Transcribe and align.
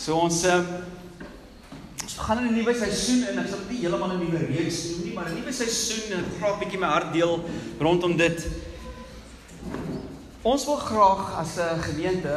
So 0.00 0.16
ons 0.16 0.38
um, 0.48 0.68
ons 2.00 2.14
gaan 2.16 2.38
in 2.40 2.46
'n 2.48 2.54
nuwe 2.56 2.72
seisoen 2.74 3.26
in. 3.28 3.38
Ek 3.38 3.48
sal 3.52 3.58
dit 3.68 3.82
heeltemal 3.82 4.14
'n 4.14 4.22
nuwe 4.22 4.38
reeks 4.48 4.78
noem 4.90 5.02
nie, 5.04 5.12
maar 5.12 5.28
'n 5.28 5.34
nuwe 5.36 5.52
seisoen 5.52 6.12
en 6.16 6.24
ek 6.24 6.38
graag 6.38 6.54
'n 6.56 6.62
bietjie 6.62 6.80
my 6.80 6.88
hart 6.88 7.12
deel 7.12 7.44
rondom 7.78 8.16
dit. 8.16 8.46
Ons 10.42 10.64
wil 10.64 10.76
graag 10.76 11.36
as 11.36 11.58
'n 11.58 11.82
gemeente 11.82 12.32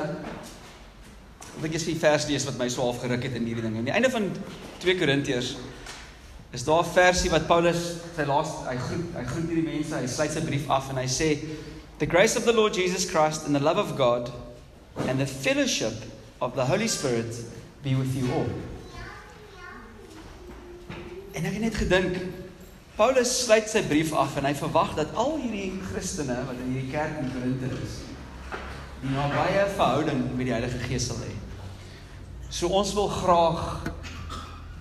wil 1.61 1.71
ek 1.71 1.85
die 1.85 1.95
vers 1.95 2.27
lees 2.27 2.45
wat 2.45 2.57
my 2.57 2.67
so 2.69 2.81
half 2.81 2.99
geruk 2.99 3.23
het 3.23 3.35
in 3.35 3.45
hierdie 3.45 3.63
ding. 3.63 3.77
Aan 3.77 3.85
die 3.85 3.93
einde 3.95 4.09
van 4.09 4.31
2 4.79 4.97
Korintiërs 4.97 5.55
is 6.51 6.63
daar 6.63 6.83
'n 6.83 6.93
versie 6.93 7.29
wat 7.29 7.47
Paulus 7.47 7.95
sy 8.15 8.25
laaste 8.25 8.67
hy 8.67 8.75
groet 8.75 9.15
hy 9.15 9.23
groet 9.23 9.47
hierdie 9.47 9.71
mense, 9.71 9.95
hy 9.95 10.07
sluit 10.07 10.31
sy 10.31 10.41
brief 10.41 10.69
af 10.69 10.89
en 10.89 10.97
hy 10.97 11.07
sê 11.07 11.39
The 11.99 12.05
grace 12.05 12.35
of 12.35 12.43
the 12.43 12.51
Lord 12.51 12.75
Jesus 12.75 13.05
Christ 13.05 13.45
and 13.45 13.55
the 13.55 13.63
love 13.63 13.79
of 13.79 13.95
God 13.95 14.31
and 15.07 15.19
the 15.19 15.27
fellowship 15.27 15.93
of 16.43 16.55
the 16.55 16.65
Holy 16.65 16.87
Spirit 16.87 17.35
be 17.83 17.95
with 17.95 18.15
you 18.15 18.27
all. 18.35 18.49
En 21.31 21.45
ek 21.47 21.55
het 21.55 21.63
net 21.63 21.77
gedink 21.79 22.17
Paulus 22.97 23.31
sluit 23.45 23.69
sy 23.71 23.81
brief 23.87 24.11
af 24.11 24.35
en 24.37 24.49
hy 24.49 24.51
verwag 24.59 24.91
dat 24.97 25.15
al 25.17 25.37
hierdie 25.39 25.71
Christene 25.87 26.35
wat 26.43 26.59
in 26.59 26.73
hierdie 26.75 26.91
kerk 26.91 27.15
in 27.21 27.31
Korinthe 27.31 27.71
is, 27.79 27.95
die 29.01 29.13
nabye 29.15 29.63
verhouding 29.77 30.25
met 30.35 30.49
die 30.49 30.53
Heilige 30.53 30.83
Gees 30.83 31.07
sal 31.09 31.23
hê. 31.23 31.31
So 32.51 32.69
ons 32.75 32.91
wil 32.97 33.07
graag 33.09 33.87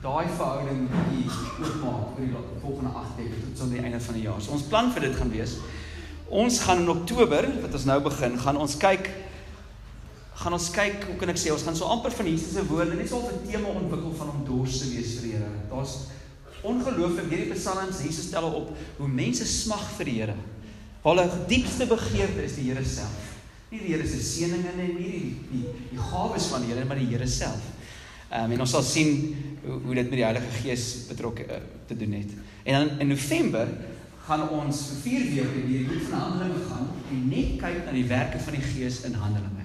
daai 0.02 0.26
verhouding 0.34 0.88
hier 1.12 1.38
oopmaak 1.62 2.18
vir 2.18 2.26
die 2.26 2.42
volgende 2.58 2.90
8 3.04 3.22
weke 3.22 3.38
tot 3.46 3.64
aan 3.68 3.76
die 3.76 3.86
einde 3.86 4.02
van 4.02 4.18
die 4.18 4.26
jaar. 4.26 4.42
So 4.42 4.58
ons 4.58 4.66
plan 4.66 4.90
vir 4.92 5.06
dit 5.06 5.16
gaan 5.22 5.30
wees 5.30 5.56
Ons 6.32 6.62
gaan 6.64 6.78
in 6.80 6.88
Oktober, 6.88 7.44
wat 7.60 7.74
ons 7.76 7.82
nou 7.84 7.98
begin, 8.00 8.38
gaan 8.40 8.56
ons 8.56 8.78
kyk 8.80 9.10
gaan 10.34 10.56
ons 10.56 10.70
kyk, 10.72 11.04
hoe 11.10 11.16
kan 11.20 11.30
ek 11.32 11.40
sê, 11.40 11.52
ons 11.52 11.64
gaan 11.66 11.76
so 11.76 11.90
amper 11.92 12.14
van 12.16 12.28
Jesus 12.30 12.54
se 12.56 12.64
woorde 12.66 12.96
net 12.96 13.08
so 13.08 13.20
'n 13.20 13.44
tema 13.46 13.68
ontwikkel 13.68 14.14
van 14.16 14.30
om 14.30 14.44
dors 14.44 14.78
te 14.80 14.88
wees 14.88 15.18
vir 15.18 15.22
die 15.22 15.32
Here. 15.36 15.50
Daar's 15.70 16.08
ongelooflik 16.62 17.28
hierdie 17.30 17.54
psalms, 17.54 18.02
Jesus 18.02 18.26
stel 18.26 18.46
op 18.46 18.72
hoe 18.98 19.08
mense 19.08 19.44
smag 19.44 19.84
vir 19.98 20.04
die 20.04 20.18
Here. 20.20 20.36
Hulle 21.02 21.26
diepste 21.48 21.86
begeerte 21.86 22.44
is 22.44 22.56
die 22.56 22.70
Here 22.70 22.84
self. 22.84 23.30
Nie 23.70 23.80
die 23.80 23.94
Here 23.94 24.06
se 24.06 24.20
seëninge 24.22 24.74
nie, 24.76 24.92
nie 24.94 25.10
die 25.10 25.36
die 25.50 25.64
die 25.90 25.98
gawes 26.10 26.46
van 26.46 26.62
die 26.62 26.72
Here, 26.72 26.84
maar 26.84 26.98
die 26.98 27.10
Here 27.10 27.26
self. 27.26 27.62
Ehm 28.30 28.44
um, 28.44 28.52
en 28.52 28.60
ons 28.60 28.70
sal 28.70 28.82
sien 28.82 29.34
hoe, 29.64 29.80
hoe 29.84 29.94
dit 29.94 30.08
met 30.08 30.18
die 30.20 30.24
Heilige 30.24 30.52
Gees 30.62 31.06
betrokke 31.08 31.44
uh, 31.44 31.58
te 31.86 31.96
doen 31.96 32.12
het. 32.12 32.30
En 32.64 32.72
dan 32.78 33.00
in 33.00 33.08
November 33.08 33.68
gaan 34.26 34.48
ons 34.48 34.86
vir 34.88 35.00
4 35.02 35.26
weke 35.34 35.58
in 35.60 35.66
hierdie 35.68 35.88
boek 35.90 36.06
van 36.08 36.18
Handelinge 36.18 36.62
gaan 36.68 36.86
en 37.10 37.26
net 37.28 37.58
kyk 37.60 37.82
na 37.84 37.92
die 37.96 38.06
werke 38.06 38.38
van 38.38 38.56
die 38.56 38.64
Gees 38.70 39.02
in 39.08 39.18
Handelinge. 39.18 39.61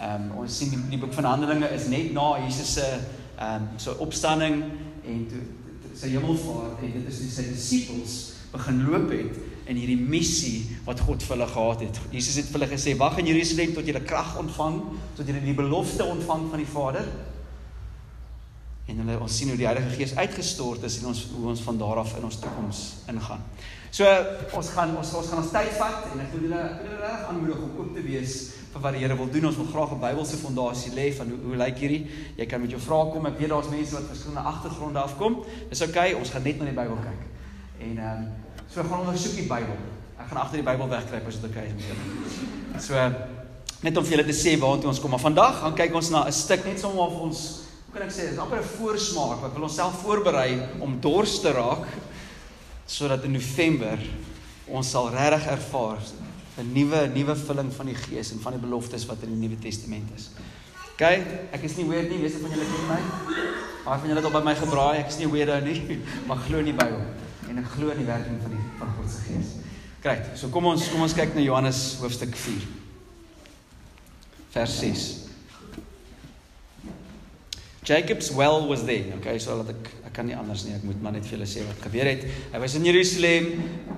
Ehm 0.00 0.30
um, 0.30 0.36
ons 0.42 0.58
sien 0.58 0.70
die, 0.72 0.80
die 0.94 0.98
boek 0.98 1.12
van 1.12 1.28
Handelinge 1.28 1.68
is 1.76 1.90
net 1.92 2.12
na 2.16 2.32
Jesus 2.40 2.74
se 2.78 2.86
ehm 2.88 3.66
um, 3.66 3.70
so 3.76 3.92
opstanding 4.00 4.62
en 5.04 5.24
toe 5.28 5.42
sy 6.00 6.14
hemelvaart 6.14 6.80
en 6.84 6.92
dit 6.94 7.08
is 7.10 7.18
die 7.20 7.32
sy 7.32 7.44
disippels 7.50 8.14
begin 8.54 8.78
loop 8.86 9.10
het 9.12 9.36
in 9.70 9.78
hierdie 9.78 9.98
missie 10.00 10.78
wat 10.86 11.02
God 11.06 11.22
vir 11.22 11.36
hulle 11.36 11.48
gehad 11.50 11.82
het. 11.84 11.98
Jesus 12.10 12.38
het 12.40 12.48
vir 12.50 12.58
hulle 12.58 12.70
gesê: 12.72 12.96
"Wag 12.98 13.18
in 13.20 13.28
Jerusalem 13.30 13.74
tot 13.74 13.86
julle 13.86 14.02
krag 14.02 14.38
ontvang, 14.40 14.80
tot 15.16 15.26
julle 15.26 15.42
die 15.44 15.54
belofte 15.54 16.04
ontvang 16.04 16.48
van 16.50 16.64
die 16.64 16.70
Vader." 16.72 17.10
En 18.90 19.02
hulle 19.04 19.18
ons 19.20 19.36
sien 19.36 19.48
hoe 19.48 19.58
die 19.58 19.68
Heilige 19.68 19.92
Gees 19.94 20.16
uitgestort 20.16 20.82
is 20.82 20.98
en 20.98 21.12
ons 21.12 21.26
hoe 21.34 21.48
ons 21.52 21.60
van 21.60 21.78
daar 21.78 22.00
af 22.02 22.16
in 22.16 22.24
ons 22.26 22.40
toekoms 22.40 22.80
ingaan. 23.12 23.44
So 23.90 24.06
ons 24.56 24.72
gaan 24.74 24.96
ons 24.96 25.14
ons 25.14 25.28
gaan 25.28 25.42
ons 25.44 25.52
tyd 25.52 25.76
vat 25.78 26.08
en 26.12 26.24
ek 26.24 26.32
wil 26.34 26.48
julle 26.48 26.62
ek 26.64 26.82
wil 26.82 26.90
julle 26.90 27.04
reg 27.04 27.28
aanmoedig 27.28 27.62
om 27.66 27.78
oop 27.78 27.94
te 27.94 28.02
wees 28.02 28.34
vir 28.72 28.82
wat 28.84 28.94
die 28.94 29.02
Here 29.02 29.16
wil 29.16 29.30
doen. 29.30 29.46
Ons 29.50 29.56
wil 29.56 29.66
graag 29.66 29.92
'n 29.92 30.00
Bybelse 30.00 30.36
fondasie 30.36 30.92
lê 30.94 31.12
van 31.14 31.28
hoe 31.28 31.38
hoe 31.44 31.56
lyk 31.56 31.78
hierdie? 31.78 32.06
Jy 32.36 32.46
kan 32.46 32.60
met 32.60 32.70
jou 32.70 32.80
vrae 32.80 33.10
kom. 33.12 33.26
Ek 33.26 33.38
weet 33.38 33.48
daar's 33.48 33.68
mense 33.68 33.94
wat 33.94 34.06
verskillende 34.08 34.40
agtergronde 34.40 34.98
afkom. 34.98 35.44
Dis 35.68 35.80
oukei, 35.82 36.10
okay, 36.10 36.20
ons 36.20 36.30
gaan 36.30 36.42
net 36.42 36.58
na 36.58 36.64
die 36.64 36.74
Bybel 36.74 36.96
kyk. 36.96 37.22
En 37.80 37.98
ehm 37.98 38.18
um, 38.18 38.28
so 38.68 38.82
gaan 38.82 39.00
ons 39.00 39.08
ondersoek 39.08 39.34
die 39.34 39.48
Bybel. 39.48 39.78
Ek 40.18 40.26
gaan 40.28 40.38
agter 40.38 40.62
die 40.62 40.70
Bybel 40.70 40.88
wegkruip 40.88 41.26
as 41.26 41.40
dit 41.40 41.44
oukei 41.44 41.62
okay 41.62 41.66
is 41.66 41.74
met 41.74 41.84
julle. 41.88 42.80
So 42.80 42.94
net 43.82 43.96
om 43.96 44.04
vir 44.04 44.16
julle 44.16 44.26
te 44.26 44.36
sê 44.36 44.58
waartoe 44.60 44.88
ons 44.88 45.00
kom. 45.00 45.10
Maar 45.10 45.26
vandag 45.26 45.60
gaan 45.60 45.74
kyk 45.74 45.94
ons 45.94 46.10
na 46.10 46.26
'n 46.26 46.32
stuk 46.32 46.64
net 46.64 46.80
sommer 46.80 47.02
of 47.02 47.20
ons 47.20 47.70
hoe 47.90 47.98
kan 47.98 48.06
ek 48.06 48.14
sê, 48.14 48.30
dis 48.30 48.38
amper 48.38 48.58
'n 48.58 48.70
voorsmaak 48.78 49.40
wat 49.42 49.52
wil 49.52 49.62
ons 49.62 49.74
self 49.74 50.02
voorberei 50.02 50.62
om 50.78 51.00
dors 51.00 51.40
te 51.40 51.50
raak 51.50 51.86
sodat 52.86 53.24
in 53.24 53.32
November 53.32 53.98
ons 54.68 54.90
sal 54.90 55.10
regtig 55.10 55.46
ervaar 55.46 55.98
'n 56.58 56.72
nuwe 56.72 57.06
nuwe 57.14 57.36
vulling 57.36 57.72
van 57.72 57.86
die 57.86 57.94
Gees 57.94 58.32
en 58.32 58.40
van 58.40 58.52
die 58.52 58.60
beloftes 58.60 59.06
wat 59.06 59.22
in 59.22 59.34
die 59.34 59.48
Nuwe 59.48 59.58
Testament 59.58 60.10
is. 60.16 60.30
OK, 60.92 61.06
ek 61.52 61.62
is 61.62 61.76
nie 61.76 61.86
weird 61.88 62.10
nie, 62.10 62.18
weet 62.20 62.34
jy 62.34 62.40
van 62.40 62.50
julle 62.50 62.66
ken 62.66 62.86
my? 62.88 63.00
Maar 63.84 63.98
van 63.98 64.08
julle 64.08 64.20
het 64.20 64.28
al 64.28 64.34
by 64.40 64.44
my 64.44 64.54
gebraai, 64.54 64.98
ek 64.98 65.08
is 65.08 65.18
nie 65.18 65.30
weird 65.30 65.64
nie, 65.64 65.98
maar 66.28 66.36
glo 66.36 66.58
in 66.58 66.64
die 66.72 66.76
Bybel 66.76 67.00
en 67.50 67.58
ek 67.58 67.70
glo 67.76 67.90
in 67.90 67.98
die 68.02 68.06
werking 68.06 68.36
van 68.42 68.50
die 68.54 68.66
van 68.78 68.92
God 68.98 69.10
se 69.10 69.22
Gees. 69.28 69.54
Kyk, 70.00 70.30
so 70.34 70.48
kom 70.48 70.64
ons 70.70 70.86
kom 70.88 71.02
ons 71.04 71.14
kyk 71.16 71.34
na 71.36 71.42
Johannes 71.44 71.98
hoofstuk 72.00 72.36
4. 72.36 72.68
Vers 74.54 74.76
6. 74.80 75.08
Jacob's 77.84 78.30
well 78.30 78.66
was 78.68 78.84
there. 78.84 79.12
Okay, 79.18 79.38
so 79.38 79.56
laat 79.56 79.72
ek 79.74 79.90
ek 79.99 79.99
kan 80.20 80.28
nie 80.28 80.36
anders 80.36 80.66
nie. 80.66 80.74
Ek 80.76 80.84
moet 80.84 81.00
maar 81.00 81.14
net 81.16 81.24
vir 81.24 81.38
julle 81.38 81.48
sê 81.48 81.64
wat 81.64 81.80
gebeur 81.86 82.08
het. 82.10 82.26
Hy 82.52 82.60
was 82.60 82.76
in 82.76 82.84
Jerusalem 82.84 83.46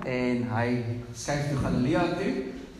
en 0.07 0.43
hy 0.53 0.67
skuif 1.11 1.49
toe 1.49 1.59
Galilea 1.59 2.03
toe 2.15 2.33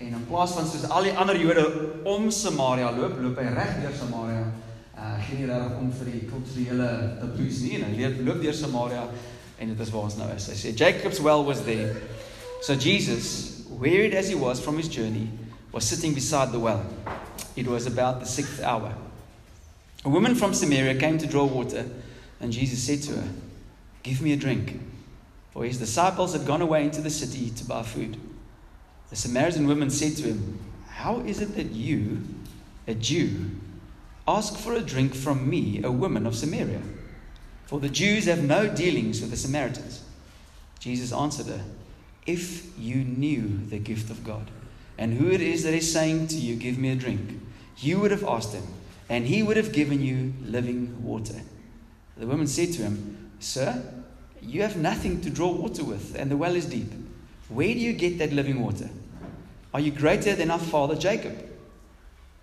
en 0.04 0.14
in 0.16 0.26
plaas 0.30 0.54
van 0.56 0.68
soos 0.68 0.86
al 0.88 1.10
die 1.10 1.16
ander 1.20 1.40
Jode 1.40 1.66
om 2.08 2.30
Samaria 2.32 2.92
loop, 2.96 3.18
loop 3.24 3.42
hy 3.42 3.50
reg 3.52 3.82
deur 3.84 3.96
Samaria. 4.00 4.46
Uh 4.94 5.16
geen 5.28 5.42
nie 5.42 5.50
reg 5.50 5.76
om 5.76 5.90
vir 6.00 6.12
die 6.14 6.22
kulturele 6.30 6.90
taboes 7.20 7.60
nie. 7.66 7.82
Hy 7.84 7.98
loop 7.98 8.22
loop 8.30 8.44
deur 8.46 8.56
Samaria 8.56 9.04
en 9.60 9.74
dit 9.74 9.84
is 9.86 9.92
waar 9.92 10.08
ons 10.08 10.16
nou 10.22 10.30
is. 10.36 10.48
Hy 10.54 10.60
sê 10.62 10.74
Jacob's 10.80 11.20
well 11.24 11.44
was 11.44 11.66
there. 11.68 11.92
So 12.64 12.78
Jesus, 12.80 13.66
wearied 13.76 14.16
as 14.16 14.30
he 14.32 14.40
was 14.40 14.64
from 14.64 14.80
his 14.80 14.88
journey, 14.88 15.28
was 15.74 15.84
sitting 15.84 16.16
beside 16.16 16.56
the 16.56 16.64
well. 16.64 16.86
It 17.58 17.68
was 17.68 17.88
about 17.92 18.24
the 18.24 18.26
6th 18.26 18.64
hour. 18.64 18.96
A 20.06 20.10
woman 20.10 20.36
from 20.36 20.54
Samaria 20.54 20.96
came 20.96 21.18
to 21.18 21.28
draw 21.28 21.44
water. 21.44 21.84
And 22.44 22.52
Jesus 22.52 22.84
said 22.84 23.02
to 23.04 23.22
her, 23.22 23.30
Give 24.04 24.22
me 24.22 24.34
a 24.34 24.38
drink. 24.38 24.78
For 25.52 25.64
his 25.64 25.78
disciples 25.80 26.34
had 26.34 26.46
gone 26.46 26.62
away 26.62 26.84
into 26.84 27.00
the 27.00 27.10
city 27.10 27.50
to 27.52 27.64
buy 27.64 27.84
food. 27.84 28.18
The 29.10 29.16
Samaritan 29.16 29.66
woman 29.66 29.90
said 29.90 30.18
to 30.18 30.24
him, 30.24 30.60
How 30.90 31.22
is 31.22 31.40
it 31.40 31.56
that 31.56 31.72
you, 31.72 32.22
a 32.86 32.96
Jew, 32.96 33.52
ask 34.28 34.58
for 34.58 34.74
a 34.74 34.82
drink 34.82 35.16
from 35.16 35.50
me, 35.50 35.82
a 35.86 35.92
woman 35.92 36.28
of 36.28 36.36
Samaria? 36.36 36.82
For 37.66 37.80
the 37.80 37.88
Jews 37.88 38.26
have 38.26 38.44
no 38.44 38.68
dealings 38.68 39.22
with 39.22 39.32
the 39.32 39.38
Samaritans. 39.38 40.04
Jesus 40.80 41.14
answered 41.14 41.46
her, 41.46 41.64
If 42.26 42.78
you 42.78 43.06
knew 43.06 43.62
the 43.70 43.80
gift 43.80 44.10
of 44.10 44.26
God, 44.26 44.52
and 44.98 45.14
who 45.14 45.32
it 45.32 45.40
is 45.40 45.64
that 45.64 45.74
is 45.74 45.94
saying 45.94 46.28
to 46.28 46.36
you, 46.36 46.58
Give 46.58 46.78
me 46.78 46.92
a 46.92 46.96
drink, 46.96 47.40
you 47.78 48.02
would 48.02 48.12
have 48.12 48.26
asked 48.26 48.54
him, 48.54 48.68
and 49.08 49.28
he 49.28 49.44
would 49.44 49.56
have 49.56 49.72
given 49.72 50.02
you 50.02 50.34
living 50.44 51.02
water. 51.02 51.40
The 52.18 52.28
woman 52.28 52.48
said 52.48 52.74
to 52.74 52.84
him, 52.84 53.32
Sir, 53.40 53.82
you 54.42 54.62
have 54.62 54.78
nothing 54.78 55.22
to 55.22 55.30
draw 55.30 55.52
water 55.52 55.84
with, 55.84 56.16
and 56.16 56.30
the 56.30 56.38
well 56.38 56.56
is 56.56 56.66
deep. 56.66 56.92
Where 57.50 57.74
do 57.74 57.80
you 57.80 57.94
get 57.94 58.18
that 58.20 58.34
living 58.34 58.62
water? 58.62 58.90
Are 59.74 59.80
you 59.80 59.92
greater 59.92 60.36
than 60.36 60.52
our 60.52 60.60
father 60.60 60.96
Jacob? 60.96 61.50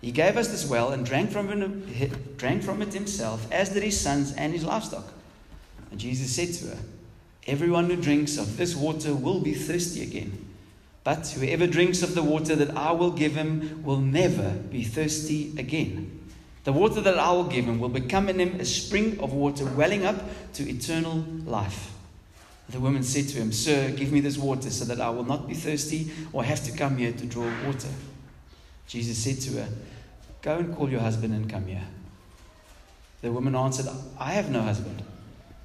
He 0.01 0.11
gave 0.11 0.35
us 0.35 0.47
this 0.47 0.67
well 0.67 0.91
and 0.91 1.05
drank 1.05 1.31
from 1.31 1.49
it, 1.49 2.37
drank 2.37 2.63
from 2.63 2.81
it 2.81 2.93
himself, 2.93 3.49
as 3.51 3.69
did 3.69 3.83
his 3.83 3.99
sons 3.99 4.33
and 4.33 4.51
his 4.51 4.65
livestock. 4.65 5.05
And 5.91 5.99
Jesus 5.99 6.35
said 6.35 6.53
to 6.55 6.75
her, 6.75 6.83
Everyone 7.47 7.89
who 7.89 7.95
drinks 7.95 8.37
of 8.37 8.57
this 8.57 8.75
water 8.75 9.13
will 9.13 9.39
be 9.39 9.53
thirsty 9.53 10.01
again. 10.01 10.47
But 11.03 11.27
whoever 11.27 11.65
drinks 11.65 12.03
of 12.03 12.13
the 12.13 12.23
water 12.23 12.55
that 12.55 12.75
I 12.77 12.91
will 12.91 13.11
give 13.11 13.35
him 13.35 13.83
will 13.83 13.99
never 13.99 14.51
be 14.51 14.83
thirsty 14.83 15.53
again. 15.57 16.20
The 16.63 16.71
water 16.71 17.01
that 17.01 17.17
I 17.17 17.31
will 17.31 17.45
give 17.45 17.65
him 17.65 17.79
will 17.79 17.89
become 17.89 18.29
in 18.29 18.39
him 18.39 18.59
a 18.59 18.65
spring 18.65 19.19
of 19.19 19.33
water 19.33 19.65
welling 19.65 20.05
up 20.05 20.15
to 20.53 20.69
eternal 20.69 21.25
life. 21.45 21.91
The 22.69 22.79
woman 22.79 23.03
said 23.03 23.27
to 23.29 23.37
him, 23.37 23.51
Sir, 23.51 23.91
give 23.91 24.11
me 24.11 24.21
this 24.21 24.37
water 24.37 24.69
so 24.69 24.85
that 24.85 25.01
I 25.01 25.09
will 25.09 25.25
not 25.25 25.47
be 25.47 25.53
thirsty 25.53 26.11
or 26.31 26.43
have 26.43 26.63
to 26.65 26.71
come 26.71 26.97
here 26.97 27.11
to 27.11 27.25
draw 27.25 27.51
water. 27.65 27.89
Jesus 28.87 29.17
said 29.17 29.41
to 29.41 29.61
her, 29.61 29.69
Go 30.41 30.57
and 30.57 30.75
call 30.75 30.89
your 30.89 31.01
husband 31.01 31.33
and 31.33 31.49
come 31.49 31.65
here. 31.65 31.85
The 33.21 33.31
woman 33.31 33.55
answered, 33.55 33.87
I 34.19 34.33
have 34.33 34.49
no 34.49 34.61
husband. 34.61 35.03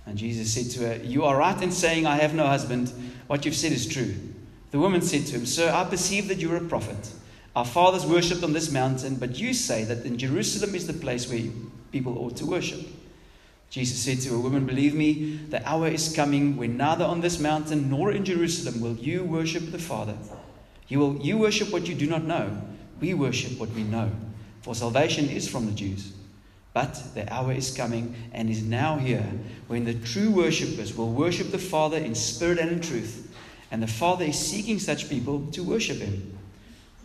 And 0.05 0.19
Jesus 0.19 0.53
said 0.53 0.71
to 0.73 0.89
her, 0.89 1.05
You 1.05 1.25
are 1.25 1.37
right 1.37 1.61
in 1.63 1.73
saying, 1.73 2.07
I 2.07 2.17
have 2.17 2.35
no 2.35 2.47
husband. 2.47 2.93
What 3.27 3.45
you've 3.45 3.57
said 3.57 3.73
is 3.73 3.87
true. 3.87 4.15
The 4.71 4.79
woman 4.79 5.01
said 5.03 5.27
to 5.27 5.37
him, 5.37 5.47
Sir, 5.47 5.73
I 5.73 5.85
perceive 5.85 6.29
that 6.29 6.39
you 6.39 6.53
are 6.53 6.57
a 6.57 6.65
prophet. 6.65 7.13
Our 7.57 7.65
fathers 7.65 8.05
worshipped 8.05 8.45
on 8.45 8.53
this 8.53 8.71
mountain, 8.71 9.17
but 9.17 9.39
you 9.39 9.55
say 9.55 9.83
that 9.85 10.05
in 10.05 10.19
Jerusalem 10.19 10.75
is 10.75 10.87
the 10.87 10.93
place 10.93 11.27
where 11.27 11.41
people 11.91 12.19
ought 12.19 12.37
to 12.37 12.45
worship. 12.45 12.87
Jesus 13.71 13.99
said 13.99 14.21
to 14.21 14.35
a 14.35 14.39
woman, 14.39 14.67
Believe 14.67 14.95
me, 14.95 15.41
the 15.49 15.67
hour 15.67 15.89
is 15.89 16.15
coming 16.15 16.59
when 16.59 16.77
neither 16.77 17.07
on 17.07 17.23
this 17.23 17.41
mountain 17.41 17.89
nor 17.89 18.13
in 18.13 18.27
Jerusalem 18.27 18.83
will 18.83 18.95
you 18.97 19.25
worship 19.25 19.73
the 19.73 19.79
Father. 19.79 20.19
You, 20.89 20.99
will, 20.99 21.17
you 21.17 21.39
worship 21.39 21.73
what 21.73 21.89
you 21.89 21.95
do 21.95 22.07
not 22.07 22.25
know. 22.25 22.63
We 23.01 23.15
worship 23.15 23.59
what 23.59 23.71
we 23.71 23.85
know, 23.85 24.11
for 24.61 24.75
salvation 24.75 25.31
is 25.31 25.49
from 25.49 25.65
the 25.65 25.73
Jews. 25.73 26.13
But 26.75 27.03
the 27.15 27.33
hour 27.33 27.53
is 27.53 27.75
coming 27.75 28.15
and 28.33 28.51
is 28.51 28.63
now 28.63 28.99
here 28.99 29.27
when 29.67 29.87
the 29.87 29.95
true 29.95 30.31
worshippers 30.31 30.95
will 30.95 31.11
worship 31.11 31.53
the 31.53 31.59
Father 31.59 31.97
in 31.97 32.15
spirit 32.15 32.59
and 32.59 32.71
in 32.71 32.81
truth. 32.83 33.35
And 33.71 33.83
the 33.83 33.87
Father 33.87 34.27
is 34.27 34.39
seeking 34.39 34.79
such 34.79 35.09
people 35.09 35.47
to 35.53 35.63
worship 35.63 35.97
him. 35.97 36.36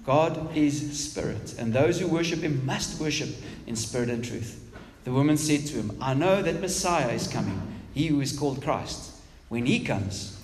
God 0.04 0.56
is 0.56 1.00
spirit, 1.00 1.56
and 1.60 1.74
those 1.74 2.00
who 2.00 2.08
worship 2.08 2.40
him 2.40 2.66
must 2.66 3.00
worship 3.00 3.30
in 3.68 3.76
spirit 3.76 4.10
and 4.10 4.24
truth. 4.24 4.60
The 5.04 5.12
woman 5.12 5.38
said 5.38 5.66
to 5.68 5.74
him, 5.74 5.98
I 6.02 6.14
know 6.14 6.42
that 6.42 6.62
Messiah 6.62 7.10
is 7.10 7.28
coming, 7.28 7.62
he 7.94 8.08
who 8.08 8.22
is 8.22 8.38
called 8.38 8.64
Christ. 8.64 9.12
When 9.50 9.66
he 9.66 9.84
comes, 9.84 10.40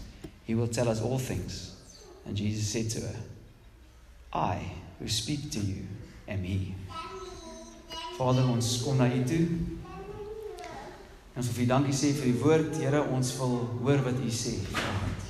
he 0.45 0.55
will 0.55 0.67
tell 0.67 0.89
us 0.89 1.01
all 1.01 1.19
things. 1.19 1.75
And 2.25 2.35
Jesus 2.35 2.67
said 2.67 2.89
to 2.91 3.07
her, 3.07 3.15
I 4.33 4.59
who 4.99 5.07
speak 5.07 5.51
to 5.51 5.59
you 5.59 5.87
am 6.27 6.43
he. 6.43 6.75
Vader, 8.17 8.49
ons 8.49 8.81
kom 8.81 8.97
na 8.97 9.05
u 9.05 9.21
toe. 9.29 9.45
Ons 11.37 11.51
wil 11.51 11.57
vir 11.59 11.69
dankie 11.69 11.93
sê 11.93 12.09
vir 12.17 12.31
die 12.31 12.41
woord. 12.41 12.73
Here, 12.81 13.03
ons 13.13 13.29
wil 13.37 13.59
hoor 13.83 14.01
wat 14.07 14.17
u 14.25 14.31
sê 14.33 14.57
vanaand. 14.71 15.26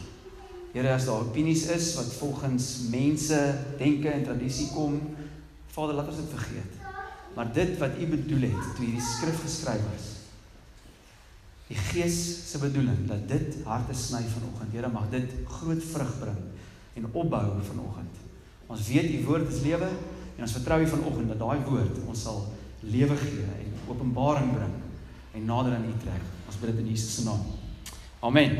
Here, 0.77 0.93
as 0.93 1.07
daar 1.09 1.23
opinies 1.25 1.63
is 1.73 1.95
wat 1.97 2.11
volgens 2.19 2.65
mense 2.91 3.37
denke 3.79 4.11
en 4.13 4.27
tradisie 4.27 4.67
kom, 4.75 4.99
Vader, 5.73 5.95
laat 5.97 6.11
ons 6.11 6.19
dit 6.21 6.33
vergeet. 6.35 6.75
Maar 7.33 7.47
dit 7.53 7.71
wat 7.81 7.95
u 7.97 8.09
bedoel 8.11 8.43
het 8.51 8.67
toe 8.75 8.85
hierdie 8.85 9.01
skrif 9.01 9.39
geskryf 9.41 9.87
is, 9.95 10.05
die 11.71 11.77
Gees 11.89 12.19
se 12.51 12.61
bedoeling 12.61 13.07
dat 13.09 13.25
dit 13.29 13.57
harte 13.65 13.95
sny 13.97 14.21
vanoggend. 14.29 14.75
Here, 14.75 14.91
mag 14.93 15.09
dit 15.09 15.33
groot 15.49 15.81
vrug 15.83 16.13
bring 16.21 16.37
en 17.01 17.09
opbou 17.09 17.41
vanoggend. 17.71 18.21
Ons 18.69 18.85
weet 18.91 19.09
u 19.17 19.23
woord 19.25 19.49
is 19.49 19.63
lewe 19.65 19.89
en 19.89 20.45
ons 20.45 20.55
vertrou 20.59 20.77
u 20.83 20.91
vanoggend 20.93 21.33
dat 21.33 21.41
daai 21.41 21.65
woord 21.65 22.03
ons 22.05 22.21
sal 22.27 22.43
lewe 22.85 23.17
gee 23.17 23.49
en 23.49 23.73
openbaring 23.89 24.53
bring 24.53 24.77
en 25.33 25.49
nader 25.49 25.73
aan 25.73 25.89
U 25.89 25.97
trek. 26.05 26.29
Ons 26.45 26.61
bid 26.61 26.69
dit 26.69 26.85
in 26.85 26.93
Jesus 26.93 27.17
se 27.17 27.25
naam. 27.25 27.41
Amen. 28.21 28.55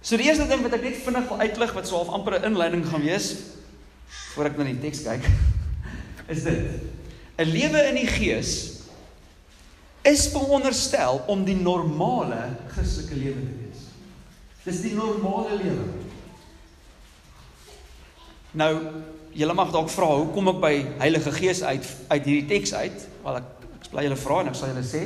So 0.00 0.16
die 0.16 0.30
eerste 0.30 0.48
ding 0.48 0.62
wat 0.64 0.74
ek 0.78 0.84
net 0.86 1.00
vinnig 1.04 1.26
wil 1.28 1.42
uitlig 1.44 1.72
wat 1.76 1.88
so 1.88 2.00
half 2.00 2.12
amper 2.16 2.38
'n 2.38 2.52
inleiding 2.52 2.86
gaan 2.88 3.04
wees 3.04 3.34
voor 4.34 4.48
ek 4.48 4.56
na 4.56 4.64
die 4.64 4.80
teks 4.80 5.02
kyk 5.04 5.26
is 6.34 6.44
dit. 6.44 6.60
'n 7.36 7.48
Lewe 7.48 7.82
in 7.88 8.00
die 8.00 8.08
Gees 8.08 8.80
is 10.02 10.28
veronderstel 10.32 11.20
om 11.28 11.44
die 11.44 11.56
normale 11.56 12.56
Christelike 12.72 13.14
lewe 13.14 13.40
te 13.40 13.56
wees. 13.60 13.82
Dis 14.64 14.80
die 14.80 14.94
normale 14.96 15.56
lewe. 15.60 15.84
Nou 18.56 18.72
julle 19.32 19.54
mag 19.54 19.70
dalk 19.70 19.90
vra 19.92 20.08
hoe 20.16 20.30
kom 20.34 20.48
ek 20.48 20.60
by 20.62 20.74
Heilige 21.04 21.32
Gees 21.32 21.62
uit 21.62 21.84
uit 22.08 22.24
hierdie 22.24 22.48
teks 22.48 22.72
uit? 22.74 23.04
Wel 23.24 23.36
ek 23.42 23.52
ek 23.80 23.90
bly 23.92 24.06
julle 24.08 24.16
vra 24.16 24.40
en 24.40 24.48
ek 24.48 24.56
sal 24.56 24.72
julle 24.72 24.86
sê. 24.86 25.04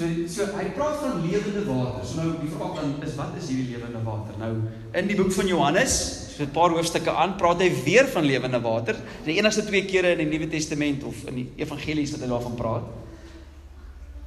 So 0.00 0.06
so 0.32 0.46
hy 0.56 0.70
praat 0.72 0.96
van 1.02 1.18
lewende 1.20 1.60
water. 1.66 2.06
So 2.08 2.22
nou 2.22 2.30
die 2.40 2.48
vraag 2.48 2.78
dan 2.78 2.94
is 3.04 3.18
wat 3.18 3.34
is 3.36 3.50
hierdie 3.52 3.74
lewende 3.74 4.00
water? 4.06 4.38
Nou 4.40 4.54
in 4.96 5.10
die 5.10 5.16
boek 5.18 5.32
van 5.36 5.50
Johannes, 5.50 5.96
so 6.36 6.46
'n 6.46 6.54
paar 6.54 6.72
hoofstukke 6.72 7.12
aan, 7.12 7.36
praat 7.36 7.60
hy 7.60 7.68
weer 7.84 8.08
van 8.08 8.24
lewende 8.24 8.60
water. 8.64 8.96
Die 9.26 9.36
enigste 9.36 9.64
twee 9.66 9.84
kere 9.84 10.14
in 10.16 10.24
die 10.24 10.30
Nuwe 10.38 10.48
Testament 10.48 11.04
of 11.04 11.26
in 11.28 11.34
die 11.34 11.48
evangelies 11.56 12.14
wat 12.16 12.24
hy 12.24 12.28
daarvan 12.32 12.56
praat. 12.56 12.88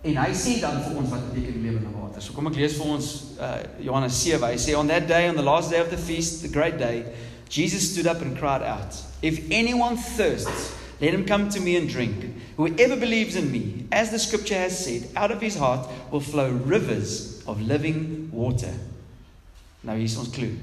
En 0.03 0.17
hy 0.17 0.31
sê 0.35 0.59
dan 0.61 0.77
vir 0.83 0.97
ons 0.97 1.09
wat 1.09 1.33
beteken 1.33 1.61
lewende 1.63 1.89
water. 1.89 2.21
So 2.21 2.33
kom 2.33 2.47
ek 2.47 2.55
lees 2.55 2.77
vir 2.77 2.85
ons 2.85 3.23
uh, 3.39 3.63
Johannes 3.79 4.13
7. 4.21 4.45
Hy 4.45 4.57
sê 4.61 4.77
on 4.77 4.87
that 4.87 5.07
day 5.07 5.27
on 5.29 5.35
the 5.35 5.41
last 5.41 5.71
day 5.71 5.81
of 5.81 5.89
the 5.89 5.97
feast, 5.97 6.43
the 6.43 6.53
great 6.53 6.77
day, 6.77 7.05
Jesus 7.49 7.89
stood 7.91 8.05
up 8.05 8.21
and 8.21 8.37
cried 8.37 8.61
out, 8.61 8.93
If 9.23 9.41
anyone 9.49 9.97
thirsts, 9.97 10.82
let 11.01 11.13
him 11.13 11.25
come 11.25 11.49
to 11.49 11.59
me 11.59 11.75
and 11.75 11.89
drink. 11.89 12.35
Whoever 12.57 12.95
believes 12.95 13.35
in 13.35 13.51
me, 13.51 13.85
as 13.91 14.11
the 14.11 14.19
scripture 14.19 14.55
has 14.55 14.85
said, 14.85 15.09
out 15.15 15.31
of 15.31 15.41
his 15.41 15.55
heart 15.55 15.89
will 16.11 16.19
flow 16.19 16.51
rivers 16.51 17.43
of 17.45 17.61
living 17.61 18.29
water. 18.31 18.73
Now 19.83 19.95
here's 19.95 20.17
ons 20.17 20.29
clue. 20.29 20.57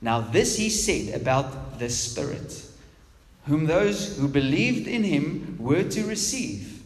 Now 0.00 0.20
this 0.20 0.56
he 0.56 0.68
said 0.68 1.20
about 1.20 1.78
the 1.78 1.88
Spirit, 1.88 2.64
whom 3.46 3.66
those 3.66 4.18
who 4.18 4.28
believed 4.28 4.86
in 4.86 5.04
him 5.04 5.56
were 5.58 5.84
to 5.84 6.04
receive. 6.04 6.82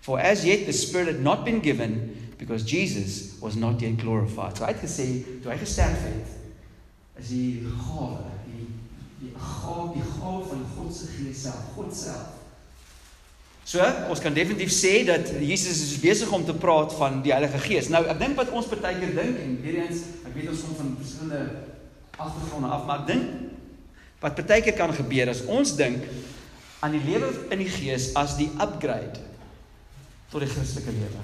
For 0.00 0.18
as 0.18 0.44
yet 0.46 0.66
the 0.66 0.72
Spirit 0.72 1.08
had 1.08 1.20
not 1.20 1.44
been 1.44 1.60
given 1.60 2.34
because 2.38 2.64
Jesus 2.64 3.38
was 3.40 3.56
not 3.56 3.80
yet 3.80 3.98
glorified. 3.98 4.56
So 4.56 4.64
hy 4.64 4.72
het 4.72 4.84
gesê, 4.84 5.08
toe 5.42 5.52
hy 5.52 5.58
gesterf 5.60 6.04
het, 6.06 6.36
is 7.20 7.32
die 7.34 7.60
gawe 7.84 8.39
die 9.20 9.32
gawe 9.36 9.90
die 9.94 10.04
gawe 10.04 10.44
van 10.48 10.62
God 10.76 10.92
se 10.96 11.08
Gees 11.12 11.42
self, 11.44 11.72
God 11.76 11.92
self. 11.94 12.36
So, 13.70 13.84
ons 14.10 14.22
kan 14.24 14.34
definitief 14.34 14.72
sê 14.72 15.04
dat 15.06 15.28
Jesus 15.38 15.82
is 15.84 15.98
besig 16.00 16.30
om 16.32 16.44
te 16.44 16.54
praat 16.56 16.94
van 16.96 17.20
die 17.22 17.30
Heilige 17.30 17.60
Gees. 17.62 17.90
Nou, 17.92 18.00
ek 18.08 18.18
dink 18.18 18.38
wat 18.40 18.50
ons 18.56 18.66
baie 18.72 18.96
keer 18.96 19.12
dink 19.14 19.36
en 19.38 19.52
weer 19.62 19.82
eens, 19.84 20.06
ek 20.24 20.32
weet 20.34 20.48
ons 20.50 20.64
kom 20.64 20.78
van 20.78 20.94
verskillende 20.98 21.42
agtergronde 22.16 22.72
af, 22.72 22.86
maar 22.88 23.04
ek 23.04 23.10
dink 23.12 24.16
wat 24.20 24.40
baie 24.40 24.64
keer 24.64 24.76
kan 24.76 24.92
gebeur 24.92 25.30
is 25.32 25.44
ons 25.48 25.76
dink 25.78 26.02
aan 26.84 26.96
die 26.96 27.02
lewe 27.04 27.28
in 27.52 27.62
die 27.62 27.68
Gees 27.70 28.10
as 28.18 28.34
die 28.40 28.48
upgrade 28.60 29.20
tot 30.32 30.42
die 30.44 30.50
Christelike 30.50 30.96
lewe. 30.96 31.22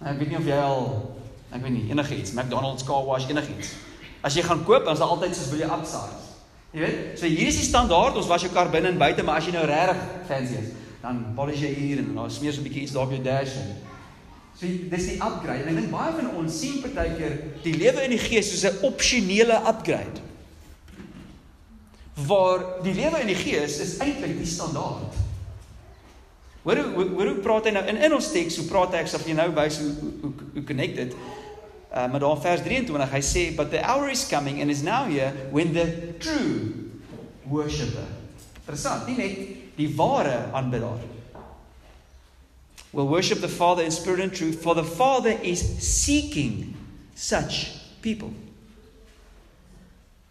Nou, 0.00 0.10
ek 0.12 0.20
weet 0.20 0.32
nie 0.32 0.40
of 0.40 0.50
jy 0.50 0.58
al 0.58 0.84
ek 1.50 1.62
weet 1.62 1.74
nie 1.74 1.86
enigiets, 1.90 2.34
McDonald's 2.34 2.86
car 2.86 3.06
wash 3.06 3.30
enigiets. 3.30 3.72
As 4.26 4.36
jy 4.36 4.44
gaan 4.44 4.66
koop, 4.66 4.84
dan 4.84 4.98
is 4.98 5.02
daar 5.02 5.14
altyd 5.14 5.38
soos 5.38 5.54
wil 5.54 5.62
jy 5.62 5.70
upsize. 5.78 6.29
Jy 6.70 6.82
weet, 6.84 6.98
so 7.18 7.26
hier 7.26 7.48
is 7.50 7.58
die 7.58 7.66
standaard, 7.66 8.14
ons 8.20 8.28
was 8.30 8.44
jou 8.46 8.50
kar 8.54 8.68
binne 8.70 8.92
en 8.92 8.98
buite, 8.98 9.24
maar 9.26 9.40
as 9.40 9.48
jy 9.48 9.54
nou 9.56 9.64
regtig 9.66 10.02
fancy 10.28 10.58
is, 10.60 10.68
dan 11.02 11.22
polish 11.34 11.64
jy 11.64 11.70
hier 11.74 12.02
en 12.04 12.12
dan 12.14 12.30
smeer 12.30 12.54
so 12.54 12.60
'n 12.60 12.68
bietjie 12.68 12.84
iets 12.84 12.94
daar 12.94 13.08
op 13.08 13.14
jou 13.14 13.22
dash 13.24 13.56
en 13.58 13.72
so 14.54 14.66
dis 14.66 15.06
die 15.08 15.16
upgrade. 15.18 15.64
En 15.64 15.68
ek 15.68 15.80
dink 15.80 15.90
baie 15.90 16.12
van 16.14 16.36
ons 16.36 16.58
sien 16.60 16.82
partykeer 16.82 17.38
die 17.64 17.74
lewe 17.74 18.04
in 18.04 18.10
die 18.10 18.22
gees 18.22 18.50
soos 18.52 18.70
'n 18.70 18.84
opsionele 18.86 19.56
upgrade. 19.66 20.22
Waar 22.14 22.82
die 22.82 22.94
lewe 22.94 23.20
in 23.20 23.26
die 23.26 23.40
gees 23.42 23.80
is 23.80 23.98
eintlik 23.98 24.38
die 24.38 24.46
standaard. 24.46 25.14
Hoor 26.62 26.76
hoe 26.76 27.08
hoor 27.08 27.26
hoe 27.26 27.42
praat 27.42 27.64
hy 27.64 27.70
nou 27.70 27.86
in 27.86 27.96
in 27.96 28.14
ons 28.14 28.30
teks, 28.30 28.56
hoe 28.56 28.66
praat 28.66 28.92
hy 28.92 29.00
ek 29.00 29.08
sal 29.08 29.20
vir 29.20 29.34
jou 29.34 29.36
nou 29.36 29.50
wys 29.54 29.78
hoe 29.78 29.92
hoe 30.22 30.32
hoe 30.54 30.64
connected 30.64 31.14
Uh, 31.90 32.10
maar 32.10 32.20
dan 32.20 32.40
vers 32.40 32.60
23 32.62 33.10
hy 33.10 33.20
sê 33.20 33.42
but 33.56 33.70
the 33.70 33.80
hour 33.82 34.10
is 34.10 34.22
coming 34.28 34.60
and 34.60 34.70
is 34.70 34.82
now 34.82 35.04
here 35.10 35.32
when 35.50 35.72
the 35.74 36.14
true 36.22 36.70
worshipper. 37.50 38.06
Interessant, 38.62 39.08
nie 39.08 39.16
net 39.18 39.40
die 39.74 39.88
ware 39.98 40.52
aanbiddaar. 40.54 41.02
Will 42.92 43.08
worship 43.08 43.40
the 43.40 43.48
Father 43.48 43.82
in 43.82 43.90
spirit 43.90 44.20
and 44.20 44.34
truth 44.34 44.62
for 44.62 44.74
the 44.74 44.84
Father 44.84 45.34
is 45.42 45.62
seeking 45.82 46.76
such 47.14 47.74
people 48.02 48.30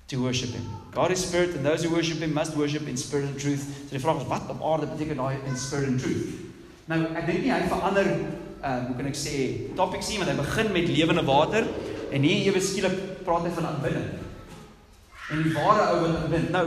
to 0.07 0.23
worship 0.23 0.49
him. 0.49 0.63
God 0.91 1.11
is 1.11 1.23
spirit 1.23 1.55
and 1.55 1.65
those 1.65 1.83
who 1.83 1.89
worship 1.93 2.17
him 2.17 2.33
must 2.33 2.55
worship 2.55 2.87
in 2.87 2.97
spirit 2.97 3.25
and 3.25 3.39
truth. 3.39 3.67
So 3.89 3.95
die 3.95 3.99
vraag 3.99 4.23
is 4.23 4.27
wat 4.27 4.49
op 4.49 4.63
aarde 4.63 4.87
beteken 4.91 5.19
daai 5.19 5.37
in 5.45 5.57
spirit 5.57 5.87
and 5.87 5.99
truth? 5.99 6.39
Nou 6.89 7.03
ek 7.13 7.27
dink 7.29 7.43
nie 7.45 7.53
hy 7.53 7.61
verander 7.69 8.07
uh 8.59 8.75
hoe 8.87 8.95
kan 8.97 9.07
ek 9.07 9.17
sê 9.17 9.35
topic 9.75 10.03
sien 10.03 10.19
want 10.21 10.31
hy 10.31 10.37
begin 10.39 10.71
met 10.75 10.91
lewende 10.91 11.23
water 11.27 11.67
en 12.11 12.25
hier 12.25 12.49
ewe 12.49 12.61
skielik 12.63 13.23
praat 13.25 13.47
hy 13.47 13.51
van 13.55 13.69
aanbidding. 13.71 14.07
En 15.29 15.43
die 15.45 15.53
ware 15.53 15.89
ou 15.93 15.99
wat 16.03 16.21
aanbid. 16.23 16.47
Nou 16.53 16.65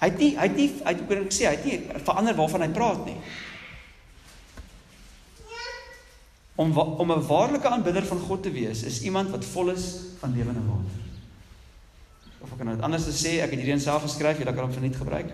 hy 0.00 0.08
het 0.08 0.18
nie 0.22 0.32
hy 0.38 0.48
het 0.48 0.56
nie 0.56 0.68
hy 0.84 0.96
hoe 1.00 1.08
kan 1.08 1.24
ek 1.26 1.36
sê 1.36 1.48
hy 1.48 1.54
het 1.56 1.68
nie 1.68 2.02
verander 2.06 2.38
waarvan 2.38 2.66
hy 2.66 2.70
praat 2.76 3.04
nie. 3.08 3.18
Om 6.60 6.76
om 6.78 7.12
'n 7.12 7.26
waarlike 7.26 7.68
aanbidder 7.68 8.06
van 8.06 8.18
God 8.28 8.42
te 8.42 8.52
wees 8.52 8.82
is 8.82 9.02
iemand 9.02 9.30
wat 9.30 9.44
vol 9.44 9.70
is 9.70 9.86
van 10.20 10.36
lewende 10.36 10.64
water. 10.68 10.98
Of 12.40 12.52
ek 12.52 12.58
kan 12.58 12.72
dit 12.72 12.82
anders 12.82 13.04
sê, 13.04 13.40
ek 13.44 13.52
het 13.52 13.60
hierdie 13.60 13.80
self 13.80 14.02
geskryf, 14.02 14.38
jy 14.38 14.44
kan 14.44 14.64
hom 14.64 14.72
verniet 14.72 14.96
gebruik. 14.96 15.32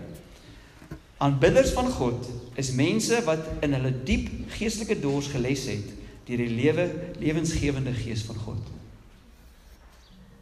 Aanbidders 1.17 1.71
van 1.73 1.89
God 1.89 2.27
is 2.55 2.71
mense 2.77 3.23
wat 3.25 3.45
in 3.65 3.73
hulle 3.73 3.93
diep 4.05 4.29
geestelike 4.53 4.99
dors 5.01 5.31
geles 5.33 5.65
het 5.65 5.93
deur 6.27 6.43
die 6.43 6.51
lewe 6.51 6.85
lewensgewende 7.17 7.93
gees 7.95 8.21
van 8.27 8.37
God. 8.45 8.73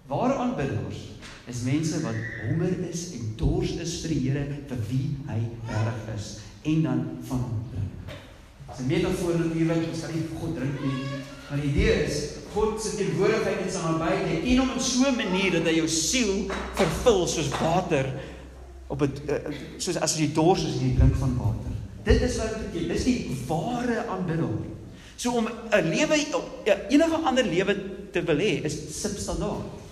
Ware 0.10 0.36
aanbidders 0.42 1.00
is 1.48 1.62
mense 1.64 2.02
wat 2.04 2.18
honger 2.42 2.76
is 2.90 3.06
en 3.16 3.32
dors 3.40 3.72
is 3.82 3.96
vir 4.04 4.14
die 4.16 4.20
Here 4.26 4.44
vir 4.68 4.84
wie 4.90 5.08
hy 5.30 5.40
reg 5.70 6.12
is 6.16 6.30
en 6.66 6.84
dan 6.84 7.04
van 7.30 7.44
hom 7.46 7.64
drink. 7.72 8.14
Dis 8.68 8.80
'n 8.84 8.88
metafoor 8.90 9.40
natuurlik, 9.40 9.88
ons 9.92 10.02
kan 10.02 10.14
nie 10.14 10.28
vir 10.28 10.40
God 10.42 10.56
drink 10.58 10.80
nie. 10.82 11.04
Maar 11.50 11.62
die 11.62 11.70
idee 11.70 11.94
is 12.04 12.16
God 12.54 12.82
se 12.82 12.96
teenwoordigheid 12.98 13.62
in 13.64 13.72
sy 13.72 13.82
nabye, 13.84 14.20
jy 14.28 14.40
ken 14.44 14.60
hom 14.60 14.72
in 14.76 14.80
so 14.80 15.08
'n 15.08 15.16
manier 15.16 15.52
dat 15.52 15.68
hy 15.72 15.76
jou 15.78 15.88
siel 15.88 16.52
vervul 16.76 17.28
soos 17.28 17.50
water 17.62 18.12
op 18.88 19.02
'n 19.02 19.12
eh, 19.28 19.36
soos 19.78 19.98
as 19.98 20.18
jy 20.18 20.32
dors 20.34 20.64
is 20.64 20.74
en 20.80 20.88
jy 20.90 20.96
drink 20.96 21.16
van 21.16 21.38
water. 21.38 21.72
Dit 22.04 22.22
is 22.22 22.38
wat 22.38 22.56
dit. 22.72 22.88
Dis 22.88 23.04
die 23.04 23.38
ware 23.48 24.06
aanbidding. 24.08 24.60
So 25.16 25.32
om 25.32 25.48
'n 25.72 25.90
lewe 25.90 26.18
ja, 26.66 26.78
enige 26.90 27.16
ander 27.16 27.46
lewe 27.46 27.76
te 28.12 28.24
wil 28.24 28.38
hê 28.38 28.64
is 28.64 29.02
substandaard. 29.02 29.84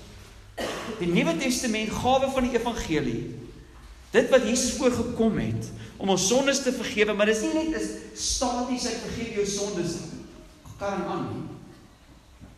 Die 0.99 1.07
Nuwe 1.07 1.37
Testament 1.37 1.89
gawe 1.89 2.29
van 2.29 2.43
die 2.43 2.59
evangelie 2.59 3.43
Dit 4.13 4.29
wat 4.29 4.45
Jesus 4.45 4.75
voorgekom 4.77 5.37
het 5.41 5.71
om 5.97 6.11
ons 6.13 6.27
sondes 6.27 6.59
te 6.61 6.73
vergewe, 6.75 7.15
maar 7.17 7.29
dis 7.31 7.41
nie 7.41 7.53
net 7.53 7.81
'n 7.81 7.87
staties 8.13 8.85
ek 8.85 8.99
vergeef 9.07 9.35
jou 9.35 9.45
sondes 9.45 9.93
kan 10.77 11.01
aan 11.05 11.25
nie. 11.31 11.52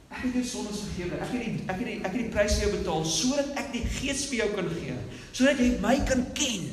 Ek 0.10 0.22
het 0.24 0.34
jou 0.38 0.44
sondes 0.48 0.84
vergewe. 0.86 1.20
Ek 1.20 1.32
het 1.34 1.42
die 1.42 1.64
ek 1.66 1.80
het 1.80 1.88
die 1.90 1.98
ek 2.02 2.12
het 2.12 2.22
die 2.22 2.34
prys 2.34 2.58
vir 2.58 2.68
jou 2.68 2.74
betaal 2.78 3.06
sodat 3.10 3.56
ek 3.62 3.72
die 3.74 3.86
Gees 3.98 4.26
vir 4.30 4.44
jou 4.44 4.50
kan 4.56 4.70
gee, 4.76 4.98
sodat 5.32 5.60
jy 5.60 5.72
my 5.84 5.96
kan 6.08 6.22
ken. 6.38 6.70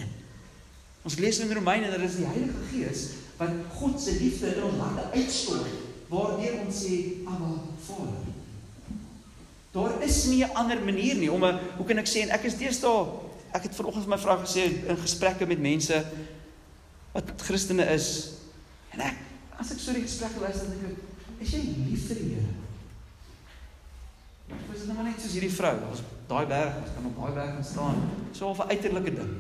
Ons 1.02 1.18
lees 1.18 1.40
in 1.42 1.50
Romeine 1.52 1.90
dat 1.90 1.98
dit 1.98 2.10
is 2.10 2.20
die 2.20 2.28
Heilige 2.28 2.68
Gees 2.70 3.08
wat 3.40 3.56
God 3.74 3.98
se 3.98 4.12
liefde 4.20 4.52
in 4.54 4.62
ons 4.68 4.78
harte 4.84 5.08
uitstort 5.16 5.80
waardeur 6.12 6.60
ons 6.62 6.82
sê 6.84 6.98
Abba 7.24 7.50
Vader. 7.86 8.30
Daar 9.72 10.02
is 10.04 10.24
nie 10.28 10.44
'n 10.44 10.54
ander 10.54 10.80
manier 10.84 11.16
nie 11.16 11.32
om 11.32 11.44
'n 11.44 11.58
hoe 11.76 11.86
kan 11.86 11.98
ek 11.98 12.06
sê 12.06 12.22
en 12.22 12.30
ek 12.30 12.44
is 12.44 12.58
deesdae 12.58 13.06
ek 13.52 13.62
het 13.62 13.74
vanoggend 13.74 14.06
my 14.06 14.18
vrou 14.18 14.38
gesê 14.44 14.64
in 14.88 14.96
gesprekke 14.96 15.46
met 15.46 15.60
mense 15.60 16.04
wat 17.12 17.24
Christene 17.44 17.84
is 17.84 18.38
en 18.92 19.00
ek 19.00 19.16
as 19.58 19.72
ek 19.72 19.78
so 19.78 19.92
die 19.92 20.02
gesprekke 20.02 20.40
luister 20.40 20.68
dan 20.68 20.78
dink 20.80 20.98
ek 21.36 21.42
is 21.46 21.52
jy 21.52 21.60
lief 21.88 22.06
vir 22.08 22.16
die 22.16 22.28
Here? 22.34 22.61
Ek 24.60 24.68
was 24.72 24.84
nou 24.88 25.04
net 25.06 25.20
soos 25.20 25.36
hierdie 25.36 25.52
vrou, 25.52 25.74
ons 25.90 26.02
daai 26.28 26.46
berg, 26.50 26.78
ons 26.82 26.92
kan 26.96 27.08
op 27.08 27.18
daai 27.20 27.34
berg 27.36 27.54
gaan 27.56 27.64
staan, 27.64 28.02
so 28.32 28.52
'n 28.52 28.70
uiterlike 28.70 29.14
ding. 29.16 29.34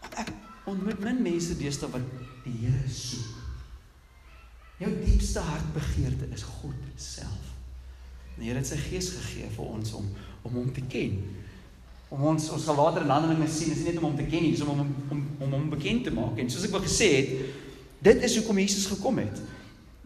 Want 0.00 0.14
ek 0.22 0.32
ontmoet 0.64 1.00
min 1.00 1.22
mense 1.22 1.56
deesdae 1.58 1.90
wat 1.90 2.06
die 2.44 2.52
Here 2.64 2.88
soek. 2.88 3.40
Jou 4.78 4.90
diepste 5.04 5.40
hartbegeerte 5.40 6.28
is 6.34 6.42
God 6.42 6.74
self. 6.96 7.52
Die 8.38 8.48
Here 8.48 8.58
het 8.58 8.66
sy 8.66 8.76
gees 8.76 9.12
gegee 9.14 9.50
vir 9.54 9.64
ons 9.64 9.92
om 9.92 10.08
om 10.44 10.52
hom 10.52 10.72
te 10.72 10.82
ken. 10.88 11.20
Om 12.12 12.24
ons 12.34 12.50
ons 12.52 12.64
sal 12.64 12.76
later 12.76 13.02
in 13.02 13.12
Handelinge 13.12 13.48
sien, 13.48 13.72
is 13.72 13.78
nie 13.80 13.92
net 13.92 14.00
om 14.02 14.10
hom 14.10 14.16
te 14.16 14.26
ken 14.28 14.42
nie, 14.44 14.50
dis 14.50 14.60
om 14.60 14.74
hom 14.74 14.94
om 15.10 15.22
om 15.46 15.52
hom 15.56 15.70
bekend 15.70 16.04
te 16.04 16.12
maak. 16.14 16.38
En 16.38 16.50
soos 16.50 16.66
ek 16.66 16.74
wel 16.76 16.84
gesê 16.84 17.10
het, 17.14 17.30
dit 18.04 18.26
is 18.28 18.36
hoekom 18.36 18.60
Jesus 18.60 18.86
gekom 18.86 19.18
het. 19.22 19.40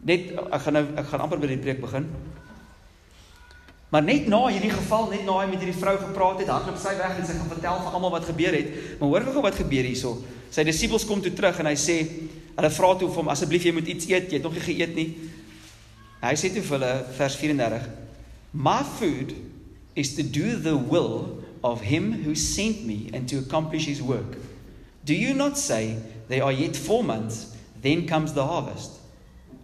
Net 0.07 0.31
ek 0.39 0.61
gaan 0.63 0.79
nou 0.79 0.85
ek 0.95 1.09
gaan 1.11 1.25
amper 1.25 1.43
by 1.43 1.51
die 1.51 1.63
preek 1.65 1.81
begin. 1.83 2.07
Maar 3.89 4.05
net 4.05 4.27
na 4.29 4.43
hierdie 4.51 4.73
geval, 4.73 5.07
net 5.09 5.25
na 5.25 5.39
hy 5.41 5.47
met 5.49 5.63
hierdie 5.63 5.79
vrou 5.81 5.95
gepraat 6.01 6.43
het, 6.43 6.51
hardloop 6.53 6.77
sy 6.81 6.93
weg 6.99 7.15
en 7.17 7.25
sy 7.25 7.37
gaan 7.39 7.53
vertel 7.55 7.79
vir 7.87 7.95
almal 7.97 8.13
wat 8.13 8.27
gebeur 8.29 8.57
het. 8.59 8.75
Maar 9.01 9.15
hoor 9.15 9.29
gou 9.33 9.45
wat 9.47 9.57
gebeur 9.57 9.89
hierso. 9.89 10.19
Sy 10.53 10.65
disippels 10.69 11.07
kom 11.09 11.23
toe 11.25 11.33
terug 11.33 11.61
en 11.63 11.71
hy 11.71 11.77
sê, 11.81 11.97
hulle 12.59 12.71
vra 12.75 12.91
toe 13.01 13.09
vir 13.09 13.23
hom 13.23 13.33
asseblief 13.33 13.65
jy 13.65 13.73
moet 13.77 13.89
iets 13.89 14.09
eet, 14.11 14.29
jy 14.29 14.41
het 14.41 14.45
nog 14.45 14.59
nie 14.59 14.67
geëet 14.67 14.95
nie. 14.99 15.09
Hy 16.21 16.35
sê 16.37 16.51
toe 16.53 16.65
vir 16.67 16.77
hulle 16.77 16.93
vers 17.17 17.39
34: 17.41 17.89
My 18.53 18.83
food 18.99 19.33
is 19.97 20.13
to 20.19 20.23
do 20.23 20.57
the 20.61 20.77
will 20.77 21.45
of 21.63 21.81
him 21.81 22.13
who 22.25 22.35
sent 22.35 22.85
me 22.85 23.09
and 23.15 23.29
to 23.31 23.39
accomplish 23.39 23.87
his 23.87 24.03
work. 24.03 24.37
Do 25.05 25.15
you 25.15 25.33
not 25.33 25.57
say 25.57 25.97
there 26.29 26.45
are 26.45 26.53
yet 26.53 26.77
4 26.77 27.05
months 27.05 27.55
then 27.81 28.07
comes 28.07 28.35
the 28.35 28.45
harvest? 28.45 28.98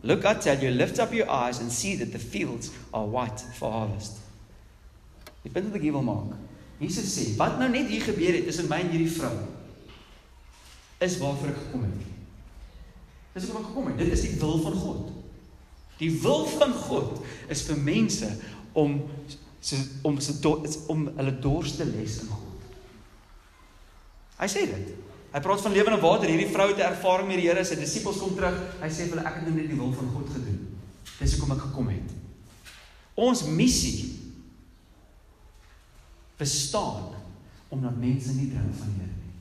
Look, 0.04 0.26
I 0.26 0.34
tell 0.34 0.62
you, 0.62 0.70
lift 0.70 0.98
up 0.98 1.14
your 1.14 1.30
eyes 1.30 1.60
and 1.60 1.72
see 1.72 1.96
that 1.96 2.12
the 2.12 2.18
fields 2.18 2.70
are 2.92 3.06
white 3.06 3.40
for 3.40 3.72
harvest. 3.72 4.20
Die 5.44 5.52
punt 5.52 5.70
wat 5.70 5.78
ek 5.80 5.86
hier 5.86 5.96
wil 5.96 6.04
maak. 6.04 6.34
Jesus 6.76 7.08
sê, 7.08 7.30
wat 7.40 7.56
nou 7.60 7.70
net 7.72 7.88
hier 7.88 8.04
gebeur 8.04 8.36
het 8.36 8.44
tussen 8.48 8.68
my 8.68 8.82
en 8.84 8.90
hierdie 8.92 9.12
vrou 9.14 9.32
is 11.04 11.16
waarvoor 11.20 11.52
ek 11.52 11.62
gekom 11.62 11.86
het. 11.88 12.04
Dis 13.34 13.46
hoekom 13.48 13.62
ek 13.62 13.70
gekom 13.70 13.88
het. 13.90 13.96
Dit 14.02 14.12
is 14.14 14.24
die 14.26 14.34
wil 14.40 14.60
van 14.62 14.76
God. 14.82 15.08
Die 16.00 16.10
wil 16.22 16.44
van 16.52 16.76
God 16.84 17.24
is 17.52 17.64
vir 17.68 17.80
mense 17.80 18.28
om 18.76 19.00
so 19.64 19.80
om 20.04 20.20
se 20.20 20.36
om 20.92 21.06
hulle 21.16 21.34
dors 21.40 21.76
te 21.78 21.86
les 21.88 22.18
in 22.20 22.28
God. 22.28 22.68
Hy 24.36 24.48
sê 24.52 24.66
dit. 24.68 24.92
Hy 25.34 25.40
praat 25.42 25.64
van 25.64 25.72
lewende 25.74 25.98
water. 25.98 26.30
Hierdie 26.30 26.52
vrou 26.52 26.68
het 26.70 26.78
'n 26.78 26.92
ervaring 26.94 27.28
met 27.28 27.36
die 27.36 27.48
Here. 27.48 27.64
Sy 27.64 27.74
disippels 27.74 28.18
kom 28.18 28.34
terug. 28.34 28.54
Hy 28.80 28.88
sê 28.88 29.08
vir 29.08 29.16
hulle 29.18 29.26
ek 29.26 29.34
het 29.34 29.42
nou 29.42 29.54
net 29.54 29.66
die 29.68 29.76
wil 29.76 29.92
van 29.92 30.10
God 30.14 30.30
gedoen. 30.30 30.78
Dis 31.18 31.32
hoekom 31.34 31.56
ek 31.56 31.62
gekom 31.62 31.88
het. 31.88 32.10
Ons 33.14 33.44
missie 33.44 34.20
bestaan 36.36 37.14
omdat 37.68 37.96
mense 37.96 38.32
nie 38.32 38.50
drink 38.50 38.74
van 38.78 38.86
die 38.86 39.00
Here 39.00 39.10
nie. 39.10 39.32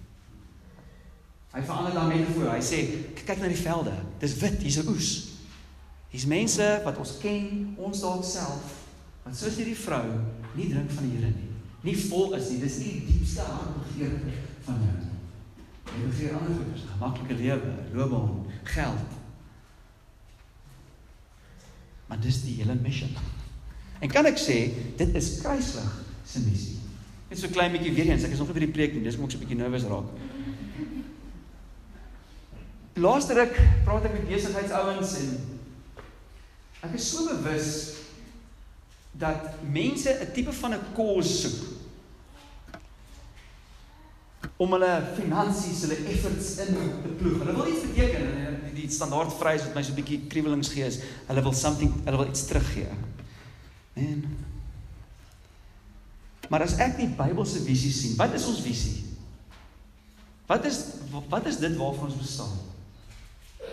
Hy 1.53 1.62
verander 1.62 1.93
dan 1.93 2.07
metafoor. 2.07 2.55
Hy 2.55 2.62
sê 2.62 2.77
kyk 3.25 3.39
na 3.39 3.47
die 3.47 3.55
velde. 3.55 3.93
Dis 4.19 4.38
wit, 4.38 4.62
hier's 4.62 4.77
'n 4.77 4.89
oes. 4.89 5.29
Hier's 6.09 6.25
mense 6.25 6.81
wat 6.83 6.97
ons 6.97 7.17
ken, 7.17 7.75
ons 7.77 8.00
dalk 8.00 8.23
self, 8.23 8.63
wat 9.23 9.35
soos 9.35 9.55
hierdie 9.55 9.77
vrou 9.77 10.05
nie 10.55 10.69
drink 10.69 10.91
van 10.91 11.09
die 11.09 11.17
Here 11.17 11.29
nie. 11.29 11.50
Nie 11.81 11.97
vol 11.97 12.33
is 12.33 12.50
nie. 12.50 12.59
Dis 12.59 12.77
nie 12.77 12.91
die 12.91 13.05
diepste 13.13 13.41
hartbegeerte 13.41 14.33
van 14.65 14.75
jou 14.75 15.05
nie. 15.05 15.12
Vir 16.13 16.36
ander 16.38 16.55
goeders, 16.55 16.86
gemaklike 16.91 17.34
lewe, 17.39 17.74
loopbaan, 17.93 18.46
geld. 18.63 19.15
Maar 22.08 22.20
dis 22.22 22.41
die 22.43 22.55
hele 22.60 22.75
missie. 22.75 23.10
En 24.00 24.12
kan 24.12 24.27
ek 24.29 24.38
sê, 24.38 24.58
dit 25.00 25.15
is 25.15 25.39
kruislig 25.41 25.89
se 26.27 26.43
missie. 26.43 26.77
Net 27.29 27.39
so 27.39 27.50
klein 27.50 27.74
bietjie 27.74 27.93
weer 27.96 28.12
eens, 28.12 28.25
ek 28.27 28.36
is 28.36 28.41
nog 28.43 28.51
nie 28.51 28.60
by 28.60 28.65
die 28.67 28.75
preek 28.75 28.93
nie, 28.93 29.03
dis 29.05 29.17
kom 29.17 29.25
ek 29.25 29.34
so 29.34 29.39
'n 29.39 29.46
bietjie 29.46 29.58
nervus 29.58 29.88
raak. 29.89 30.12
Laaste 32.93 33.34
ruk 33.34 33.58
praat 33.86 34.05
ek 34.05 34.13
met 34.13 34.27
besigheidsouens 34.29 35.15
en 35.17 35.29
ek 36.84 36.93
is 36.93 37.10
so 37.10 37.25
bewus 37.32 37.70
dat 39.17 39.55
mense 39.65 40.10
'n 40.10 40.32
tipe 40.34 40.53
van 40.53 40.74
'n 40.74 40.93
cause 40.93 41.34
soek 41.41 41.73
om 44.57 44.72
hulle 44.75 44.91
finansies, 45.17 45.81
hulle 45.81 45.98
efforts 46.13 46.57
in 46.65 46.75
te 46.75 47.15
ploeg. 47.19 47.39
Hulle 47.41 47.55
wil 47.57 47.72
iets 47.72 47.88
beteken 47.88 48.27
en 48.69 48.75
die 48.77 48.89
standaard 48.89 49.33
vrees 49.39 49.65
wat 49.65 49.75
my 49.75 49.83
so 49.83 49.91
'n 49.91 50.00
bietjie 50.01 50.27
kriewelings 50.27 50.69
gee 50.69 50.86
is, 50.86 51.00
hulle 51.27 51.41
wil 51.41 51.53
something, 51.53 51.93
hulle 52.05 52.17
wil 52.17 52.29
iets 52.29 52.45
teruggee. 52.45 52.89
En 53.93 54.24
Maar 56.53 56.67
as 56.67 56.75
ek 56.77 56.98
die 57.00 57.10
Bybelse 57.17 57.63
visie 57.65 57.91
sien, 57.93 58.17
wat 58.19 58.33
is 58.38 58.45
ons 58.45 58.60
visie? 58.62 59.00
Wat 60.50 60.65
is 60.67 60.81
wat 61.31 61.45
is 61.48 61.57
dit 61.62 61.75
waarvoor 61.79 62.10
ons 62.10 62.19
bestaan? 62.19 62.57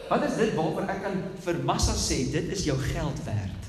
Wat 0.08 0.22
is 0.26 0.36
dit 0.38 0.54
waarvoor 0.54 0.86
ek 0.92 1.02
kan 1.04 1.18
vir 1.44 1.58
massa 1.66 1.96
sê 1.98 2.22
dit 2.30 2.52
is 2.54 2.64
jou 2.68 2.76
geld 2.78 3.20
werd? 3.26 3.68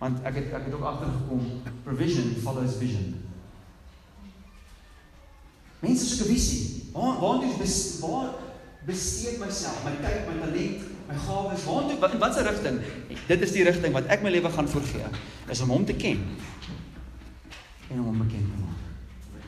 Want 0.00 0.22
ek 0.24 0.38
het 0.38 0.54
ek 0.56 0.68
het 0.68 0.76
ook 0.78 0.86
agtergekom 0.92 1.42
provision 1.84 2.30
follows 2.44 2.78
vision. 2.80 3.18
Mense 5.80 6.04
soek 6.04 6.26
'n 6.26 6.32
visie. 6.32 6.84
Waar 6.92 7.20
waar 7.20 7.40
doen 7.40 7.56
bes, 7.58 7.98
waar 8.00 8.28
besteed 8.86 9.38
myself, 9.38 9.84
my 9.84 9.92
tyd, 10.02 10.26
my 10.28 10.36
talent, 10.40 10.80
my 11.08 11.16
gawes? 11.16 11.64
Waar 11.64 11.88
toe 11.88 11.98
wat 11.98 12.18
watter 12.18 12.44
rigting? 12.44 12.80
Dit 13.26 13.40
is 13.40 13.52
die 13.52 13.64
rigting 13.64 13.92
wat 13.92 14.06
ek 14.06 14.22
my 14.22 14.30
lewe 14.30 14.50
gaan 14.50 14.68
voorgee. 14.68 15.08
Is 15.48 15.60
om 15.60 15.70
hom 15.70 15.84
te 15.84 15.94
ken 15.94 16.20
en 17.90 17.98
om 17.98 18.06
hom 18.06 18.28
te 18.28 18.36
maak. 18.60 18.78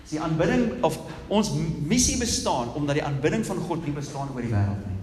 Die 0.09 0.21
aanbidding 0.21 0.83
of 0.85 0.99
ons 1.29 1.53
missie 1.89 2.19
bestaan 2.19 2.75
omdat 2.75 2.99
die 2.99 3.05
aanbidding 3.05 3.47
van 3.47 3.57
God 3.57 3.85
nie 3.85 3.95
bestaan 3.97 4.29
oor 4.35 4.45
die 4.45 4.53
wêreld 4.53 4.83
nie. 4.89 4.99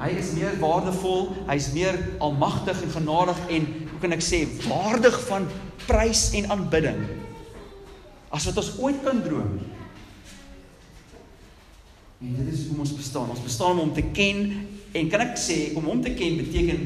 Hy 0.00 0.08
is 0.16 0.32
meer 0.32 0.56
waardevol, 0.58 1.28
hy's 1.46 1.72
meer 1.74 1.98
almagtig 2.18 2.82
en 2.82 2.90
genadig 2.90 3.40
en 3.48 3.66
hoe 3.90 4.00
kan 4.00 4.16
ek 4.16 4.24
sê 4.24 4.46
waardig 4.64 5.18
van 5.28 5.46
prys 5.86 6.30
en 6.38 6.50
aanbidding 6.50 7.04
as 8.30 8.46
wat 8.46 8.60
ons 8.62 8.72
ooit 8.78 9.02
kan 9.04 9.22
droom. 9.22 9.58
En 12.20 12.34
dit 12.36 12.52
is 12.52 12.66
hoe 12.68 12.78
ons 12.78 12.94
bestaan. 12.94 13.30
Ons 13.32 13.42
bestaan 13.42 13.80
om 13.80 13.92
te 13.94 14.04
ken 14.14 14.44
en 14.92 15.08
kan 15.10 15.24
ek 15.24 15.38
sê 15.40 15.58
om 15.78 15.86
hom 15.88 16.02
te 16.04 16.12
ken 16.14 16.38
beteken 16.38 16.82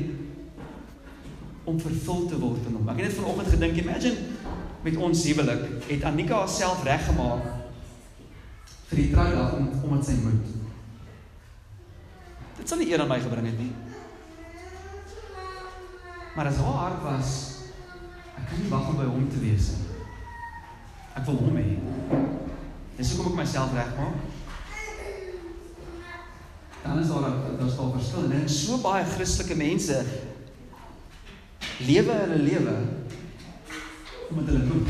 om 1.64 1.80
vervul 1.80 2.26
te 2.28 2.38
word 2.38 2.66
in 2.68 2.76
hom. 2.76 2.88
Ek 2.92 3.00
het 3.00 3.08
net 3.08 3.18
vanoggend 3.18 3.52
gedink, 3.56 3.78
imagine 3.80 4.32
met 4.84 4.98
ons 5.00 5.22
huwelik 5.24 5.62
het 5.88 6.04
Annika 6.04 6.42
haarself 6.42 6.82
reggemaak 6.84 7.46
vir 8.90 9.00
die 9.00 9.08
troudag 9.14 9.54
om 9.56 9.70
omdat 9.88 10.10
sy 10.10 10.18
moet. 10.20 10.52
Dit 12.58 12.68
sal 12.68 12.80
nie 12.80 12.90
eer 12.92 13.02
aan 13.02 13.10
my 13.10 13.18
gebring 13.24 13.48
het 13.48 13.58
nie. 13.58 13.72
Maar 16.34 16.50
as 16.50 16.60
haar 16.60 16.78
hart 16.82 17.02
was 17.06 17.34
ek 18.34 18.46
kan 18.50 18.60
nie 18.60 18.70
wag 18.72 18.92
om 18.92 19.00
by 19.00 19.08
hom 19.08 19.26
te 19.32 19.40
wees 19.40 19.72
nie. 19.72 19.93
Ek 21.14 21.26
wil 21.28 21.38
hom 21.40 21.58
hê. 21.58 21.76
Dis 22.98 23.14
hoekom 23.14 23.34
ek 23.34 23.44
myself 23.44 23.74
regmaak. 23.74 24.22
Dan 26.84 27.00
is 27.00 27.08
daar 27.08 27.30
daar's 27.58 27.76
daar 27.78 27.92
verskil. 27.96 28.30
En 28.30 28.48
so 28.50 28.78
baie 28.82 29.04
Christelike 29.14 29.56
mense 29.56 30.00
lewe 31.86 32.12
hulle 32.12 32.38
lewe 32.42 32.74
omdat 34.30 34.50
hulle 34.52 34.64
moet. 34.64 34.88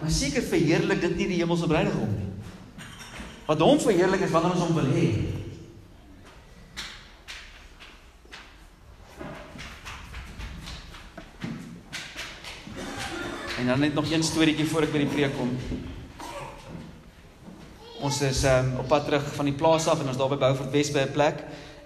Maar 0.00 0.10
seker 0.10 0.42
verheerlik 0.42 1.00
dit 1.00 1.16
nie 1.16 1.26
die 1.32 1.40
hemelse 1.40 1.66
bruidegom 1.68 2.10
nie. 2.14 2.30
Wat 3.46 3.60
hom 3.60 3.80
verheerlik 3.80 4.24
is 4.24 4.32
wanneer 4.32 4.56
ons 4.56 4.64
hom 4.64 4.76
wil 4.78 4.92
hê. 4.94 5.08
En 13.64 13.70
dan 13.70 13.80
net 13.80 13.94
nog 13.94 14.10
een 14.10 14.22
storieetjie 14.22 14.66
voor 14.68 14.84
ek 14.84 14.90
by 14.92 15.00
die 15.00 15.08
preek 15.08 15.30
kom. 15.38 15.54
Ons 18.04 18.18
is 18.26 18.42
um, 18.44 18.66
op 18.82 18.90
pad 18.90 19.06
terug 19.08 19.24
van 19.38 19.48
die 19.48 19.54
plaas 19.56 19.86
af 19.88 20.02
en 20.02 20.10
ons 20.12 20.18
daar 20.20 20.34
by 20.34 20.36
Beaufort 20.42 20.68
Wes 20.74 20.90
by 20.92 21.06
'n 21.06 21.14
plek 21.14 21.40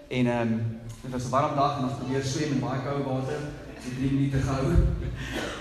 en 0.08 0.26
ehm 0.26 0.40
um, 0.40 0.80
dit 1.04 1.12
was 1.12 1.28
'n 1.28 1.30
warm 1.30 1.54
dag 1.54 1.78
en 1.78 1.84
ons 1.84 2.00
probeer 2.00 2.24
swem 2.24 2.56
in 2.56 2.58
baie 2.64 2.82
koue 2.82 3.04
water. 3.06 3.38
Dit 3.84 3.94
3 3.94 4.10
minute 4.10 4.40
gehou. 4.42 4.74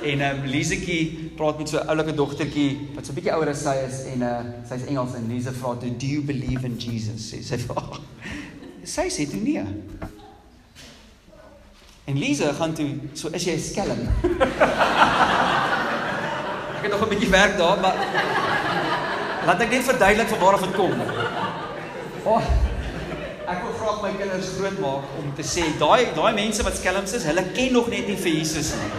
En 0.03 0.19
ehm 0.21 0.39
um, 0.39 0.49
Liesetjie 0.49 1.31
praat 1.37 1.57
met 1.57 1.69
so 1.69 1.77
'n 1.77 1.87
oulike 1.87 2.13
dogtertjie 2.13 2.89
wat 2.95 3.05
so 3.05 3.11
'n 3.11 3.15
bietjie 3.15 3.33
ouer 3.33 3.49
as 3.49 3.61
sy 3.61 3.77
is 3.85 4.03
en 4.13 4.21
uh 4.21 4.41
sy's 4.69 4.89
Engels 4.89 5.13
en 5.13 5.27
Lise 5.27 5.53
vra 5.53 5.75
toe 5.75 5.97
do 5.97 6.05
you 6.05 6.21
believe 6.21 6.65
in 6.65 6.77
Jesus? 6.77 7.29
Sê 7.33 7.43
sy 7.43 7.57
vra. 7.57 7.83
Sy 8.83 9.09
sê 9.09 9.29
toe 9.29 9.39
nee. 9.39 9.65
En 12.05 12.17
Lise 12.17 12.53
gaan 12.53 12.73
toe 12.73 12.89
so 13.13 13.29
is 13.29 13.43
jy 13.43 13.57
skelm. 13.59 14.07
het 16.87 16.95
nog 16.99 17.07
'n 17.07 17.13
bietjie 17.13 17.29
werk 17.29 17.57
daar, 17.57 17.79
maar 17.79 17.95
laat 19.45 19.61
ek 19.61 19.69
net 19.69 19.83
verduidelik 19.83 20.27
van 20.27 20.39
waar 20.39 20.59
dit 20.59 20.75
kom. 20.75 20.93
Oh, 22.23 22.41
ek 23.47 23.61
wil 23.63 23.73
graag 23.79 24.01
my 24.01 24.11
kinders 24.19 24.47
grootmaak 24.57 25.03
om 25.19 25.27
te 25.35 25.43
sê 25.43 25.63
daai 25.79 26.11
daai 26.15 26.33
mense 26.33 26.63
wat 26.63 26.75
skelms 26.75 27.13
is, 27.13 27.23
hulle 27.23 27.43
ken 27.55 27.71
nog 27.71 27.87
net 27.87 28.07
nie 28.07 28.17
vir 28.17 28.31
Jesus 28.31 28.73
nie. 28.75 28.91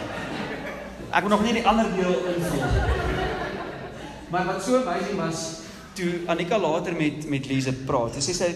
Ek 1.11 1.25
wil 1.25 1.33
nog 1.33 1.42
nie 1.45 1.52
die 1.52 1.66
ander 1.66 1.88
deel 1.97 2.14
invul. 2.35 2.62
Maar 4.30 4.45
wat 4.45 4.62
so 4.64 4.76
amazing 4.76 5.16
was 5.16 5.61
toe 5.92 6.21
Anika 6.26 6.59
later 6.59 6.97
met 6.97 7.28
met 7.28 7.47
Lise 7.47 7.73
praat. 7.73 8.14
Sy 8.14 8.21
sê 8.30 8.37
sy 8.37 8.50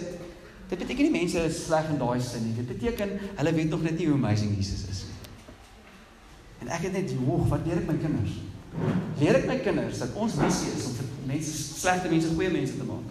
dit 0.69 0.79
beteken 0.79 1.05
nie 1.09 1.19
mense 1.21 1.39
is 1.39 1.65
sleg 1.67 1.89
in 1.93 1.99
daai 1.99 2.21
sin 2.21 2.47
nie. 2.47 2.55
Dit 2.57 2.69
beteken 2.73 3.19
hulle 3.37 3.53
weet 3.53 3.71
nog 3.71 3.83
net 3.83 3.99
nie 3.99 4.07
hoe 4.07 4.17
amazing 4.17 4.57
Jesus 4.57 4.89
is 4.91 5.05
nie. 5.09 5.19
En 6.63 6.69
ek 6.69 6.83
het 6.89 6.93
net, 6.93 7.13
"Wag, 7.27 7.49
wat 7.49 7.67
leer 7.67 7.77
ek 7.77 7.87
my 7.87 7.99
kinders?" 8.01 8.52
Leer 9.21 9.39
ek 9.39 9.49
my 9.49 9.59
kinders 9.63 10.01
dat 10.01 10.15
ons 10.17 10.39
missie 10.41 10.73
is 10.73 10.87
om 10.89 10.95
vir 10.97 11.11
mense 11.29 11.53
slegte 11.81 12.11
mense 12.13 12.31
goeie 12.33 12.53
mense 12.53 12.79
te 12.79 12.87
maak. 12.89 13.11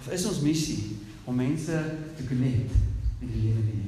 Of 0.00 0.12
is 0.14 0.26
ons 0.30 0.42
missie 0.44 0.96
om 1.26 1.34
mense 1.34 1.82
te 2.16 2.26
connect 2.28 2.76
met 3.20 3.32
die 3.32 3.42
lewe 3.48 3.64
nie? 3.66 3.82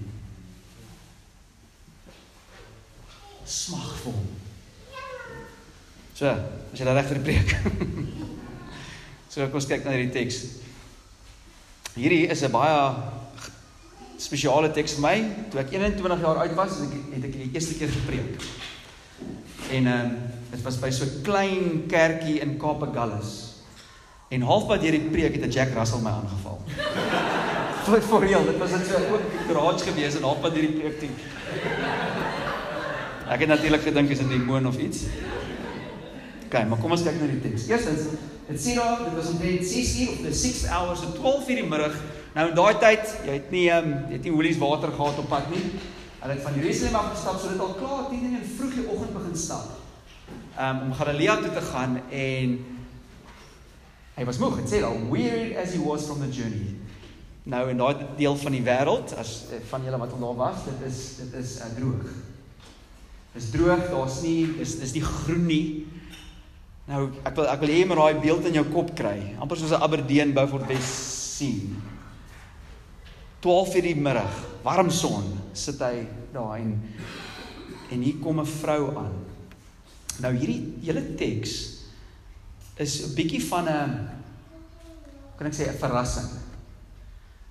Smag 3.49 3.95
vir 4.03 4.19
hom. 4.19 4.29
So, 6.19 6.27
as 6.27 6.81
jy 6.81 6.85
reg 6.89 7.07
vir 7.07 7.21
die 7.21 7.27
preek. 7.29 7.53
so 9.31 9.47
kom 9.47 9.61
ons 9.61 9.69
kyk 9.71 9.87
na 9.87 9.95
hierdie 9.95 10.11
teks. 10.17 10.43
Hierdie 11.95 12.27
is 12.27 12.43
'n 12.43 12.51
baie 12.51 12.81
spesiale 14.19 14.73
teks 14.75 14.99
vir 14.99 15.05
my. 15.07 15.17
Toe 15.53 15.63
ek 15.63 15.71
21 15.79 16.27
jaar 16.27 16.43
oud 16.43 16.57
was, 16.59 16.81
het 16.83 16.91
ek 16.91 17.15
het 17.15 17.29
ek 17.31 17.39
die 17.39 17.53
eerste 17.55 17.79
keer 17.79 17.95
gepreek. 17.95 18.43
En 19.71 19.87
ehm 19.87 20.05
um, 20.05 20.17
dit 20.51 20.63
was 20.63 20.79
by 20.79 20.91
so 20.91 21.05
'n 21.05 21.23
klein 21.23 21.87
kerkie 21.87 22.41
in 22.41 22.57
Kaapagallus. 22.57 23.55
En 24.29 24.41
halfpad 24.41 24.81
deur 24.81 24.91
die 24.91 25.09
preek 25.11 25.35
het 25.35 25.45
'n 25.45 25.51
Jack 25.51 25.73
Russell 25.75 26.01
my 26.01 26.11
aangeval. 26.11 26.61
vir 27.89 28.03
vir 28.03 28.21
real, 28.21 28.45
dit 28.45 28.59
was 28.59 28.71
net 28.71 28.87
so 28.87 28.97
ook 29.15 29.25
garage 29.49 29.85
gewees 29.85 30.17
en 30.17 30.23
halfpad 30.23 30.55
deur 30.55 30.67
die 30.67 30.77
preek 30.81 30.99
toe. 31.01 31.09
Ek 33.29 33.41
het 33.45 33.49
natuurlik 33.49 33.83
gedink 33.83 34.11
is 34.11 34.19
dit 34.19 34.27
'n 34.27 34.31
demoon 34.31 34.67
of 34.67 34.79
iets. 34.79 35.05
OK, 36.47 36.65
maar 36.69 36.79
kom 36.79 36.91
ons 36.91 37.03
kyk 37.03 37.21
na 37.21 37.27
die 37.27 37.41
teks. 37.41 37.69
Eerstens, 37.69 38.01
dit 38.49 38.61
sê 38.61 38.75
daar 38.75 39.05
dit 39.05 39.15
was 39.15 39.31
omtrent 39.31 39.67
6 39.67 40.01
uur 40.01 40.09
of 40.09 40.21
the 40.25 40.33
6 40.33 40.67
hours 40.67 41.01
so 41.01 41.13
12 41.13 41.49
uur 41.49 41.57
die 41.57 41.69
middag. 41.69 41.95
Nou 42.35 42.49
in 42.49 42.55
daai 42.55 42.79
tyd, 42.79 43.15
jy 43.27 43.33
het 43.33 43.51
nie 43.51 43.69
ehm 43.71 43.85
um, 43.85 43.95
jy 44.09 44.13
het 44.13 44.25
nie 44.25 44.33
holies 44.33 44.59
water 44.59 44.93
gehad 44.93 45.19
op 45.19 45.29
pad 45.29 45.51
nie. 45.51 45.65
Hulle 46.19 46.35
het 46.35 46.43
van 46.43 46.55
Jerusalem 46.59 46.95
af 46.95 47.13
gestap, 47.13 47.39
so 47.39 47.53
dit 47.53 47.61
al 47.63 47.77
klaar 47.79 48.09
10 48.11 48.25
in 48.27 48.33
die 48.41 48.55
vroeë 48.57 48.89
oggend 48.91 49.15
begin 49.15 49.37
stap. 49.39 49.77
Um 50.59 50.81
om 50.89 50.95
Galilea 50.99 51.37
toe 51.39 51.53
te 51.55 51.63
gaan 51.63 52.01
en 52.11 52.57
hy 54.19 54.25
was 54.27 54.41
moeg, 54.43 54.57
het 54.59 54.73
sê 54.73 54.81
al 54.83 54.99
weary 55.13 55.53
as 55.55 55.77
he 55.77 55.83
was 55.83 56.09
from 56.11 56.25
the 56.25 56.31
journey. 56.35 56.75
Nou 57.49 57.69
in 57.71 57.79
daai 57.79 58.03
deel 58.19 58.35
van 58.37 58.57
die 58.57 58.65
wêreld, 58.67 59.15
as 59.17 59.37
eh, 59.55 59.61
van 59.71 59.87
julle 59.87 60.01
wat 60.03 60.17
al 60.17 60.25
daar 60.25 60.41
was, 60.41 60.65
dit 60.67 60.83
is 60.91 60.99
dit 61.21 61.37
is 61.39 61.53
uh, 61.63 61.71
droog. 61.77 62.11
Dis 63.37 63.51
droog, 63.55 63.87
daar's 63.93 64.19
nie 64.27 64.41
dis 64.59 64.75
dis 64.83 64.97
nie 64.99 65.05
groen 65.07 65.47
nie. 65.47 65.69
Nou 66.91 67.07
ek 67.23 67.39
wil 67.39 67.49
ek 67.53 67.63
wil 67.63 67.73
hê 67.73 67.79
jy 67.79 67.87
moet 67.93 68.03
daai 68.03 68.25
beeld 68.27 68.51
in 68.51 68.59
jou 68.59 68.67
kop 68.75 68.91
kry, 68.99 69.37
amper 69.39 69.61
soos 69.61 69.77
'n 69.77 69.87
Aberdeen 69.87 70.35
Beaufort 70.35 70.67
Wes 70.67 70.91
sien. 71.39 71.79
12 73.41 73.75
uur 73.75 73.83
die 73.83 73.97
middag, 73.97 74.35
warm 74.65 74.91
son, 74.91 75.27
sit 75.55 75.81
hy 75.81 76.07
daar 76.35 76.59
en 76.59 76.75
en 77.89 78.03
hier 78.05 78.19
kom 78.21 78.41
'n 78.41 78.47
vrou 78.47 78.97
aan. 78.97 79.15
Nou 80.21 80.35
hierdie 80.35 80.75
hele 80.83 81.15
teks 81.15 81.53
is 82.77 83.07
'n 83.07 83.15
bietjie 83.15 83.43
van 83.49 83.69
'n 83.69 84.09
kan 85.39 85.47
ek 85.47 85.55
sê 85.55 85.69
'n 85.69 85.79
verrassing. 85.79 86.29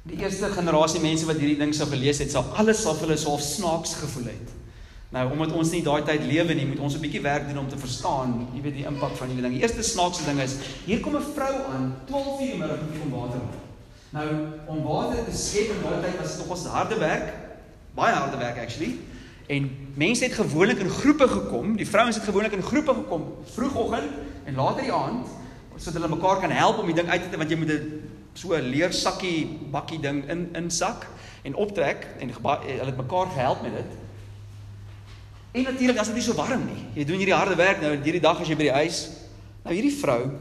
Die 0.04 0.20
eerste 0.20 0.52
generasie 0.52 1.02
mense 1.02 1.26
wat 1.26 1.38
hierdie 1.38 1.58
ding 1.58 1.74
sou 1.74 1.88
gelees 1.90 2.20
het, 2.20 2.32
sou 2.32 2.44
alles 2.56 2.82
sou 2.82 2.96
hulle 2.98 3.18
so 3.18 3.38
snaaks 3.38 3.94
gevoel 3.96 4.26
het. 4.26 4.50
Nou 5.10 5.32
omdat 5.32 5.52
ons 5.52 5.72
nie 5.72 5.84
daai 5.84 6.04
tyd 6.04 6.24
lewe 6.24 6.54
nie, 6.54 6.66
moet 6.66 6.80
ons 6.80 6.96
'n 6.96 7.02
bietjie 7.02 7.22
werk 7.22 7.48
doen 7.48 7.58
om 7.58 7.70
te 7.70 7.78
verstaan, 7.78 8.48
jy 8.54 8.62
weet 8.62 8.76
die 8.76 8.86
impak 8.86 9.16
van 9.16 9.28
hierdie 9.28 9.44
ding. 9.44 9.54
Die 9.54 9.62
eerste 9.62 9.84
snaakse 9.84 10.26
ding 10.26 10.40
is, 10.40 10.56
hier 10.86 11.00
kom 11.00 11.16
'n 11.16 11.34
vrou 11.34 11.56
aan, 11.74 11.96
12 12.06 12.42
uur 12.42 12.52
die 12.52 12.58
middag 12.58 12.80
om 13.04 13.12
water 13.12 13.40
te 13.40 13.67
Nou 14.16 14.28
om 14.72 14.84
water 14.84 15.24
te 15.26 15.36
skep 15.36 15.74
in 15.74 15.82
daardie 15.84 16.06
tyd 16.06 16.20
was 16.22 16.36
dit 16.36 16.44
nogals 16.44 16.66
harde 16.72 16.98
werk, 17.02 17.34
baie 17.98 18.16
harde 18.16 18.38
werk 18.38 18.60
actually. 18.64 18.96
En 19.48 19.68
mense 19.96 20.24
het 20.24 20.34
gewoonlik 20.34 20.80
in 20.84 20.90
groepe 20.90 21.28
gekom. 21.28 21.76
Die 21.76 21.88
vrouens 21.88 22.16
het 22.16 22.24
gewoonlik 22.28 22.56
in 22.56 22.64
groepe 22.64 22.94
gekom 22.94 23.28
vroegoggend 23.56 24.12
en 24.46 24.56
later 24.56 24.88
die 24.88 24.94
aand 24.94 25.28
sodat 25.78 26.02
hulle 26.02 26.16
mekaar 26.16 26.40
kan 26.42 26.52
help 26.52 26.80
om 26.82 26.88
die 26.90 26.96
ding 26.98 27.10
uit 27.10 27.28
te 27.32 27.38
want 27.38 27.52
jy 27.54 27.58
moet 27.58 27.72
'n 27.72 28.10
so 28.34 28.54
'n 28.56 28.70
leersakkie 28.70 29.46
bakkie 29.72 30.00
ding 30.00 30.30
in 30.30 30.50
insak 30.54 31.06
en 31.44 31.56
optrek 31.56 32.08
en 32.20 32.30
hulle 32.30 32.92
het 32.92 32.98
mekaar 32.98 33.28
gehelp 33.34 33.62
met 33.62 33.72
dit. 33.72 33.92
En 35.52 35.64
natuurlik 35.64 35.98
as 35.98 36.08
dit 36.08 36.16
nie 36.16 36.24
so 36.24 36.34
warm 36.34 36.66
nie. 36.66 36.86
Jy 36.94 37.06
doen 37.06 37.18
hierdie 37.18 37.36
harde 37.36 37.56
werk 37.56 37.82
nou 37.82 37.96
hierdie 37.96 38.22
dag 38.22 38.40
as 38.40 38.48
jy 38.48 38.56
by 38.56 38.64
die 38.64 38.80
huis. 38.82 39.10
Nou 39.64 39.76
hierdie 39.76 39.98
vrou 40.00 40.32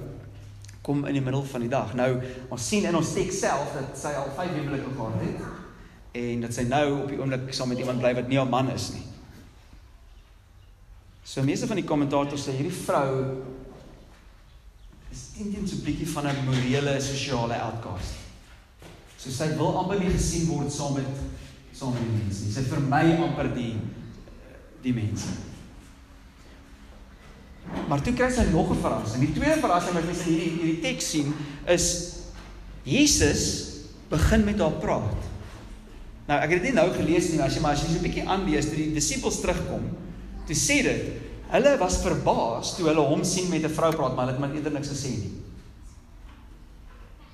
kom 0.87 1.03
in 1.09 1.17
die 1.19 1.25
middel 1.25 1.43
van 1.51 1.65
die 1.65 1.71
dag. 1.73 1.95
Nou 1.99 2.11
ons 2.55 2.69
sien 2.71 2.87
in 2.87 2.95
ons 2.95 3.13
teks 3.17 3.41
self 3.43 3.75
dat 3.75 3.99
sy 3.99 4.13
al 4.15 4.31
5 4.37 4.55
huwelike 4.61 4.93
gehad 4.95 5.23
het 5.25 5.65
en 6.17 6.47
dat 6.47 6.55
sy 6.55 6.65
nou 6.71 6.85
op 7.03 7.11
die 7.11 7.19
oomblik 7.21 7.51
saam 7.55 7.73
met 7.73 7.83
iemand 7.83 8.01
bly 8.05 8.15
wat 8.17 8.31
nie 8.31 8.39
haar 8.39 8.51
man 8.51 8.71
is 8.73 8.93
nie. 8.95 9.03
So 11.27 11.43
meeste 11.43 11.67
van 11.67 11.81
die 11.81 11.89
kommentators 11.89 12.47
sê 12.47 12.55
hierdie 12.55 12.77
vrou 12.85 13.11
is 15.11 15.25
teen 15.35 15.67
so 15.67 15.75
'n 15.75 15.85
bietjie 15.85 16.07
van 16.15 16.29
'n 16.31 16.45
morele 16.47 17.01
sosiale 17.01 17.59
outcast. 17.67 18.15
So 19.19 19.31
sy 19.31 19.57
wil 19.59 19.79
amper 19.79 19.99
nie 19.99 20.15
gesien 20.15 20.47
word 20.49 20.73
saam 20.73 20.95
met 20.95 21.11
saam 21.73 21.93
met 21.93 22.03
die 22.03 22.23
mense 22.23 22.45
nie. 22.45 22.53
Sy 22.53 22.63
vermy 22.63 23.17
amper 23.27 23.55
die 23.55 23.75
die 24.83 24.95
mense. 24.95 25.56
Maar 27.89 28.03
toe 28.03 28.15
kry 28.15 28.31
sy 28.31 28.47
nog 28.51 28.71
'n 28.71 28.81
verrassing. 28.81 29.23
Die 29.23 29.33
tweede 29.33 29.61
verrassing 29.61 29.95
wat 29.95 30.09
ons 30.09 30.27
in 30.27 30.33
hierdie 30.33 30.53
hierdie 30.61 30.83
teks 30.83 31.11
sien 31.11 31.35
is 31.67 31.87
Jesus 32.83 33.43
begin 34.09 34.45
met 34.45 34.59
haar 34.59 34.79
praat. 34.83 35.23
Nou 36.27 36.39
ek 36.41 36.51
het 36.51 36.63
dit 36.63 36.71
nie 36.71 36.81
nou 36.81 36.89
gelees 36.95 37.31
nie, 37.31 37.41
as 37.43 37.55
jy 37.55 37.61
maar 37.63 37.73
as 37.73 37.83
jy 37.83 37.93
so 37.93 37.99
'n 37.99 38.03
bietjie 38.03 38.29
aanlees 38.29 38.67
toe 38.67 38.77
die 38.77 38.95
disippels 38.95 39.41
terugkom, 39.41 39.85
toe 40.47 40.57
sê 40.57 40.83
dit, 40.83 41.03
hulle 41.51 41.79
was 41.79 42.03
verbaas 42.03 42.77
toe 42.77 42.89
hulle 42.89 43.01
hom 43.01 43.25
sien 43.25 43.49
met 43.51 43.63
'n 43.63 43.75
vrou 43.75 43.93
praat, 43.95 44.15
maar 44.15 44.27
hulle 44.27 44.33
het 44.33 44.41
maar 44.41 44.55
eerder 44.55 44.73
niks 44.73 44.89
gesê 44.89 45.11
nie. 45.11 45.33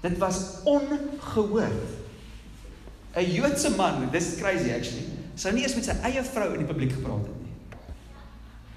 Dit 0.03 0.18
was 0.18 0.61
ongehoord. 0.64 1.88
'n 3.16 3.33
Joodse 3.33 3.71
man, 3.77 4.11
dis 4.11 4.37
crazy 4.37 4.73
actually. 4.73 5.07
Sou 5.35 5.53
nie 5.55 5.62
eens 5.62 5.75
met 5.75 5.85
sy 5.85 5.97
eie 6.03 6.23
vrou 6.25 6.53
in 6.53 6.59
die 6.59 6.73
publiek 6.73 6.92
gepraat 6.92 7.27
het 7.27 7.37
nie. 7.37 7.41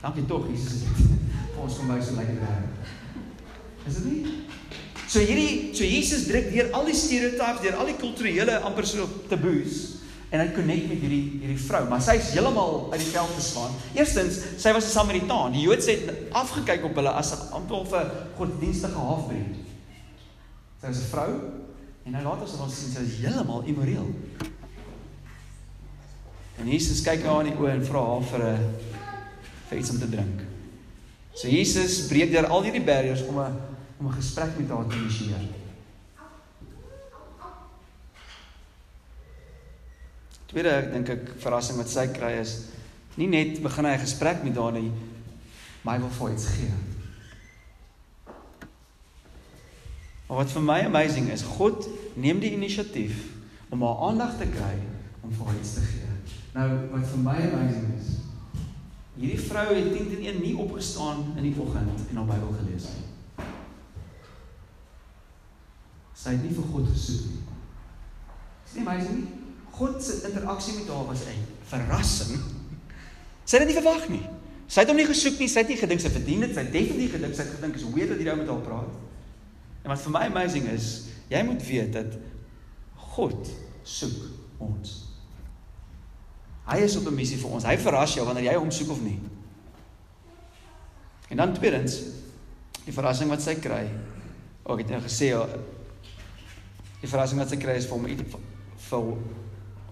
Dankie 0.05 0.25
tog, 0.29 0.45
Jesus 0.51 0.83
is 0.85 0.97
dit 1.01 1.15
ons 1.65 1.79
kom 1.79 1.87
by 1.89 1.95
so 2.03 2.13
lekker 2.13 2.35
werk. 2.37 2.89
Is 3.89 3.95
dit 3.97 4.05
nie? 4.05 4.33
So 5.09 5.23
hierdie 5.23 5.73
so 5.73 5.87
Jesus 5.87 6.27
druk 6.29 6.51
deur 6.53 6.69
al 6.77 6.85
die 6.91 6.97
stereotypes, 6.97 7.63
deur 7.63 7.77
al 7.81 7.89
die 7.89 7.97
kulturele 7.97 8.59
amper 8.67 8.85
so 8.85 9.07
taboes 9.31 9.95
en 10.29 10.43
hy 10.43 10.45
connect 10.53 10.91
met 10.91 11.01
hierdie 11.01 11.39
hierdie 11.41 11.57
vrou, 11.63 11.81
maar 11.89 12.03
sy 12.05 12.17
is 12.19 12.31
heeltemal 12.35 12.91
uit 12.91 13.01
die 13.01 13.09
veld 13.15 13.33
geslaan. 13.37 13.73
Eerstens, 13.97 14.41
sy 14.61 14.73
was 14.75 14.85
'n 14.85 14.93
Samaritaan. 14.93 15.53
Die 15.57 15.65
Jode 15.65 15.85
het 15.89 16.33
afgekyk 16.33 16.85
op 16.85 16.95
hulle 17.01 17.09
as 17.09 17.33
'n 17.33 17.53
amper 17.57 17.81
'n 17.81 18.11
godsdienstige 18.37 18.99
halfbreed. 19.09 19.55
Sy 20.81 20.87
was 20.87 21.01
'n 21.01 21.09
vrou 21.13 21.31
en 22.05 22.11
nou 22.11 22.23
later 22.23 22.47
sal 22.47 22.65
ons 22.65 22.77
sien 22.77 22.91
sy 22.91 23.01
is 23.01 23.17
heeltemal 23.25 23.63
immoreel. 23.65 24.09
En 26.59 26.67
Jesus 26.67 27.01
kyk 27.01 27.25
haar 27.25 27.45
in 27.45 27.53
die 27.53 27.57
oë 27.57 27.73
en 27.73 27.85
vra 27.85 28.01
haar 28.05 28.21
vir 28.21 28.43
'n 28.43 28.94
vir 29.69 29.77
iets 29.77 29.89
om 29.89 29.99
te 29.99 30.09
drink. 30.09 30.41
So 31.33 31.47
Jesus 31.47 32.07
breek 32.07 32.31
deur 32.31 32.47
al 32.47 32.63
hierdie 32.63 32.83
barriers 32.83 33.23
om 33.27 33.39
'n 33.39 33.57
om 33.99 34.07
'n 34.07 34.17
gesprek 34.19 34.57
met 34.57 34.69
haar 34.69 34.87
te 34.87 34.95
initieer. 34.95 35.43
Tweede 40.45 40.89
dink 40.91 41.09
ek 41.09 41.33
verrassing 41.37 41.77
wat 41.77 41.89
sy 41.89 42.07
kry 42.07 42.39
is 42.39 42.61
nie 43.15 43.27
net 43.27 43.61
begin 43.61 43.85
hy 43.85 43.95
'n 43.95 43.99
gesprek 44.07 44.43
met 44.43 44.55
haar 44.55 44.71
nie, 44.71 44.91
Maar 45.85 45.93
hy 45.93 46.01
wil 46.01 46.09
vir 46.09 46.31
iets 46.33 46.45
gee. 46.45 46.71
Maar 50.27 50.37
wat 50.37 50.51
vir 50.51 50.63
my 50.65 50.79
amazing 50.85 51.27
is, 51.29 51.43
God 51.45 51.85
neem 52.17 52.39
die 52.41 52.55
inisiatief 52.55 53.19
om 53.69 53.83
haar 53.85 54.01
aandag 54.07 54.33
te 54.39 54.47
kry 54.49 54.73
om 55.21 55.29
vir 55.29 55.45
haar 55.45 55.59
iets 55.59 55.75
te 55.77 55.83
gee. 55.85 56.09
Nou 56.55 56.65
wat 56.95 57.05
vir 57.11 57.21
my 57.21 57.35
amazing 57.51 57.91
is, 57.99 58.07
hierdie 59.15 59.39
vrou 59.39 59.67
het 59.71 59.91
teen 59.93 60.09
teen 60.11 60.25
een 60.25 60.41
nie 60.43 60.55
opgestaan 60.59 61.33
in 61.37 61.47
die 61.47 61.55
oggend 61.61 62.07
en 62.09 62.19
haar 62.19 62.29
Bybel 62.29 62.53
gelees 62.59 62.87
nie. 62.91 63.47
Sy 66.15 66.33
het 66.35 66.43
nie 66.43 66.53
vir 66.55 66.69
God 66.73 66.87
gesoek 66.91 67.25
nie. 67.31 67.41
Is 68.65 68.75
nie 68.75 68.85
amazing 68.85 69.19
nie? 69.21 69.27
God 69.75 70.03
se 70.03 70.21
interaksie 70.27 70.77
met 70.79 70.87
haar 70.87 71.05
was 71.05 71.25
'n 71.27 71.43
verrassing. 71.71 72.39
Sy 73.43 73.57
het 73.57 73.67
dit 73.67 73.75
nie 73.75 73.81
verwag 73.83 74.09
nie. 74.09 74.23
Sy 74.67 74.79
het 74.79 74.89
hom 74.89 74.97
nie 74.97 75.05
gesoek 75.05 75.39
nie, 75.39 75.47
sy 75.47 75.59
het 75.59 75.67
nie 75.67 75.77
gedink 75.77 76.01
sy 76.01 76.09
verdien 76.09 76.39
dit, 76.39 76.53
sy 76.53 76.63
het 76.63 76.71
definitief 76.71 77.11
gedink 77.11 77.35
sy 77.35 77.43
het 77.43 77.55
gedink 77.55 77.75
is 77.75 77.83
weird 77.93 78.09
dat 78.09 78.17
hierdie 78.17 78.31
ou 78.33 78.37
met 78.37 78.47
haar 78.47 78.61
praat. 78.61 78.93
En 79.83 79.89
wat 79.89 80.01
vir 80.01 80.11
my 80.11 80.23
amazing 80.25 80.65
is, 80.73 81.07
jy 81.29 81.43
moet 81.43 81.67
weet 81.67 81.93
dat 81.93 82.17
God 82.95 83.51
soek 83.83 84.31
ons. 84.57 85.04
Hy 86.65 86.77
is 86.81 86.97
op 86.97 87.07
'n 87.07 87.15
missie 87.15 87.37
vir 87.37 87.49
ons. 87.49 87.63
Hy 87.63 87.77
verras 87.77 88.13
jou 88.13 88.25
wanneer 88.25 88.51
jy 88.51 88.57
hom 88.57 88.71
soek 88.71 88.89
of 88.89 89.01
nie. 89.01 89.19
En 91.29 91.37
dan 91.37 91.53
tweedens, 91.53 92.01
die 92.85 92.93
verrassing 92.93 93.29
wat 93.29 93.41
sy 93.41 93.55
kry. 93.55 93.89
Ook 94.63 94.77
het 94.77 94.89
nou 94.89 95.01
gesê 95.01 95.29
ja, 95.29 95.45
die 97.01 97.09
verrassing 97.09 97.39
wat 97.39 97.49
sy 97.49 97.57
kry 97.57 97.77
is 97.77 97.85
vir 97.85 97.97
hom 97.97 98.05
vir 98.85 98.99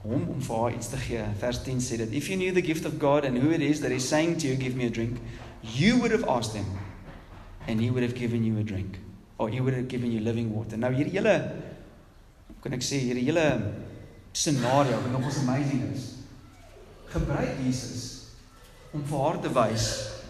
hom 0.03 0.27
om 0.29 0.41
vir 0.41 0.57
haar 0.57 0.73
iets 0.75 0.89
te 0.91 0.97
gee. 0.97 1.23
Vers 1.39 1.61
10 1.63 1.79
sê 1.81 1.97
dit: 1.97 2.11
If 2.11 2.29
you 2.29 2.37
knew 2.37 2.53
the 2.53 2.61
gift 2.61 2.85
of 2.85 2.99
God 2.99 3.25
and 3.25 3.37
who 3.37 3.51
it 3.51 3.61
is 3.61 3.79
that 3.81 3.91
is 3.91 4.07
saying 4.07 4.37
to 4.39 4.47
you 4.47 4.55
give 4.55 4.75
me 4.75 4.85
a 4.85 4.89
drink, 4.89 5.19
you 5.61 5.97
would 5.99 6.11
have 6.11 6.25
asked 6.27 6.55
him 6.55 6.65
and 7.67 7.79
he 7.79 7.89
would 7.89 8.03
have 8.03 8.15
given 8.15 8.43
you 8.43 8.59
a 8.59 8.63
drink 8.63 8.99
or 9.37 9.49
he 9.49 9.61
would 9.61 9.73
have 9.73 9.87
given 9.87 10.11
you 10.11 10.19
living 10.19 10.51
water. 10.53 10.77
Nou 10.77 10.91
hierdie 10.93 11.15
hele 11.17 11.37
kan 12.63 12.75
ek 12.75 12.83
sê 12.85 12.99
hierdie 13.03 13.25
hele 13.27 13.45
scenario 14.33 14.99
wat 15.03 15.11
nog 15.11 15.29
ons 15.31 15.39
amazing 15.43 15.87
is. 15.93 16.22
Gebruik 17.13 17.61
Jesus 17.63 18.09
om 18.93 19.03
vir 19.09 19.23
haar 19.25 19.39
te 19.41 19.51
wys 19.53 19.87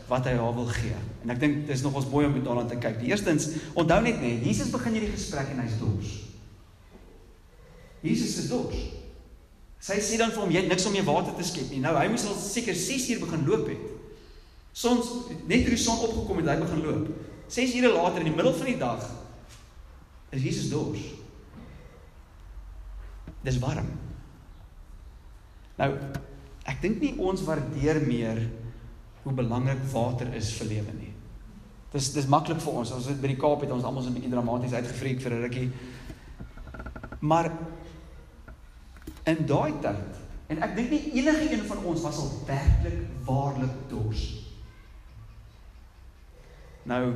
wat 0.07 0.27
hy 0.27 0.35
haar 0.39 0.55
wil 0.55 0.67
gee. 0.71 0.95
En 1.23 1.31
ek 1.33 1.39
dink 1.41 1.63
dis 1.67 1.83
nog 1.83 1.95
ons 1.99 2.09
mooi 2.11 2.25
om 2.27 2.35
daarna 2.43 2.65
te 2.67 2.79
kyk. 2.79 2.99
Die 3.01 3.11
eerstens, 3.11 3.49
onthou 3.79 3.99
net 4.03 4.19
net, 4.21 4.43
Jesus 4.43 4.71
begin 4.71 4.97
hierdie 4.97 5.13
gesprek 5.15 5.51
en 5.53 5.63
hy's 5.63 5.79
dors. 5.79 6.11
Jesus 8.03 8.37
is 8.43 8.49
dors. 8.51 8.83
Sy 9.83 9.97
sê 10.03 10.19
dan 10.19 10.31
vir 10.31 10.43
hom 10.43 10.51
jy 10.51 10.63
niks 10.67 10.85
om 10.87 10.95
jou 10.95 11.03
water 11.07 11.35
te 11.35 11.47
skep 11.47 11.71
nie. 11.71 11.81
Nou 11.83 11.95
hy 11.97 12.05
moes 12.11 12.23
al 12.27 12.37
seker 12.39 12.75
6 12.75 13.09
uur 13.13 13.23
begin 13.25 13.43
loop 13.47 13.67
het. 13.71 13.89
Sons 14.73 15.09
net 15.49 15.65
toe 15.65 15.75
die 15.75 15.79
son 15.79 15.99
opgekom 16.07 16.39
het, 16.39 16.51
hy 16.51 16.59
begin 16.61 16.85
loop. 16.85 17.09
6 17.51 17.75
ure 17.79 17.91
later 17.93 18.23
in 18.23 18.31
die 18.31 18.35
middel 18.35 18.55
van 18.55 18.69
die 18.71 18.79
dag 18.79 19.03
is 20.33 20.41
Jesus 20.43 20.71
dors. 20.71 21.03
Dis 23.43 23.59
warm. 23.59 23.89
Nou 25.77 25.89
ek 26.65 26.81
dink 26.81 27.01
nie 27.01 27.15
ons 27.19 27.43
waardeer 27.43 28.01
meer 28.07 28.39
hoe 29.23 29.33
belangrik 29.35 29.83
water 29.91 30.29
is 30.35 30.51
vir 30.57 30.67
lewe 30.67 30.95
nie. 30.97 31.11
Dis 31.93 32.09
dis 32.15 32.27
maklik 32.27 32.61
vir 32.63 32.79
ons. 32.81 32.91
Ons 32.95 33.07
het 33.11 33.21
by 33.21 33.29
die 33.31 33.39
Kaap 33.39 33.61
het 33.63 33.71
ons 33.71 33.83
almal 33.83 34.03
so 34.03 34.09
'n 34.09 34.17
bietjie 34.17 34.31
dramaties 34.31 34.73
uitgevreek 34.73 35.21
vir 35.21 35.31
'n 35.33 35.41
rukkie. 35.43 35.71
Maar 37.21 37.51
in 39.25 39.45
daai 39.45 39.73
tyd 39.81 40.21
en 40.47 40.63
ek 40.63 40.75
dink 40.75 40.89
nie 40.89 41.11
enige 41.13 41.53
een 41.53 41.65
van 41.65 41.77
ons 41.85 42.01
was 42.01 42.17
al 42.17 42.31
werklik 42.47 43.07
waarlik 43.25 43.75
dors. 43.89 44.23
Nou 46.83 47.13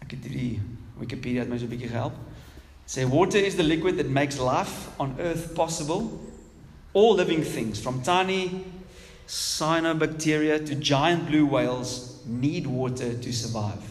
ek 0.00 0.10
het 0.10 0.24
hierdie 0.24 0.60
Wikipedia 0.98 1.40
het 1.40 1.48
my 1.48 1.58
so 1.58 1.64
'n 1.64 1.70
bietjie 1.70 1.88
gehelp. 1.88 2.14
Say 2.86 3.06
water 3.06 3.38
is 3.38 3.54
the 3.54 3.62
liquid 3.62 3.96
that 3.96 4.10
makes 4.10 4.38
life 4.38 4.90
on 4.98 5.14
earth 5.18 5.54
possible. 5.54 6.29
All 6.92 7.14
living 7.14 7.42
things 7.42 7.80
from 7.80 8.02
tiny 8.02 8.64
cyanobacteria 9.26 10.66
to 10.66 10.74
giant 10.74 11.28
blue 11.28 11.46
whales 11.46 12.20
need 12.26 12.66
water 12.66 13.14
to 13.14 13.32
survive. 13.32 13.82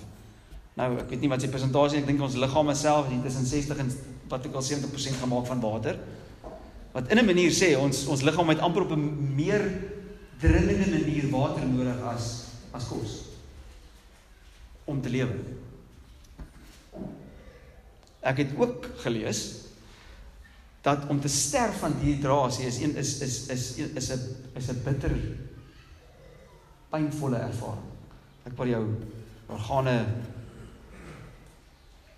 Nou, 0.75 0.93
ek 0.99 1.11
weet 1.11 1.23
nie 1.23 1.29
wat 1.31 1.43
sy 1.43 1.49
persentasie, 1.51 1.99
ek 1.99 2.07
dink 2.07 2.21
ons 2.23 2.37
liggame 2.39 2.75
self 2.75 3.07
is 3.11 3.23
tussen 3.23 3.47
60 3.47 3.79
en 3.83 3.93
wat 4.31 4.45
ek 4.47 4.55
al 4.55 4.63
70% 4.63 5.19
gemaak 5.23 5.47
van 5.47 5.63
water. 5.63 5.97
Wat 6.93 7.09
in 7.11 7.19
'n 7.19 7.25
manier 7.25 7.51
sê 7.51 7.75
ons 7.77 8.07
ons 8.07 8.21
liggaam 8.21 8.49
het 8.49 8.59
amper 8.59 8.83
op 8.83 8.91
'n 8.91 9.35
meer 9.35 9.63
dringende 10.39 10.87
manier 10.91 11.29
water 11.31 11.65
nodig 11.67 11.99
as 12.03 12.45
as 12.71 12.87
kos 12.87 13.25
om 14.85 15.01
te 15.01 15.09
lewe. 15.09 15.35
Ek 18.21 18.37
het 18.37 18.51
ook 18.57 18.85
gelees 19.03 19.68
dat 20.81 21.07
om 21.11 21.19
te 21.19 21.27
sterf 21.27 21.79
van 21.79 21.93
dehydrasie 21.99 22.65
is 22.65 22.79
een 22.81 22.95
is 22.95 23.19
is 23.21 23.47
is 23.47 23.63
is 23.77 24.09
'n 24.09 24.21
is 24.55 24.69
'n 24.69 24.81
bitter 24.83 25.11
pynvolle 26.89 27.37
ervaring. 27.37 27.89
Ek 28.45 28.57
wil 28.57 28.67
jou 28.67 28.85
organe 29.47 30.05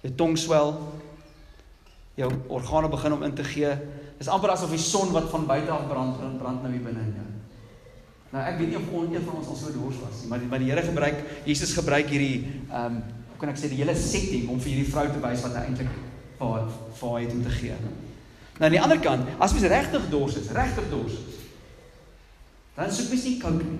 jou 0.01 0.13
tong 0.15 0.37
swel, 0.37 0.73
jou 2.15 2.31
organe 2.47 2.89
begin 2.89 3.13
om 3.13 3.23
in 3.23 3.33
te 3.33 3.43
gee. 3.43 3.73
Dis 4.17 4.27
amper 4.27 4.49
asof 4.49 4.69
die 4.69 4.81
son 4.81 5.11
wat 5.11 5.29
van 5.29 5.45
buite 5.45 5.71
af 5.71 5.87
brand 5.87 6.17
brand, 6.17 6.37
brand 6.37 6.61
nou 6.63 6.71
hier 6.73 6.83
binne 6.83 6.99
in 6.99 7.13
jou. 7.15 7.27
Nou 8.31 8.43
ek 8.47 8.57
weet 8.57 8.67
nie 8.67 8.77
of 8.77 8.91
on, 8.91 9.13
een 9.13 9.25
van 9.25 9.35
ons 9.35 9.47
al 9.47 9.55
so 9.55 9.71
dors 9.71 9.97
was 9.99 10.21
nie, 10.21 10.29
maar 10.29 10.39
die, 10.39 10.47
maar 10.47 10.59
die 10.59 10.69
Here 10.69 10.81
gebruik 10.81 11.25
Jesus 11.45 11.73
gebruik 11.73 12.07
hierdie 12.07 12.61
ehm 12.69 12.85
um, 12.85 13.03
kan 13.41 13.49
ek 13.49 13.57
sê 13.57 13.71
die 13.71 13.79
hele 13.81 13.95
setting 13.97 14.49
om 14.53 14.59
vir 14.61 14.69
hierdie 14.69 14.91
vrou 14.91 15.07
te 15.09 15.21
wys 15.23 15.41
wat 15.41 15.55
hy 15.57 15.61
eintlik 15.65 15.89
vir 16.37 16.67
vir 16.99 17.09
haar 17.09 17.21
het 17.23 17.31
om 17.33 17.43
te 17.43 17.53
gee. 17.55 17.77
Nou 18.61 18.69
aan 18.69 18.75
die 18.75 18.81
ander 18.81 18.99
kant, 19.01 19.29
as 19.41 19.55
mens 19.57 19.65
regtig 19.65 20.03
dors 20.11 20.35
is, 20.37 20.51
regtig 20.53 20.89
dors 20.91 21.15
is, 21.17 21.37
dan 22.75 22.91
soek 22.93 23.07
mens 23.09 23.23
nie 23.25 23.39
kook 23.41 23.57
nie. 23.57 23.79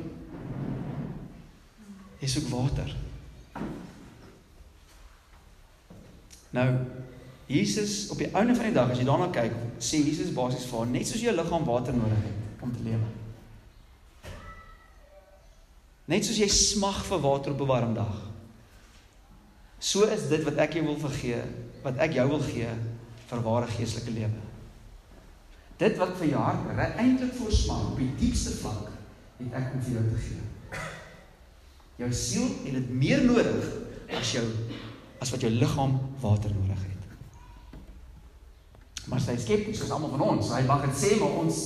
Jy 2.24 2.30
soek 2.34 2.48
water. 2.50 2.90
Nou 6.58 6.66
Jesus 7.52 8.10
op 8.10 8.24
die 8.24 8.32
einde 8.34 8.58
van 8.58 8.72
die 8.72 8.74
dag 8.74 8.90
as 8.90 8.98
jy 8.98 9.06
daarna 9.06 9.30
kyk, 9.30 9.54
sê 9.78 10.02
Jesus 10.02 10.34
basies 10.34 10.66
vir 10.66 10.82
haar 10.82 10.94
net 10.96 11.10
soos 11.14 11.22
jou 11.28 11.38
liggaam 11.38 11.70
water 11.70 11.94
nodig 11.94 12.26
het 12.26 12.66
om 12.66 12.74
te 12.74 12.82
lewe. 12.90 13.14
Net 16.10 16.26
soos 16.26 16.42
jy 16.42 16.50
smag 16.50 17.04
vir 17.06 17.22
water 17.22 17.54
op 17.54 17.62
'n 17.62 17.70
warm 17.70 17.94
dag. 17.94 18.18
So 19.78 20.10
is 20.10 20.26
dit 20.30 20.42
wat 20.42 20.58
ek 20.58 20.74
jou 20.74 20.86
wil 20.90 20.98
vergee, 20.98 21.44
wat 21.84 21.98
ek 21.98 22.18
jou 22.18 22.28
wil 22.30 22.42
gee 22.42 22.72
vir 23.30 23.44
ware 23.46 23.68
geestelike 23.68 24.18
lewe. 24.18 24.50
Dit 25.82 25.98
wat 25.98 26.14
vir 26.20 26.36
jou 26.36 26.42
hart 26.46 26.98
eintlik 27.02 27.34
voorsmaak 27.40 27.92
op 27.94 28.02
die 28.02 28.12
diepste 28.20 28.54
vlak, 28.60 28.92
het 29.42 29.56
ek 29.58 29.72
om 29.74 29.82
vir 29.86 29.96
jou 29.98 30.04
te 30.12 30.20
gee. 30.28 30.44
Jou 32.02 32.10
siel 32.18 32.50
het 32.66 32.76
dit 32.78 32.92
meer 33.02 33.24
nodig 33.26 33.66
as 34.18 34.36
jou 34.36 34.46
as 35.22 35.30
wat 35.34 35.44
jou 35.46 35.52
liggaam 35.54 36.00
water 36.22 36.54
nodig 36.54 36.82
het. 36.82 37.02
Maar 39.10 39.22
sy 39.22 39.36
skepties, 39.42 39.82
soos 39.82 39.92
almal 39.94 40.14
van 40.16 40.24
ons, 40.32 40.50
hy 40.54 40.62
mag 40.70 40.86
dit 40.88 40.98
sê 40.98 41.18
maar 41.20 41.36
ons 41.42 41.60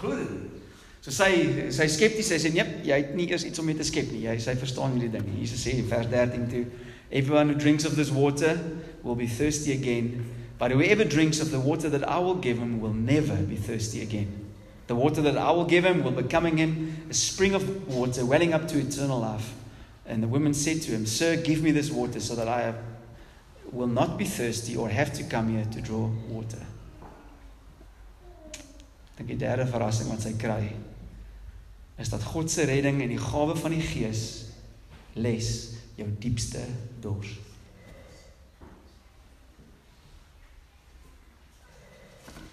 glo 0.00 0.18
dit. 0.18 0.60
So 1.04 1.14
sy 1.14 1.30
sy 1.74 1.86
skepties 1.90 2.30
sê 2.32 2.50
nee, 2.54 2.64
jy 2.86 2.96
het 2.96 3.12
nie 3.18 3.26
eers 3.30 3.44
iets 3.46 3.60
om 3.60 3.66
mee 3.68 3.78
te 3.78 3.86
skep 3.86 4.10
nie. 4.14 4.24
Jy 4.28 4.38
sy 4.42 4.54
verstaan 4.58 4.94
hierdie 4.96 5.12
ding. 5.12 5.26
Jesus 5.38 5.62
sê 5.66 5.74
in 5.78 5.90
vers 5.90 6.08
13 6.10 6.46
toe, 6.50 6.64
everyone 7.10 7.52
who 7.52 7.58
drinks 7.60 7.86
of 7.86 7.98
this 7.98 8.10
water 8.14 8.56
will 9.02 9.18
be 9.18 9.28
thirsty 9.28 9.74
again, 9.74 10.24
but 10.58 10.70
whoever 10.70 11.04
drinks 11.04 11.40
of 11.40 11.50
the 11.50 11.60
water 11.60 11.88
that 11.90 12.08
I 12.08 12.18
will 12.18 12.36
give 12.36 12.58
him 12.58 12.80
will 12.80 12.92
never 12.92 13.36
be 13.36 13.56
thirsty 13.56 14.02
again. 14.02 14.50
The 14.86 14.94
water 14.94 15.22
that 15.22 15.36
I 15.36 15.50
will 15.50 15.64
give 15.64 15.84
him 15.84 16.04
will 16.04 16.12
become 16.12 16.46
in 16.46 16.56
him 16.56 17.06
a 17.10 17.14
spring 17.14 17.54
of 17.54 17.88
water 17.88 18.24
welling 18.24 18.52
up 18.52 18.68
to 18.68 18.78
eternal 18.78 19.20
life. 19.20 19.54
And 20.06 20.22
the 20.22 20.28
woman 20.28 20.52
said 20.52 20.82
to 20.82 20.90
him, 20.90 21.06
Sir, 21.06 21.36
give 21.36 21.62
me 21.62 21.70
this 21.70 21.90
water 21.90 22.20
so 22.20 22.34
that 22.34 22.48
I 22.48 22.74
will 23.72 23.86
not 23.86 24.18
be 24.18 24.24
thirsty 24.24 24.76
or 24.76 24.88
have 24.88 25.12
to 25.14 25.24
come 25.24 25.48
here 25.48 25.64
to 25.64 25.80
draw 25.80 26.10
water. 26.28 26.64
Dink 29.16 29.28
die 29.30 29.38
derde 29.38 29.66
verrassing 29.70 30.10
wat 30.10 30.24
sy 30.24 30.32
kry 30.38 30.72
is 32.02 32.10
dat 32.10 32.24
God 32.26 32.50
se 32.50 32.64
redding 32.66 32.98
en 33.04 33.12
die 33.12 33.20
gawe 33.22 33.54
van 33.54 33.70
die 33.76 33.84
Gees 33.86 34.22
les 35.14 35.50
jou 35.94 36.08
diepste 36.18 36.64
dors. 37.02 37.30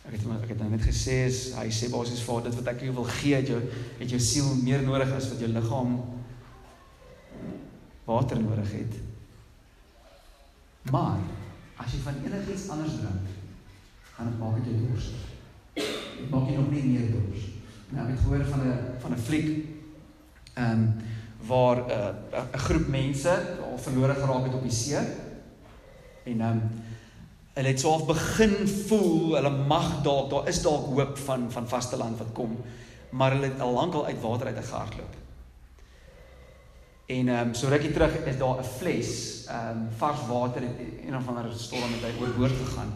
Ek 0.02 0.16
het 0.16 0.24
ek 0.44 0.50
het 0.50 0.60
nou 0.60 0.70
net 0.72 0.82
gesê 0.82 1.26
is 1.28 1.52
hy 1.54 1.68
sê 1.70 1.90
basies 1.94 2.24
vir 2.26 2.42
dit 2.48 2.56
wat 2.58 2.72
ek 2.74 2.82
jou 2.88 2.94
wil 2.98 3.10
gee 3.20 3.36
het 3.38 3.48
jou 3.48 3.60
het 4.00 4.10
jou 4.10 4.20
siel 4.20 4.50
meer 4.64 4.82
nodig 4.82 5.12
as 5.14 5.30
wat 5.30 5.44
jou 5.44 5.52
liggaam 5.52 6.00
water 8.06 8.42
nodig 8.42 8.72
het. 8.72 8.98
Maar 10.92 11.22
as 11.78 11.94
jy 11.94 12.02
van 12.06 12.18
enigiets 12.26 12.70
anders 12.74 12.98
drink, 12.98 13.30
gaan 14.16 14.32
dit 14.32 14.40
maak 14.42 14.58
dit 14.58 14.72
jou 14.72 14.88
dors. 14.88 15.10
Dit 15.78 16.30
maak 16.34 16.50
jy 16.50 16.58
nog 16.58 16.72
nie 16.74 16.84
meer 16.90 17.12
dors. 17.14 17.48
Nou 17.92 18.06
ek 18.08 18.16
het 18.16 18.24
gehoor 18.26 18.46
van 18.50 18.68
'n 18.68 18.78
van 19.04 19.14
'n 19.14 19.26
fliek 19.28 19.50
ehm 20.54 20.72
um, 20.72 20.94
waar 21.48 21.78
'n 21.78 21.90
uh, 21.90 22.44
'n 22.54 22.66
groep 22.66 22.88
mense 22.88 23.34
al 23.70 23.78
verlore 23.78 24.14
geraak 24.14 24.46
het 24.46 24.54
op 24.54 24.64
die 24.64 24.78
see. 24.82 24.98
En 26.24 26.42
ehm 26.42 26.50
um, 26.50 26.62
hulle 27.54 27.68
het 27.68 27.80
so 27.80 27.92
half 27.92 28.06
begin 28.08 28.54
voel 28.88 29.36
hulle 29.36 29.52
mag 29.68 29.90
dalk 30.06 30.30
daar 30.32 30.48
is 30.48 30.62
dalk 30.64 30.86
hoop 30.96 31.18
van 31.26 31.50
van 31.52 31.68
vasteland 31.68 32.18
wat 32.18 32.32
kom, 32.34 32.56
maar 33.12 33.36
hulle 33.36 33.52
het 33.52 33.60
al 33.60 33.74
lank 33.76 33.94
al 33.94 34.06
uit 34.06 34.22
water 34.22 34.48
uit 34.48 34.66
gehardloop. 34.66 35.18
En 37.12 37.28
ehm 37.28 37.48
um, 37.48 37.54
so 37.54 37.68
rukkie 37.68 37.92
terug 37.92 38.14
is 38.26 38.38
daar 38.38 38.60
'n 38.60 38.64
fles, 38.78 39.46
ehm 39.48 39.70
um, 39.70 39.88
vars 39.98 40.22
water 40.28 40.62
het 40.62 40.78
een 41.08 41.16
of 41.16 41.28
ander 41.28 41.52
storm 41.58 41.92
hy 42.02 42.14
oorboord 42.22 42.56
gegaan. 42.66 42.94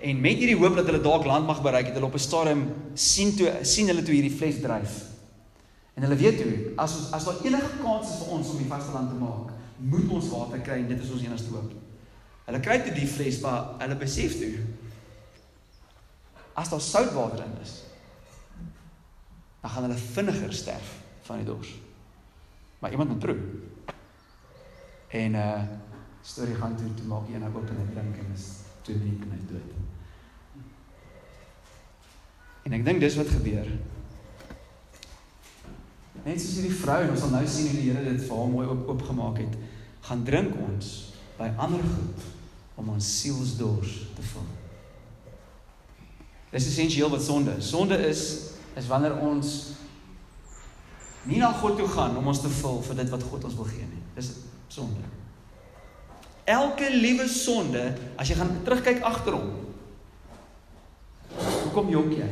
En 0.00 0.20
met 0.20 0.36
hierdie 0.36 0.56
hoop 0.56 0.76
dat 0.76 0.86
hulle 0.86 1.00
dalk 1.00 1.24
land 1.24 1.46
mag 1.46 1.62
bereik, 1.62 1.86
het 1.86 1.94
hulle 1.94 2.06
op 2.06 2.14
'n 2.14 2.18
stadium 2.18 2.72
sien 2.94 3.36
toe 3.36 3.52
sien 3.62 3.86
hulle 3.86 4.02
toe 4.02 4.14
hierdie 4.14 4.36
fles 4.36 4.60
dryf. 4.60 5.02
En 5.94 6.02
hulle 6.02 6.16
weet 6.16 6.42
hoe 6.42 6.72
as 6.76 6.96
ons 6.96 7.12
as 7.12 7.24
daar 7.24 7.44
enige 7.44 7.70
kans 7.82 8.08
is 8.08 8.18
vir 8.22 8.28
ons 8.28 8.48
om 8.48 8.56
die 8.56 8.68
vasteland 8.68 9.08
te 9.08 9.14
maak, 9.14 9.50
moet 9.76 10.08
ons 10.08 10.28
water 10.28 10.60
kry 10.60 10.74
en 10.74 10.88
dit 10.88 11.02
is 11.02 11.10
ons 11.10 11.22
enigste 11.22 11.50
hoop. 11.50 11.72
Hulle 12.46 12.60
kry 12.62 12.78
toe 12.82 12.94
die 12.94 13.08
fles, 13.10 13.40
maar 13.42 13.74
hulle 13.82 13.98
besef 13.98 14.38
toe 14.38 14.54
as 16.56 16.70
daar 16.72 16.80
soutwater 16.80 17.42
in 17.44 17.56
is, 17.60 17.72
dan 19.60 19.70
gaan 19.70 19.82
hulle 19.82 19.98
vinniger 20.00 20.52
sterf 20.56 20.92
van 21.26 21.36
die 21.42 21.44
dors. 21.44 21.74
Maar 22.78 22.90
iemand 22.90 23.08
moet 23.08 23.18
proe. 23.18 23.36
En 25.08 25.34
uh 25.34 25.62
storie 26.26 26.54
gaan 26.54 26.76
toe 26.76 26.94
toe 26.94 27.06
maak 27.06 27.28
een 27.28 27.44
oop 27.44 27.68
en 27.68 27.90
drink 27.92 28.16
en 28.16 28.30
is 28.34 28.46
2 28.82 28.96
minute 28.96 29.22
en 29.22 29.30
hy 29.30 29.42
dood. 29.46 29.74
En 32.62 32.72
ek 32.72 32.84
dink 32.84 33.00
dis 33.00 33.18
wat 33.20 33.30
gebeur. 33.30 33.68
Net 36.24 36.40
soos 36.42 36.56
hierdie 36.58 36.78
vrou 36.80 36.96
en 37.04 37.12
ons 37.14 37.22
sal 37.22 37.30
nou 37.30 37.44
sien 37.46 37.70
hoe 37.70 37.76
die 37.78 37.92
Here 37.92 38.02
dit 38.08 38.24
vir 38.26 38.40
haar 38.40 38.50
mooi 38.50 38.66
oop 38.66 38.88
oopgemaak 38.94 39.38
het, 39.44 39.54
gaan 40.08 40.24
drink 40.26 40.58
ons 40.66 40.90
by 41.38 41.52
ander 41.62 41.84
goed 41.92 42.26
om 42.76 42.88
ons 42.92 43.08
sielsdors 43.20 43.94
te 44.16 44.24
vul. 44.32 44.48
Dis 46.52 46.68
essensieel 46.70 47.10
wat 47.12 47.24
sonde 47.24 47.56
is. 47.58 47.68
Sonde 47.68 47.98
is 48.08 48.22
is 48.76 48.88
wanneer 48.90 49.16
ons 49.24 49.52
nie 51.26 51.38
na 51.40 51.48
God 51.56 51.78
toe 51.78 51.88
gaan 51.88 52.16
om 52.20 52.26
ons 52.28 52.40
te 52.40 52.50
vul 52.60 52.82
vir 52.84 52.98
dit 53.00 53.12
wat 53.14 53.24
God 53.30 53.46
ons 53.48 53.56
wil 53.58 53.70
gee 53.70 53.86
nie. 53.88 54.02
Dis 54.14 54.34
sonde. 54.68 55.08
Elke 56.46 56.90
liewe 56.92 57.26
sonde, 57.28 57.88
as 58.20 58.28
jy 58.30 58.36
gaan 58.38 58.52
terugkyk 58.66 59.00
agterom, 59.08 59.48
hoekom 61.32 61.88
jok 61.90 62.12
jy? 62.14 62.28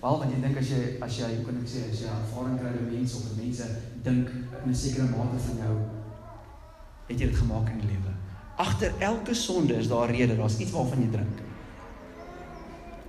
Wel 0.00 0.18
want 0.22 0.32
jy 0.32 0.40
dink 0.42 0.58
as 0.58 0.72
jy 0.72 0.80
as 1.04 1.20
jy 1.20 1.28
hoe 1.36 1.44
kan 1.46 1.60
ek 1.60 1.70
sê 1.70 1.84
as 1.90 2.02
jy 2.02 2.10
ervaring 2.10 2.58
kry 2.58 2.72
met 2.74 2.90
mense 2.90 3.20
of 3.20 3.36
mense 3.38 3.68
dink 4.04 4.32
in 4.32 4.70
'n 4.70 4.74
sekere 4.74 5.06
mate 5.12 5.38
van 5.46 5.62
jou 5.62 5.76
het 7.08 7.20
jy 7.20 7.26
dit 7.26 7.36
gemaak 7.36 7.70
in 7.70 7.80
die 7.80 7.92
lewe. 7.94 8.15
Agter 8.56 8.92
elke 8.98 9.34
sonde 9.34 9.74
is 9.74 9.88
daar 9.88 10.08
'n 10.08 10.16
rede, 10.16 10.36
daar's 10.36 10.58
iets 10.58 10.70
waarvan 10.70 11.00
jy 11.00 11.10
drink. 11.10 11.38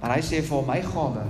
Maar 0.02 0.16
hy 0.16 0.22
sê 0.22 0.44
vir 0.44 0.64
my 0.68 0.82
gawe 0.82 1.26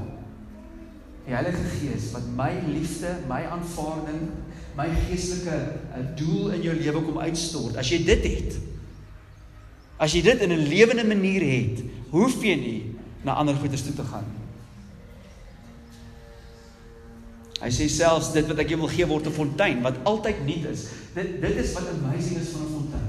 die 1.28 1.36
Heilige 1.36 1.64
Gees 1.80 2.12
wat 2.16 2.24
my 2.36 2.54
liefde, 2.68 3.10
my 3.28 3.42
aanvaarding, 3.52 4.30
my 4.78 4.88
geestelike 5.08 5.56
eh, 5.96 6.04
doel 6.16 6.54
in 6.56 6.62
jou 6.62 6.76
lewe 6.76 7.02
kom 7.04 7.20
uitstort. 7.20 7.76
As 7.76 7.90
jy 7.92 8.00
dit 8.08 8.24
het, 8.24 8.58
as 10.00 10.14
jy 10.16 10.22
dit 10.22 10.42
in 10.46 10.54
'n 10.56 10.68
lewende 10.70 11.04
manier 11.04 11.44
het, 11.44 11.84
hoef 12.12 12.44
jy 12.44 12.56
nie 12.56 12.96
na 13.24 13.34
ander 13.34 13.56
goeders 13.56 13.84
toe 13.84 13.96
te 13.96 14.04
gaan 14.04 14.24
nie. 14.24 14.46
Hy 17.58 17.72
sê 17.74 17.90
selfs 17.90 18.32
dit 18.32 18.48
wat 18.48 18.60
ek 18.62 18.70
jou 18.70 18.80
wil 18.80 18.92
gee 18.94 19.06
word 19.06 19.28
'n 19.28 19.34
fontein 19.34 19.82
wat 19.82 19.98
altyd 20.06 20.46
nuut 20.46 20.66
is. 20.72 20.88
Dit 21.14 21.42
dit 21.42 21.56
is 21.58 21.74
wat 21.74 21.90
amazing 21.90 22.38
is 22.40 22.54
van 22.54 22.62
'n 22.62 22.72
fontein. 22.72 23.07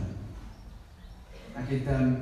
Ek 1.59 1.73
het 1.75 1.89
um, 1.91 2.13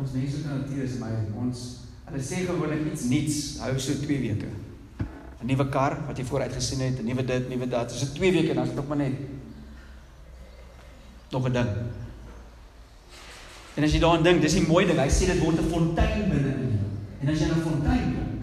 ons 0.00 0.12
menslike 0.16 0.48
natuur 0.48 0.84
is 0.86 0.96
amazing. 0.96 1.34
Ons 1.40 1.64
hulle 2.06 2.22
sê 2.22 2.44
gewoonlik 2.46 2.86
iets 2.92 3.04
nuuts 3.10 3.38
hou 3.64 3.74
so 3.82 3.98
2 4.04 4.20
weke. 4.24 4.48
'n 5.36 5.50
Nuwe 5.50 5.68
kar 5.68 5.98
wat 6.06 6.18
jy 6.18 6.24
vooruit 6.24 6.54
gesien 6.56 6.80
het, 6.80 7.00
'n 7.00 7.04
nuwe 7.04 7.24
dit, 7.24 7.48
nuwe 7.48 7.68
dat. 7.68 7.88
Dis 7.92 8.00
so 8.00 8.14
2 8.14 8.32
weke 8.32 8.50
en 8.50 8.56
dan 8.56 8.64
is 8.64 8.72
dit 8.72 8.80
nog 8.80 8.88
maar 8.88 8.96
net 8.96 9.16
nog 11.30 11.48
'n 11.48 11.52
ding. 11.52 11.70
En 13.76 13.84
as 13.84 13.92
jy 13.92 14.00
daaraan 14.00 14.22
dink, 14.22 14.40
dis 14.40 14.56
'n 14.56 14.66
mooi 14.66 14.86
ding. 14.86 14.98
Hy 14.98 15.10
sê 15.10 15.26
dit 15.26 15.38
word 15.38 15.60
'n 15.60 15.70
fontein 15.70 16.28
binne 16.30 16.52
in 16.64 16.72
jou. 16.80 16.88
En 17.20 17.28
as 17.28 17.38
jy 17.38 17.46
'n 17.46 17.62
fontein 17.62 18.14
dink, 18.16 18.40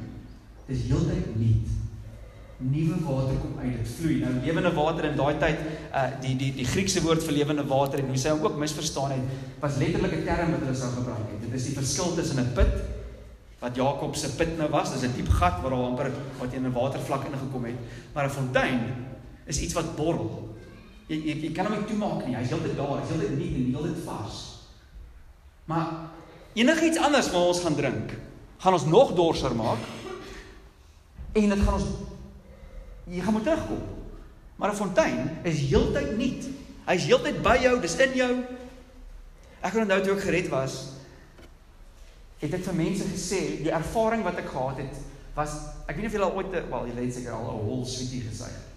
dis 0.68 0.84
heeltyd 0.88 1.36
nuut 1.36 1.83
nuwe 2.72 2.98
water 3.04 3.36
kom 3.42 3.60
uit 3.60 3.76
dit 3.78 3.92
vloei. 3.98 4.18
Nou 4.22 4.34
lewende 4.44 4.72
water 4.74 5.08
in 5.10 5.18
daai 5.20 5.38
tyd 5.42 5.62
uh 5.92 6.06
die 6.24 6.34
die 6.40 6.52
die 6.56 6.68
Griekse 6.68 7.02
woord 7.04 7.24
vir 7.26 7.38
lewende 7.40 7.66
water 7.68 8.00
en 8.00 8.12
hoe 8.12 8.20
sy 8.20 8.32
hom 8.32 8.44
ook 8.46 8.60
misverstaan 8.62 9.16
het 9.16 9.60
was 9.62 9.78
letterlik 9.82 10.16
'n 10.18 10.26
term 10.26 10.52
wat 10.52 10.64
hulle 10.66 10.76
sou 10.76 10.92
gebruik 10.96 11.28
het. 11.32 11.42
Dit 11.42 11.54
is 11.60 11.66
die 11.70 11.78
verskil 11.78 12.16
tussen 12.16 12.40
'n 12.40 12.54
put 12.54 12.74
wat 13.60 13.76
Jakob 13.76 14.16
se 14.16 14.30
put 14.36 14.58
nou 14.58 14.70
was 14.70 14.92
dis 14.92 15.04
'n 15.04 15.16
diep 15.16 15.30
gat 15.30 15.62
waar 15.62 15.72
daar 15.72 15.88
amper 15.90 16.12
wat 16.40 16.54
in 16.54 16.66
'n 16.66 16.74
watervlak 16.74 17.26
ingekom 17.26 17.66
het 17.66 17.80
maar 18.14 18.26
'n 18.26 18.30
fontein 18.30 18.82
is 19.46 19.60
iets 19.60 19.74
wat 19.74 19.96
borrel. 19.96 20.56
Jy 21.08 21.16
jy, 21.16 21.36
jy 21.42 21.52
kan 21.52 21.66
hom 21.66 21.76
nie 21.76 21.88
toemaak 21.88 22.26
nie 22.26 22.36
hy's 22.36 22.50
heeltyd 22.50 22.78
daar 22.78 23.00
hy's 23.00 23.10
heeltyd 23.10 23.38
nuut 23.38 23.56
en 23.56 23.74
heeltyd 23.76 24.04
vars. 24.06 24.40
Maar 25.66 25.88
enigiets 26.54 26.98
anders 26.98 27.32
wat 27.32 27.48
ons 27.48 27.60
gaan 27.60 27.76
drink 27.76 28.12
gaan 28.58 28.74
ons 28.74 28.86
nog 28.86 29.14
dorser 29.16 29.56
maak 29.56 29.80
en 31.34 31.50
dit 31.50 31.60
gaan 31.60 31.74
ons 31.74 31.88
jy 33.10 33.22
gaan 33.22 33.34
moet 33.34 33.44
terugkom. 33.44 33.82
Maar 34.56 34.72
'n 34.72 34.76
fontein 34.76 35.30
is 35.44 35.60
heeltyd 35.60 36.18
nuut. 36.18 36.44
Hy's 36.86 37.06
heeltyd 37.06 37.42
by 37.42 37.58
jou, 37.62 37.80
dis 37.82 37.96
in 37.96 38.14
jou. 38.14 38.44
Ek 39.62 39.76
onthou 39.76 40.02
toe 40.04 40.16
ek 40.16 40.22
gered 40.22 40.50
was, 40.50 40.90
het 42.40 42.54
ek 42.54 42.64
vir 42.64 42.74
mense 42.74 43.04
gesê, 43.04 43.64
die 43.64 43.72
ervaring 43.72 44.24
wat 44.24 44.38
ek 44.38 44.50
gehad 44.52 44.78
het, 44.78 44.96
was 45.36 45.50
ek 45.88 45.96
weet 45.96 45.98
nie 45.98 46.08
of 46.08 46.14
julle 46.14 46.26
al 46.26 46.36
ooit, 46.36 46.52
wel, 46.52 46.88
julle 46.88 47.06
het 47.06 47.14
seker 47.14 47.32
al 47.32 47.44
'n 47.44 47.66
hol 47.66 47.86
sweetie 47.86 48.22
gesuig. 48.22 48.74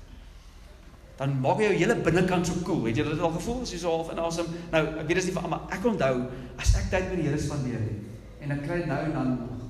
Dan 1.17 1.41
maak 1.41 1.61
jou 1.61 1.73
hele 1.73 1.97
binnekant 2.05 2.47
so 2.47 2.53
koel. 2.53 2.65
Cool. 2.65 2.85
Het 2.85 2.97
jy 2.97 3.05
dit 3.05 3.21
al 3.21 3.31
gevoel? 3.31 3.63
Jy 3.65 3.79
so 3.79 3.91
half 3.91 4.11
in 4.13 4.19
asem. 4.19 4.47
Nou, 4.71 4.83
ek 4.87 5.07
weet 5.07 5.09
dit 5.09 5.17
is 5.17 5.25
nie 5.25 5.33
vir 5.33 5.43
almal. 5.43 5.63
Ek 5.73 5.85
onthou 5.85 6.29
as 6.61 6.75
ek 6.77 6.91
tyd 6.91 7.09
met 7.09 7.17
die 7.17 7.29
Here 7.29 7.41
spandeer 7.41 7.81
het 7.81 8.45
en 8.45 8.53
ek 8.55 8.63
kry 8.67 8.83
nou 8.87 8.99
en 9.05 9.13
dan 9.13 9.29
nog. 9.29 9.65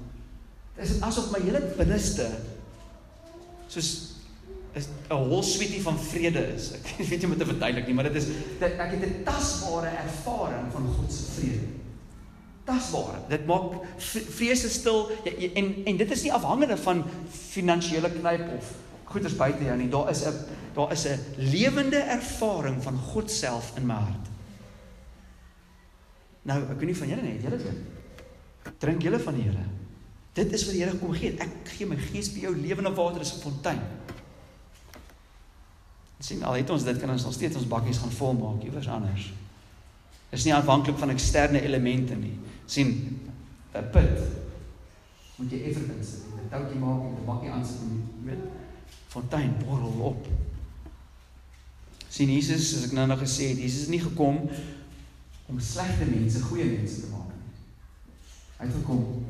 Dit 0.77 0.85
is 0.85 0.99
asof 1.01 1.31
my 1.33 1.40
hele 1.40 1.62
binneste 1.79 2.27
soos 3.73 4.15
is 4.77 4.89
'n 5.09 5.15
hol 5.31 5.43
sweetie 5.43 5.81
van 5.83 5.97
vrede 5.99 6.43
is. 6.55 6.73
Ek 6.77 6.93
weet 7.09 7.23
nie 7.23 7.31
om 7.31 7.39
te 7.39 7.49
verduidelik 7.49 7.89
nie, 7.89 7.97
maar 7.97 8.09
dit 8.11 8.19
is 8.21 8.29
dit, 8.61 8.73
ek 8.77 8.93
het 8.93 9.05
'n 9.09 9.25
tasbare 9.25 9.93
ervaring 10.05 10.69
van 10.73 10.89
God 10.99 11.12
se 11.12 11.25
vrede. 11.39 11.69
Tasbare. 12.67 13.23
Dit 13.31 13.47
maak 13.47 13.79
vrese 14.37 14.69
stil 14.69 15.11
ja, 15.25 15.33
ja, 15.39 15.51
en 15.55 15.73
en 15.85 15.97
dit 15.97 16.11
is 16.11 16.23
nie 16.23 16.33
afhangende 16.33 16.77
van 16.77 17.05
finansiële 17.31 18.11
knyp 18.11 18.49
of 18.59 18.73
goeders 19.05 19.37
buite 19.37 19.65
jou 19.65 19.77
nie. 19.79 19.89
Daar 19.89 20.11
is 20.11 20.25
'n 20.27 20.35
daar 20.75 20.93
is 20.93 21.07
'n 21.07 21.21
lewende 21.37 21.99
ervaring 21.99 22.83
van 22.83 22.99
God 22.99 23.31
self 23.31 23.73
in 23.77 23.87
my 23.87 23.95
hart. 23.95 24.27
Nou, 26.43 26.61
ek 26.62 26.79
weet 26.79 26.87
nie 26.87 26.97
van 26.97 27.09
julle 27.09 27.23
nie, 27.23 27.33
het 27.33 27.43
julle 27.43 27.57
dit? 27.57 28.75
Drink 28.79 29.03
julle 29.03 29.19
van 29.19 29.35
die 29.35 29.43
Here. 29.43 29.65
Dit 30.33 30.53
is 30.53 30.65
wat 30.65 30.75
die 30.75 30.83
Here 30.85 30.97
kom 30.97 31.12
gee. 31.12 31.35
Ek 31.39 31.49
gee 31.65 31.87
my 31.87 31.97
gees 31.97 32.29
vir 32.29 32.41
jou 32.41 32.57
lewende 32.57 32.95
water 32.95 33.21
is 33.21 33.33
'n 33.33 33.41
fontein 33.41 33.81
sien 36.18 36.44
al 36.44 36.57
het 36.57 36.70
ons 36.70 36.85
dit 36.85 36.98
kan 36.98 37.11
ons 37.11 37.24
nog 37.24 37.35
steeds 37.35 37.57
ons 37.57 37.68
bakkies 37.68 37.98
gaan 37.98 38.12
vol 38.12 38.33
maak 38.35 38.64
iewers 38.64 38.88
anders. 38.88 39.33
Is 40.31 40.44
nie 40.44 40.55
afhanklik 40.55 40.98
van 40.98 41.11
eksterne 41.11 41.62
elemente 41.62 42.14
nie. 42.14 42.38
sien 42.66 43.20
'n 43.74 43.90
put 43.92 44.18
moet 45.37 45.50
jy 45.50 45.62
effe 45.68 45.81
insit. 45.98 46.24
'n 46.35 46.48
Toukie 46.50 46.79
maak 46.79 47.00
en 47.00 47.16
'n 47.20 47.26
bakkie 47.26 47.50
aansit 47.50 47.81
en 47.81 47.90
jy 47.92 48.31
weet 48.31 48.44
fontein 49.09 49.55
borrel 49.64 50.00
op. 50.00 50.26
sien 52.09 52.31
Jesus, 52.33 52.70
soos 52.70 52.85
ek 52.85 52.92
nou 52.92 53.07
nog 53.07 53.20
gesê 53.20 53.48
het, 53.48 53.59
Jesus 53.59 53.83
is 53.83 53.88
nie 53.88 54.00
gekom 54.00 54.48
om 55.46 55.61
slegte 55.61 56.05
mense 56.05 56.40
goeie 56.42 56.64
mense 56.64 57.00
te 57.00 57.07
maak 57.12 57.29
nie. 57.29 57.44
Hy 58.59 58.66
het 58.66 58.74
gekom 58.74 59.24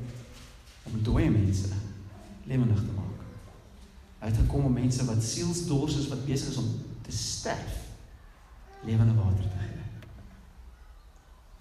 om 0.85 1.03
dooie 1.03 1.31
mense 1.31 1.69
lewendig 2.45 2.79
te 2.79 2.93
maak. 2.95 2.96
Hy 4.21 4.31
het 4.31 4.37
gekom 4.37 4.65
om 4.65 4.73
mense 4.73 5.05
wat 5.05 5.23
sielsdors 5.23 5.99
is 6.01 6.09
wat 6.09 6.25
besig 6.27 6.49
is 6.55 6.61
om 6.63 6.71
te 7.03 7.13
sterf 7.13 7.85
lewende 8.87 9.15
water 9.15 9.43
te 9.43 9.59
gee. 9.59 9.85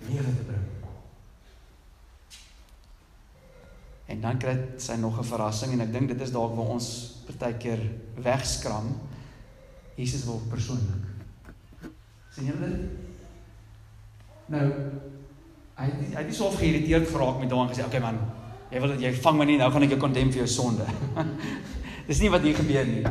Lewe 0.10 0.36
te 0.36 0.44
bring. 0.48 0.66
En 4.06 4.22
dan 4.22 4.38
kry 4.38 4.56
sy 4.78 4.94
nog 5.02 5.18
'n 5.20 5.24
verrassing 5.24 5.74
en 5.74 5.82
ek 5.82 5.92
dink 5.92 6.08
dit 6.08 6.22
is 6.22 6.32
dalk 6.32 6.56
waar 6.56 6.74
ons 6.78 7.16
partykeer 7.26 7.82
wegskram. 8.16 9.00
Jesus 9.96 10.26
wil 10.26 10.42
persoonlik. 10.50 11.04
sien 12.30 12.46
julle 12.46 12.60
dit? 12.60 12.80
Nou 14.46 14.72
hy 15.76 15.86
hy 15.86 16.16
het 16.16 16.28
nie 16.28 16.36
so 16.36 16.50
geïrriteerd 16.50 17.08
geraak 17.08 17.40
met 17.40 17.52
en 17.52 17.70
gesê, 17.70 17.80
"Oké 17.80 17.88
okay 17.88 18.00
man, 18.00 18.20
jy 18.72 18.80
wil 18.80 18.90
dat 18.90 19.00
jy 19.00 19.14
vang 19.14 19.38
my 19.38 19.46
nie, 19.46 19.58
nou 19.58 19.72
gaan 19.72 19.84
ek 19.84 19.90
jou 19.90 20.00
kondem 20.00 20.32
vir 20.32 20.38
jou 20.38 20.48
sonde." 20.48 20.86
Dis 22.06 22.22
nie 22.22 22.32
wat 22.34 22.46
hier 22.46 22.58
gebeur 22.58 22.86
nie. 22.90 23.04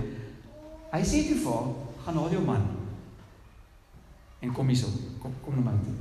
Hy 0.94 1.02
sê 1.02 1.24
toe 1.26 1.38
vir 1.42 1.54
haar, 1.56 1.70
gaan 2.04 2.18
haal 2.20 2.34
jou 2.36 2.42
man. 2.44 2.66
En 4.44 4.52
kom 4.54 4.68
hierso. 4.70 4.90
Kom 5.22 5.34
kom 5.44 5.56
na 5.58 5.70
my 5.70 5.78
toe. 5.82 5.94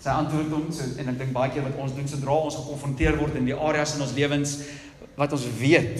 Sy 0.00 0.14
antwoord 0.14 0.52
hom 0.54 0.70
so 0.72 0.86
en 1.00 1.12
ek 1.12 1.18
dink 1.20 1.34
baie 1.36 1.52
keer 1.52 1.66
wat 1.66 1.76
ons 1.82 1.92
doen 1.92 2.08
sodra 2.08 2.38
ons 2.46 2.56
gekonfronteer 2.56 3.18
word 3.20 3.36
in 3.36 3.50
die 3.50 3.56
areas 3.56 3.92
in 3.96 4.04
ons 4.06 4.14
lewens 4.16 4.54
wat 5.18 5.34
ons 5.36 5.44
weet 5.58 5.98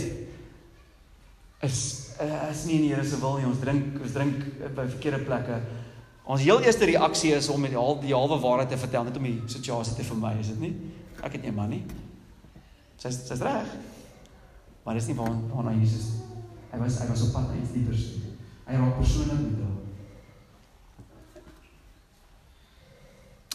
is 1.66 1.80
uh, 2.22 2.46
is 2.48 2.62
nie 2.64 2.78
in 2.78 2.86
die 2.86 2.94
Here 2.94 3.04
se 3.04 3.20
wil 3.20 3.36
nie. 3.36 3.48
Ons 3.50 3.60
drink 3.60 4.00
ons 4.00 4.16
drink 4.16 4.46
by 4.78 4.86
verkeerde 4.94 5.20
plekke. 5.26 5.60
Ons 6.30 6.46
heel 6.46 6.62
eerste 6.64 6.88
reaksie 6.88 7.34
is 7.36 7.50
om 7.52 7.60
met 7.60 7.74
die, 7.74 7.84
die 8.06 8.16
halwe 8.16 8.38
waarheid 8.40 8.72
te 8.72 8.80
vertel 8.80 9.04
net 9.08 9.20
om 9.20 9.28
die 9.28 9.38
situasie 9.50 9.98
te 9.98 10.06
vermy, 10.06 10.32
is 10.40 10.52
dit 10.54 10.60
nie? 10.62 10.72
Ek 11.20 11.34
het 11.36 11.44
nie 11.44 11.52
man 11.52 11.72
nie. 11.74 11.82
Sy's 13.02 13.18
sy's 13.26 13.44
reg. 13.44 13.68
Maar 14.86 14.96
dis 14.96 15.10
nie 15.10 15.18
waar 15.18 15.34
waarna 15.52 15.76
Jesus 15.76 16.08
hy 16.70 16.78
was 16.78 16.98
hy 17.02 17.08
was 17.10 17.26
op 17.26 17.32
pad 17.36 17.50
na 17.50 17.58
iets 17.60 17.74
diepers. 17.74 18.06
Hy 18.66 18.78
raak 18.78 18.98
persoonlik 19.00 19.40
met 19.44 19.62
hom. 19.64 19.76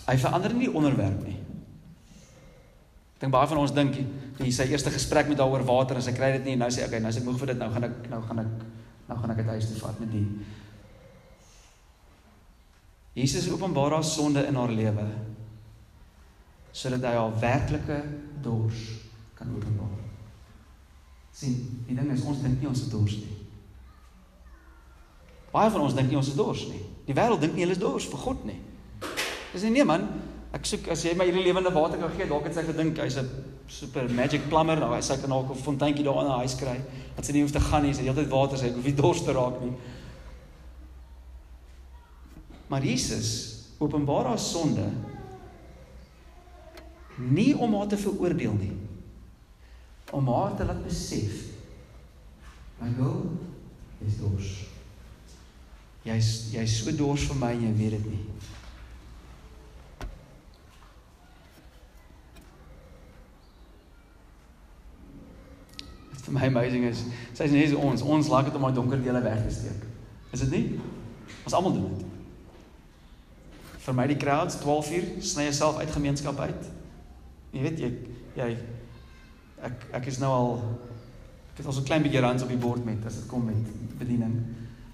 Hy 0.06 0.15
verander 0.21 0.54
nie 0.54 0.67
die 0.67 0.75
onderwerp 0.78 1.23
nie. 1.25 1.38
Ek 3.15 3.23
dink 3.23 3.34
baie 3.34 3.47
van 3.49 3.62
ons 3.62 3.73
dink 3.73 3.97
hy 4.41 4.51
sy 4.51 4.67
eerste 4.69 4.91
gesprek 4.93 5.30
met 5.32 5.39
daaroor 5.39 5.63
water 5.65 5.97
en 5.97 6.04
sy 6.04 6.13
kry 6.13 6.34
dit 6.36 6.49
nie 6.49 6.58
en 6.58 6.65
nou 6.65 6.71
sê 6.73 6.84
okay, 6.86 6.99
nou 6.99 7.13
is 7.13 7.21
ek 7.21 7.25
moeg 7.25 7.39
vir 7.41 7.54
dit, 7.54 7.62
nou 7.62 7.69
gaan 7.71 7.88
ek 7.88 8.10
nou 8.12 8.19
gaan 8.28 8.43
ek 8.43 8.65
nou 9.08 9.17
gaan 9.21 9.34
ek 9.34 9.39
dit 9.41 9.51
huis 9.56 9.69
toe 9.71 9.80
vat 9.80 10.01
met 10.04 10.12
die 10.12 10.25
Jesus 13.15 13.47
openbaar 13.47 13.95
haar 13.95 14.04
sonde 14.04 14.43
in 14.43 14.60
haar 14.60 14.73
lewe 14.75 15.08
sodat 16.75 17.08
hy 17.08 17.13
haar 17.15 17.38
werklike 17.39 18.01
dors 18.43 18.82
kan 19.39 19.54
openbaar. 19.56 20.04
Sien, 21.35 21.55
die 21.87 21.95
ding 21.97 22.11
is 22.13 22.23
ons 22.23 22.43
dink 22.43 22.61
nie 22.61 22.69
ons 22.69 22.85
is 22.85 22.91
dors 22.91 23.17
nie. 23.19 23.33
Baie 25.55 25.71
van 25.71 25.83
ons 25.83 25.95
dink 25.95 26.11
nie 26.11 26.19
ons 26.19 26.31
is 26.31 26.37
dors 26.37 26.65
nie. 26.69 26.81
Die 27.07 27.15
wêreld 27.15 27.43
dink 27.43 27.55
nie 27.55 27.65
hulle 27.65 27.75
is 27.75 27.81
dors 27.81 28.07
vir 28.11 28.21
God 28.23 28.45
nie. 28.47 28.57
Dis 29.53 29.63
nie 29.63 29.73
nee 29.77 29.87
man, 29.87 30.07
ek 30.55 30.67
soek 30.67 30.87
as 30.95 31.03
jy 31.05 31.13
my 31.15 31.27
hierdie 31.27 31.45
lewende 31.45 31.71
water 31.75 31.99
kan 31.99 32.11
gee, 32.15 32.27
dalk 32.27 32.47
het 32.47 32.55
sy 32.57 32.63
gedink 32.67 32.99
hy's 33.03 33.19
'n 33.19 33.27
super 33.67 34.07
magic 34.09 34.47
plumber, 34.49 34.79
nou 34.79 35.01
sy 35.01 35.17
kan 35.17 35.29
dalk 35.29 35.51
'n 35.51 35.63
fonteintjie 35.63 36.03
daar 36.03 36.23
in 36.23 36.31
haar 36.31 36.43
huis 36.43 36.55
kry. 36.55 36.79
Dat 37.15 37.25
sy 37.25 37.33
nie 37.33 37.41
hoef 37.41 37.51
te 37.51 37.59
gaan 37.59 37.83
nie, 37.83 37.93
sy 37.93 38.03
het 38.03 38.15
heeltyd 38.15 38.31
water, 38.31 38.57
sy 38.57 38.71
hoef 38.71 38.85
nie 38.85 38.95
dors 38.95 39.23
te 39.23 39.31
raak 39.31 39.61
nie. 39.61 39.73
Maar 42.67 42.83
Jesus 42.83 43.29
openbaar 43.79 44.25
haar 44.25 44.39
sonde 44.39 44.87
nie 47.17 47.57
om 47.57 47.75
haar 47.75 47.87
te 47.87 47.97
veroordeel 47.97 48.53
nie. 48.53 48.84
Om 50.11 50.27
haar 50.27 50.55
te 50.55 50.65
laat 50.65 50.83
besef. 50.83 51.43
My 52.81 52.91
girl 52.97 53.31
is 54.05 54.17
dors. 54.19 54.51
Jy's 56.05 56.31
jy's 56.53 56.75
so 56.83 56.93
dors 56.95 57.25
vir 57.29 57.39
my 57.41 57.53
en 57.55 57.63
jy 57.65 57.71
weet 57.79 57.95
dit 57.97 58.09
nie. 58.11 58.23
Wat 66.11 66.27
vir 66.27 66.37
my 66.37 66.49
amazing 66.51 66.85
is, 66.91 67.05
sy's 67.33 67.55
nie 67.55 67.65
so 67.71 67.81
ons, 67.81 68.05
ons 68.05 68.29
laat 68.29 68.51
dit 68.51 68.59
om 68.59 68.67
haar 68.67 68.75
donker 68.77 69.01
dele 69.01 69.23
weg 69.25 69.41
te 69.47 69.55
steek. 69.55 69.87
Is 70.35 70.45
dit 70.45 70.53
nie? 70.53 70.91
Ons 71.45 71.57
almal 71.57 71.79
doen 71.79 71.89
dit 71.95 72.05
vermy 73.85 74.07
die 74.09 74.17
crowds 74.17 74.57
12 74.61 74.91
uur 74.97 75.09
sny 75.21 75.49
jouself 75.49 75.77
uit 75.77 75.91
gemeenskap 75.93 76.39
uit 76.41 76.69
jy 77.53 77.65
weet 77.67 77.83
jy 77.83 77.91
jy 78.39 78.47
ek 79.65 79.88
ek 79.99 80.12
is 80.12 80.19
nou 80.21 80.32
al 80.34 80.51
ek 81.54 81.62
het 81.62 81.65
al 81.65 81.73
so 81.73 81.82
'n 81.82 81.89
klein 81.89 82.04
bietjie 82.04 82.21
rands 82.21 82.43
op 82.43 82.49
die 82.49 82.62
bord 82.62 82.86
met 82.86 83.06
as 83.06 83.15
dit 83.21 83.28
kom 83.28 83.45
met 83.45 83.65
bediening. 83.99 84.36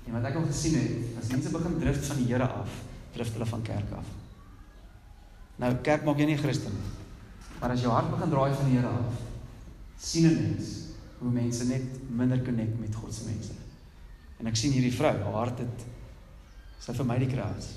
En 0.08 0.14
wat 0.14 0.26
ek 0.30 0.36
al 0.36 0.46
gesien 0.46 0.76
het 0.80 1.20
as 1.22 1.30
mense 1.32 1.50
begin 1.50 1.80
drif 1.80 2.08
van 2.08 2.18
die 2.18 2.28
Here 2.34 2.48
af 2.48 2.70
drif 3.14 3.34
hulle 3.34 3.46
van 3.46 3.62
kerk 3.62 3.92
af. 3.92 4.08
Nou 5.56 5.76
kerk 5.76 6.04
maak 6.04 6.18
jy 6.18 6.26
nie 6.26 6.38
Christen 6.38 6.72
nie. 6.72 6.92
Maar 7.60 7.72
as 7.72 7.82
jou 7.82 7.92
hart 7.92 8.12
begin 8.12 8.30
draai 8.30 8.54
van 8.54 8.66
die 8.66 8.78
Here 8.78 8.88
af 8.88 9.14
sien 9.98 10.26
'n 10.26 10.34
mens 10.42 10.66
hoe 11.20 11.32
mense 11.32 11.66
net 11.66 12.10
minder 12.10 12.42
connect 12.44 12.80
met 12.80 12.96
God 12.96 13.14
se 13.14 13.26
mense. 13.26 13.54
En 14.40 14.48
ek 14.48 14.56
sien 14.56 14.72
hierdie 14.72 14.94
vrou 14.94 15.14
haar 15.14 15.34
hart 15.34 15.60
het 15.60 15.86
sy 16.80 16.94
vermy 16.94 17.20
die 17.20 17.28
crowds 17.28 17.68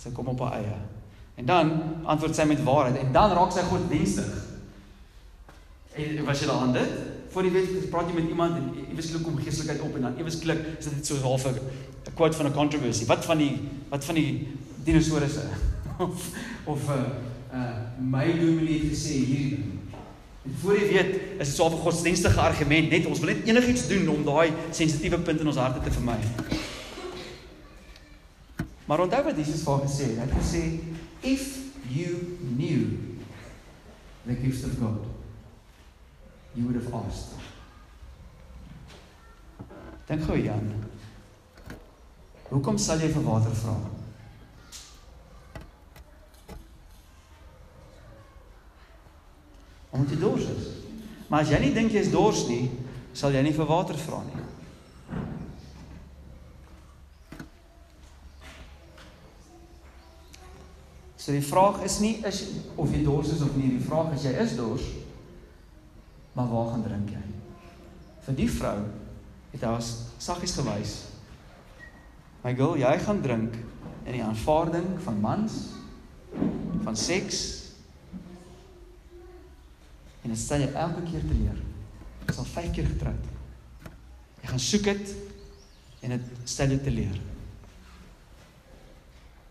Sy 0.00 0.10
kom 0.16 0.28
op 0.32 0.40
haar 0.40 0.52
eie. 0.52 0.76
En 1.36 1.46
dan 1.46 1.70
antwoord 2.04 2.36
sy 2.36 2.44
met 2.48 2.62
waarheid 2.64 2.96
en 2.96 3.12
dan 3.12 3.32
raak 3.36 3.52
sy 3.52 3.62
God 3.68 3.88
dienstig. 3.90 4.49
En 6.00 6.24
was 6.24 6.40
jy 6.40 6.46
daar 6.46 6.64
aan 6.66 6.72
dit? 6.72 6.92
Voor 7.30 7.44
jy 7.46 7.52
weet, 7.54 7.90
praat 7.90 8.08
jy 8.10 8.14
met 8.14 8.28
iemand 8.28 8.56
en 8.58 8.70
iewes 8.90 9.10
klik 9.10 9.22
kom 9.22 9.36
geestelikheid 9.38 9.80
op 9.86 9.96
en 9.96 10.08
dan 10.08 10.16
iewes 10.18 10.38
klik 10.42 10.62
is 10.78 10.88
dit 10.88 11.06
so 11.06 11.16
half 11.22 11.46
'n 11.46 11.58
quote 12.14 12.36
van 12.36 12.46
'n 12.46 12.52
controversy. 12.52 13.06
Wat 13.06 13.24
van 13.24 13.38
die 13.38 13.58
wat 13.88 14.04
van 14.04 14.14
die 14.14 14.48
dinosourusse 14.84 15.46
of 16.06 16.30
of 16.64 16.88
'n 16.88 16.92
uh, 16.92 17.58
uh 17.58 17.76
my 17.98 18.26
dominee 18.26 18.80
het 18.80 18.96
gesê 18.96 19.14
hierdie 19.24 19.80
En 20.42 20.54
voor 20.60 20.78
jy 20.78 20.86
weet, 20.88 21.14
is 21.38 21.46
dit 21.46 21.56
so 21.56 21.68
'n 21.68 21.82
godsdienstige 21.84 22.40
argument 22.40 22.90
net 22.90 23.06
ons 23.06 23.18
wil 23.20 23.34
net 23.34 23.44
enigiets 23.44 23.88
doen 23.88 24.08
om 24.08 24.24
daai 24.24 24.52
sensitiewe 24.70 25.18
punt 25.18 25.40
in 25.40 25.46
ons 25.46 25.56
harte 25.56 25.80
te 25.80 25.92
vermy. 25.92 26.16
Maar 28.84 29.00
onthou 29.00 29.22
wat 29.24 29.36
Jesus 29.36 29.62
vir 29.62 29.80
gesê 29.84 30.04
het. 30.08 30.16
Hy 30.16 30.26
het 30.26 30.38
gesê 30.40 30.62
if 31.20 31.58
you 31.88 32.38
knew 32.56 32.96
the 34.26 34.34
gifts 34.34 34.64
of 34.64 34.72
God, 34.80 35.04
you 36.54 36.66
would 36.66 36.74
have 36.74 36.94
asked. 36.94 37.34
Dink 40.06 40.24
gou 40.26 40.36
Jan. 40.36 40.72
Hoekom 42.50 42.78
sal 42.82 42.98
jy 42.98 43.12
vir 43.14 43.22
water 43.22 43.54
vra? 43.54 43.76
Omdat 49.94 50.14
jy 50.14 50.18
dors 50.18 50.48
is. 50.50 50.70
Maar 51.30 51.44
as 51.44 51.52
jy 51.54 51.60
nie 51.62 51.74
dink 51.76 51.94
jy 51.94 52.02
is 52.02 52.10
dors 52.10 52.42
nie, 52.50 52.64
sal 53.14 53.34
jy 53.34 53.44
nie 53.46 53.54
vir 53.54 53.70
water 53.70 53.98
vra 54.02 54.24
nie. 54.26 54.46
So 61.20 61.30
die 61.36 61.44
vraag 61.44 61.84
is 61.86 62.00
nie 62.02 62.16
is 62.26 62.42
of 62.74 62.90
jy 62.90 63.04
dors 63.06 63.30
is 63.30 63.46
of 63.46 63.54
nie, 63.54 63.76
die 63.76 63.86
vraag 63.86 64.10
is 64.16 64.26
jy 64.26 64.34
is 64.42 64.56
dors. 64.58 64.90
Maar 66.32 66.48
waar 66.48 66.68
gaan 66.72 66.82
drink 66.82 67.10
jy? 67.10 67.22
Vir 68.26 68.36
die 68.38 68.50
vrou 68.50 68.76
het 69.50 69.64
hy 69.66 69.72
saggies 70.22 70.54
gewys. 70.58 70.92
My 72.44 72.54
girl, 72.54 72.76
jy 72.78 72.92
gaan 73.04 73.22
drink 73.24 73.56
in 74.06 74.14
die 74.14 74.24
aanvaarding 74.24 74.92
van 75.04 75.18
mans 75.20 75.58
van 76.84 76.96
seks. 76.96 77.40
En 80.22 80.30
dit 80.30 80.38
stel 80.38 80.64
jy 80.64 80.70
elke 80.70 81.02
keer 81.08 81.26
te 81.26 81.34
leer. 81.34 81.58
Jy 82.22 82.32
is 82.32 82.40
al 82.40 82.48
5 82.54 82.72
keer 82.76 82.88
getroud. 82.92 83.28
Jy 84.40 84.52
gaan 84.52 84.64
soek 84.64 84.88
dit 84.88 85.14
en 86.00 86.16
dit 86.16 86.32
stel 86.48 86.72
jy 86.72 86.80
te 86.84 86.94
leer. 86.94 87.20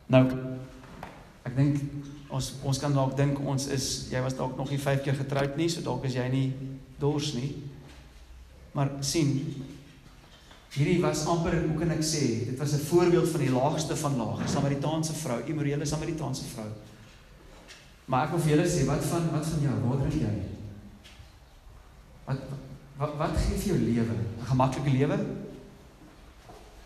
Nou 0.10 0.24
Ek 1.50 1.56
dink 1.58 1.80
ons 2.30 2.52
ons 2.68 2.80
kan 2.82 2.94
dalk 2.94 3.16
dink 3.18 3.40
ons 3.42 3.70
is 3.74 3.86
jy 4.12 4.20
was 4.22 4.36
dalk 4.38 4.58
nog 4.60 4.70
nie 4.70 4.78
5 4.82 5.02
keer 5.06 5.16
getroud 5.18 5.56
nie, 5.58 5.70
so 5.72 5.82
dalk 5.86 6.04
is 6.06 6.18
jy 6.18 6.28
nie 6.30 6.48
dors 7.00 7.34
nie. 7.34 7.56
Maar 8.72 8.92
sien 9.00 9.34
hierdie 10.70 11.00
was 11.02 11.26
amper 11.26 11.56
hoe 11.64 11.78
kan 11.80 11.92
ek 11.96 12.04
sê, 12.06 12.46
dit 12.46 12.58
was 12.60 12.74
'n 12.74 12.86
voorbeeld 12.86 13.30
van 13.30 13.42
die 13.42 13.52
laagste 13.52 13.96
van 13.96 14.18
laag, 14.18 14.50
Samaritaanse 14.50 15.14
vrou, 15.14 15.42
immorele 15.46 15.86
Samaritaanse 15.86 16.46
vrou. 16.54 16.70
Maar 18.06 18.26
ek 18.26 18.32
wil 18.32 18.40
vir 18.40 18.52
julle 18.56 18.70
sê, 18.70 18.86
wat 18.86 19.04
van 19.06 19.30
wat 19.32 19.46
van 19.46 19.62
jou? 19.62 19.76
Waar 19.86 19.98
drink 19.98 20.22
jy? 20.22 20.36
Wat 22.26 22.38
wat 22.98 23.14
wat 23.18 23.38
gee 23.38 23.58
vir 23.58 23.68
jou 23.74 23.80
lewe? 23.80 24.14
'n 24.14 24.46
Gemaklike 24.46 24.90
lewe? 24.90 25.18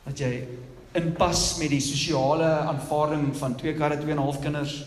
Dat 0.05 0.19
jy 0.19 0.47
inpas 0.93 1.57
met 1.57 1.69
die 1.69 1.81
sosiale 1.81 2.67
aanvaarding 2.69 3.35
van 3.35 3.55
twee 3.55 3.73
karre, 3.73 3.97
twee 3.97 4.11
en 4.11 4.17
'n 4.17 4.23
half 4.23 4.39
kinders. 4.39 4.85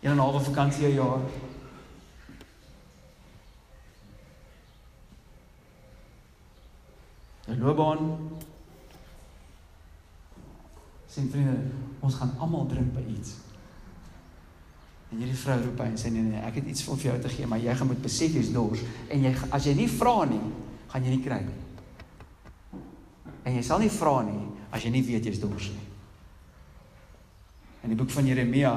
Een 0.00 0.10
en 0.10 0.16
'n 0.16 0.18
half 0.18 0.44
vakansie 0.44 0.94
Die 7.48 7.56
loopbaan. 7.56 8.16
Sien 11.08 11.30
vriende, 11.32 11.56
ons 12.04 12.14
gaan 12.20 12.34
almal 12.38 12.66
drink 12.68 12.92
by 12.92 13.04
iets. 13.16 13.38
En 15.08 15.22
hierdie 15.22 15.38
vrou 15.40 15.56
roep 15.62 15.80
hy 15.80 15.86
en 15.88 15.96
sê 15.96 16.10
nee 16.12 16.26
nee, 16.26 16.40
ek 16.44 16.60
het 16.60 16.68
iets 16.68 16.84
vir 16.84 17.06
jou 17.06 17.16
te 17.24 17.30
gee, 17.32 17.48
maar 17.48 17.62
jy 17.62 17.72
gaan 17.74 17.88
moet 17.88 18.02
besef 18.04 18.34
jy's 18.36 18.50
dors 18.52 18.82
en 19.08 19.24
jy 19.24 19.32
as 19.56 19.64
jy 19.64 19.72
nie 19.78 19.88
vra 19.88 20.26
nie, 20.28 20.42
gaan 20.92 21.06
jy 21.06 21.14
nie 21.14 21.24
kry 21.24 21.38
nie. 21.46 22.82
En 23.48 23.56
jy 23.56 23.62
sal 23.64 23.80
nie 23.80 23.92
vra 23.92 24.18
nie 24.26 24.42
as 24.68 24.84
jy 24.84 24.92
nie 24.92 25.04
weet 25.06 25.30
jy's 25.30 25.40
dors 25.40 25.70
nie. 25.72 25.86
In 27.86 27.94
die 27.94 27.96
boek 27.96 28.12
van 28.12 28.28
Jeremia 28.28 28.74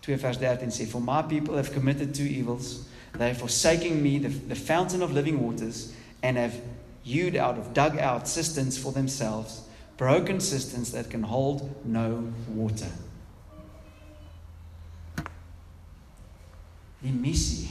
2 0.00 0.16
vers 0.24 0.40
13 0.40 0.72
sê 0.72 0.88
for 0.88 1.04
my 1.04 1.20
people 1.28 1.60
have 1.60 1.74
committed 1.74 2.14
two 2.16 2.24
evils 2.24 2.86
they 3.18 3.28
have 3.28 3.36
forsaken 3.42 4.00
me 4.00 4.16
the, 4.18 4.30
the 4.48 4.56
fountain 4.56 5.02
of 5.02 5.12
living 5.12 5.36
waters 5.42 5.90
and 6.22 6.40
have 6.40 6.56
hewed 7.02 7.36
out 7.36 7.58
of 7.58 7.72
dug 7.74 7.98
out 7.98 8.28
cisterns 8.28 8.78
for 8.78 8.92
themselves, 8.92 9.62
broken 9.96 10.40
cisterns 10.40 10.92
that 10.92 11.10
can 11.10 11.22
hold 11.22 11.84
no 11.84 12.32
water. 12.48 12.90
Die 17.00 17.12
missie 17.12 17.68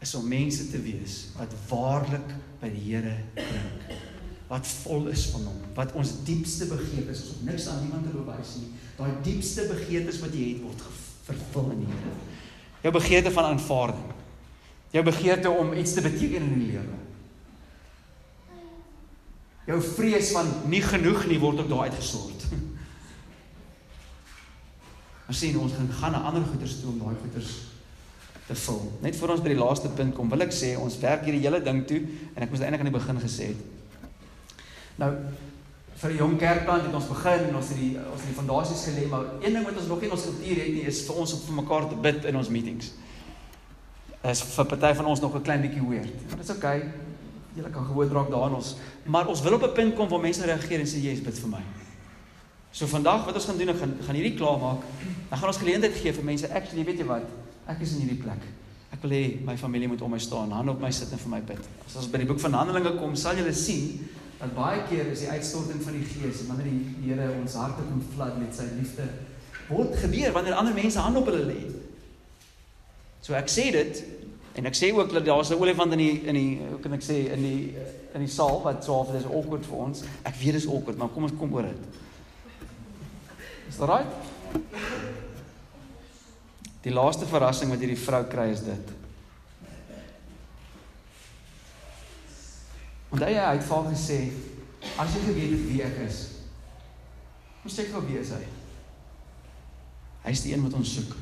is 0.00 0.14
om 0.14 0.24
mense 0.28 0.70
te 0.70 0.80
wees 0.80 1.26
wat 1.36 1.52
waarlik 1.68 2.32
by 2.62 2.70
die 2.72 2.86
Here 2.88 3.18
klink. 3.36 3.92
Wat 4.48 4.68
vol 4.82 5.06
is 5.12 5.26
van 5.32 5.46
hom, 5.48 5.60
wat 5.76 5.92
ons 5.96 6.14
diepste 6.26 6.66
begeerte 6.68 7.12
is, 7.12 7.22
ons 7.24 7.36
het 7.38 7.44
niks 7.48 7.68
aan 7.72 7.84
niemand 7.84 8.08
te 8.08 8.16
bewys 8.16 8.56
nie. 8.60 8.72
Daai 8.98 9.12
diepste 9.24 9.68
begeertes 9.70 10.20
wat 10.24 10.34
jy 10.36 10.48
het 10.54 10.64
word 10.64 10.82
vervul 11.28 11.70
in 11.76 11.84
die 11.84 11.92
Here. 11.92 12.16
Jou 12.82 12.92
begeerte 12.96 13.32
van 13.32 13.52
aanvaarding. 13.52 14.10
Jou 14.92 15.04
begeerte 15.06 15.52
om 15.52 15.72
iets 15.72 15.94
te 15.96 16.04
beteken 16.04 16.42
in 16.42 16.58
die 16.58 16.72
lewe. 16.74 17.01
Jou 19.66 19.78
vrees 19.82 20.32
van 20.34 20.48
nie 20.70 20.82
genoeg 20.82 21.26
nie 21.30 21.38
word 21.38 21.60
ook 21.62 21.68
daar 21.70 21.90
uitgesort. 21.90 22.46
Ons 25.28 25.38
sien 25.44 25.58
ons 25.58 25.76
gaan 25.76 25.92
gaan 26.00 26.16
na 26.16 26.24
ander 26.30 26.42
goeders 26.48 26.80
toe 26.80 26.90
om 26.90 26.98
daai 26.98 27.14
goeders 27.20 27.52
te 28.48 28.56
vul. 28.64 28.82
Net 29.04 29.16
voor 29.16 29.36
ons 29.36 29.44
by 29.44 29.52
die 29.52 29.60
laaste 29.60 29.92
punt 29.94 30.16
kom, 30.16 30.32
wil 30.32 30.42
ek 30.42 30.54
sê 30.56 30.72
ons 30.80 30.98
werk 31.04 31.22
hierdie 31.28 31.44
hele 31.44 31.62
ding 31.62 31.84
toe 31.86 32.00
en 32.02 32.42
ek 32.42 32.50
moes 32.50 32.64
eintlik 32.64 32.82
aan 32.82 32.90
die 32.90 32.96
begin 32.98 33.22
gesê 33.22 33.52
het. 33.52 33.62
Nou 34.98 35.12
vir 36.02 36.10
die 36.10 36.18
jong 36.18 36.34
kerkplant 36.40 36.88
het 36.88 36.94
ons 36.98 37.06
begin 37.12 37.44
en 37.46 37.56
ons 37.60 37.68
het 37.70 37.78
die 37.78 37.92
ons 38.00 38.18
het 38.18 38.26
die 38.32 38.34
fondasies 38.34 38.82
gelê, 38.88 39.06
maar 39.12 39.28
een 39.44 39.54
ding 39.54 39.62
wat 39.68 39.78
ons 39.78 39.86
nog 39.92 40.02
nie 40.02 40.10
in 40.10 40.16
ons 40.16 40.26
kultuur 40.26 40.60
het 40.64 40.74
nie 40.74 40.84
is 40.90 41.04
vir 41.06 41.22
ons 41.22 41.36
om 41.36 41.46
vir 41.46 41.58
mekaar 41.60 41.86
te 41.92 42.00
bid 42.08 42.26
in 42.32 42.40
ons 42.40 42.50
meetings. 42.50 42.90
Is 44.26 44.42
vir 44.56 44.70
party 44.74 44.92
van 44.98 45.14
ons 45.14 45.22
nog 45.22 45.38
'n 45.38 45.46
klein 45.46 45.62
bietjie 45.62 45.86
weird. 45.86 46.12
Dit 46.34 46.42
is 46.42 46.50
oukei. 46.50 46.78
Okay. 46.78 47.11
Julle 47.56 47.70
kan 47.70 47.84
gewoond 47.84 48.12
raak 48.12 48.30
daarin 48.32 48.54
ons, 48.56 48.76
maar 49.04 49.28
ons 49.28 49.42
wil 49.44 49.54
op 49.58 49.62
'n 49.62 49.74
punt 49.74 49.94
kom 49.94 50.08
waar 50.08 50.20
mense 50.20 50.44
reageer 50.44 50.80
en 50.80 50.86
sê 50.86 50.98
jy 51.02 51.12
is 51.12 51.22
bid 51.22 51.38
vir 51.38 51.48
my. 51.48 51.62
So 52.72 52.86
vandag 52.86 53.26
wat 53.26 53.34
ons 53.34 53.44
gaan 53.44 53.58
doen, 53.58 53.68
ons 53.68 53.78
gaan 53.78 53.96
gaan 54.06 54.16
hierdie 54.16 54.34
klaar 54.34 54.58
maak. 54.58 54.80
Dan 55.28 55.38
gaan 55.38 55.48
ons 55.48 55.56
geleentheid 55.60 55.92
gee 55.92 56.12
vir 56.12 56.24
mense. 56.24 56.48
Actually, 56.48 56.84
weet 56.84 56.98
jy 56.98 57.04
wat? 57.04 57.28
Ek 57.68 57.80
is 57.80 57.92
in 57.92 58.00
hierdie 58.00 58.22
plek. 58.22 58.40
Ek 58.92 59.02
wil 59.04 59.10
hê 59.10 59.44
my 59.44 59.56
familie 59.56 59.88
moet 59.88 60.00
om 60.00 60.10
my 60.10 60.18
staan, 60.18 60.50
hand 60.52 60.68
op 60.68 60.80
my 60.80 60.90
sit 60.90 61.12
en 61.12 61.18
vir 61.18 61.30
my 61.30 61.40
bid. 61.40 61.60
As 61.86 61.96
ons 61.96 62.08
by 62.12 62.18
die 62.18 62.26
boek 62.26 62.40
van 62.40 62.52
Handelinge 62.52 62.96
kom, 62.98 63.14
sal 63.16 63.36
julle 63.36 63.52
sien 63.52 64.08
dat 64.38 64.54
baie 64.56 64.80
keer 64.88 65.12
is 65.12 65.20
die 65.22 65.30
uitstorting 65.30 65.82
van 65.84 65.92
die 65.92 66.04
Gees 66.04 66.42
wanneer 66.48 66.66
die 66.66 67.06
Here 67.06 67.28
ons 67.40 67.54
harte 67.54 67.84
kom 67.86 68.00
vlad 68.16 68.40
met 68.40 68.56
sy 68.56 68.66
liefde, 68.74 69.06
word 69.68 69.94
gebeur 70.00 70.32
wanneer 70.34 70.58
ander 70.58 70.74
mense 70.74 70.98
hand 70.98 71.20
op 71.20 71.28
hulle 71.30 71.44
lê. 71.46 71.60
So 73.22 73.36
ek 73.38 73.52
sê 73.52 73.68
dit 73.70 74.02
en 74.54 74.68
ek 74.68 74.76
sê 74.76 74.92
ook 74.92 75.12
dat 75.12 75.24
daar's 75.24 75.50
'n 75.50 75.60
olifant 75.60 75.92
in 75.92 75.98
die 75.98 76.22
in 76.28 76.34
die 76.34 76.60
hoe 76.70 76.80
kan 76.80 76.92
ek 76.92 77.02
sê 77.02 77.32
in 77.32 77.42
die 77.42 77.76
in 78.14 78.20
die 78.20 78.28
saal 78.28 78.62
wat 78.62 78.84
so 78.84 78.92
half 78.92 79.14
is 79.14 79.24
awkward 79.24 79.66
vir 79.66 79.76
ons. 79.76 80.02
Ek 80.22 80.34
weet 80.34 80.52
dit 80.52 80.62
is 80.62 80.68
awkward, 80.68 80.98
maar 80.98 81.08
kom 81.08 81.22
ons 81.22 81.36
kom 81.38 81.54
oor 81.54 81.62
dit. 81.62 81.84
Is 83.68 83.76
dit 83.76 83.88
reg? 83.88 84.06
Die 86.82 86.92
laaste 86.92 87.26
verrassing 87.26 87.70
wat 87.70 87.78
hierdie 87.78 87.98
vrou 87.98 88.24
kry 88.24 88.50
is 88.52 88.60
dit. 88.60 88.92
Want 93.12 93.24
hy 93.24 93.32
het 93.36 93.64
vir 93.64 93.76
haar 93.76 93.90
gesê, 93.92 94.18
as 94.98 95.14
jy 95.14 95.20
geweet 95.26 95.50
het 95.52 95.66
wie 95.68 95.82
ek 95.84 95.98
is, 96.06 96.20
moes 97.62 97.78
ek 97.78 97.92
gou 97.92 98.00
weet 98.06 98.32
hy. 98.32 98.44
Hy 100.24 100.30
is 100.30 100.42
die 100.42 100.54
een 100.54 100.64
wat 100.64 100.76
ons 100.78 100.94
soek. 100.96 101.16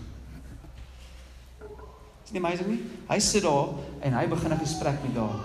Is 2.31 2.35
nie 2.37 2.45
amazing 2.45 2.69
nie? 2.71 2.83
Hy 3.09 3.17
sit 3.19 3.43
daar 3.43 3.73
en 4.07 4.15
hy 4.15 4.27
begin 4.31 4.53
'n 4.55 4.59
gesprek 4.63 5.03
met 5.03 5.17
haar. 5.19 5.41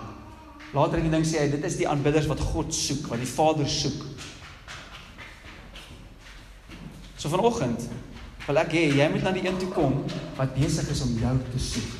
Later 0.72 0.98
in 0.98 1.10
die 1.10 1.10
ding 1.10 1.24
sê 1.26 1.40
hy 1.40 1.48
dit 1.50 1.64
is 1.64 1.76
die 1.76 1.88
aanbidders 1.88 2.28
wat 2.30 2.38
God 2.38 2.74
soek, 2.74 3.08
wat 3.08 3.18
die 3.18 3.26
Vader 3.26 3.66
soek. 3.66 4.04
So 7.16 7.28
vanoggend 7.28 7.88
wil 8.46 8.58
ek 8.58 8.70
hê 8.70 8.94
jy 8.94 9.08
moet 9.10 9.22
na 9.22 9.32
die 9.32 9.42
een 9.48 9.58
toe 9.58 9.68
kom 9.68 10.04
wat 10.36 10.54
besig 10.54 10.88
is 10.88 11.02
om 11.02 11.18
jou 11.18 11.38
te 11.50 11.58
soek. 11.58 11.90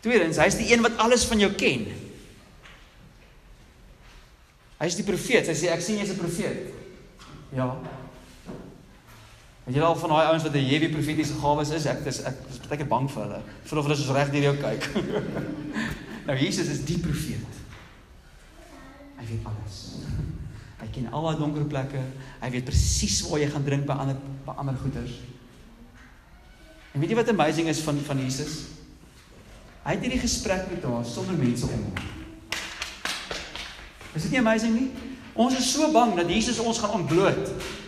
Tweedens, 0.00 0.36
hy's 0.36 0.56
die 0.60 0.72
een 0.72 0.82
wat 0.82 0.98
alles 0.98 1.24
van 1.24 1.38
jou 1.38 1.52
ken. 1.52 1.86
Hy's 4.78 4.96
die 4.96 5.04
profeet. 5.04 5.48
Hy 5.48 5.54
sê 5.54 5.72
ek 5.72 5.80
sien 5.80 5.96
jy's 5.96 6.12
'n 6.12 6.20
profeet. 6.20 6.68
Ja. 7.56 7.80
Het 9.70 9.76
jy 9.78 9.82
al 9.86 9.94
van 9.94 10.10
daai 10.10 10.28
ouens 10.32 10.42
wat 10.42 10.54
'n 10.58 10.66
heavy 10.66 10.88
profetiese 10.90 11.34
gawes 11.38 11.68
is? 11.70 11.84
Ek 11.86 12.02
is 12.04 12.18
ek 12.26 12.34
is 12.50 12.58
baie 12.58 12.76
keer 12.76 12.88
bang 12.90 13.10
vir 13.10 13.22
hulle. 13.22 13.42
Voel 13.62 13.78
of 13.78 13.84
hulle 13.86 13.96
soos 13.96 14.16
reg 14.16 14.30
deur 14.30 14.42
jou 14.42 14.56
kyk. 14.56 14.88
nou 16.26 16.36
Jesus 16.36 16.66
is 16.66 16.80
die 16.84 16.98
profeet. 16.98 17.60
Hy 19.16 19.26
weet 19.28 19.46
alles. 19.46 19.76
Hy 20.80 20.88
ken 20.90 21.06
al 21.12 21.22
daai 21.22 21.38
donker 21.38 21.64
plekke. 21.64 22.02
Hy 22.40 22.50
weet 22.50 22.64
presies 22.64 23.22
waar 23.30 23.38
jy 23.38 23.46
gaan 23.46 23.64
drink 23.64 23.86
by 23.86 23.92
ander 23.92 24.16
by 24.44 24.58
ander 24.58 24.74
goeders. 24.74 25.22
En 26.92 27.00
weet 27.00 27.10
jy 27.10 27.16
wat 27.22 27.28
amazing 27.28 27.68
is 27.68 27.78
van 27.86 28.00
van 28.10 28.18
Jesus? 28.18 28.64
Hy 29.84 29.94
het 29.94 30.02
hierdie 30.02 30.20
gesprek 30.20 30.66
met 30.70 30.82
haar 30.82 31.04
sonder 31.06 31.38
mense 31.38 31.70
om 31.70 31.78
hom. 31.78 31.94
Is 34.14 34.22
dit 34.22 34.30
nie 34.30 34.42
amazing 34.42 34.74
nie? 34.74 34.90
Ons 35.34 35.54
is 35.62 35.72
so 35.72 35.92
bang 35.92 36.16
dat 36.16 36.26
Jesus 36.28 36.58
ons 36.58 36.78
gaan 36.82 36.90
ontbloot. 36.90 37.78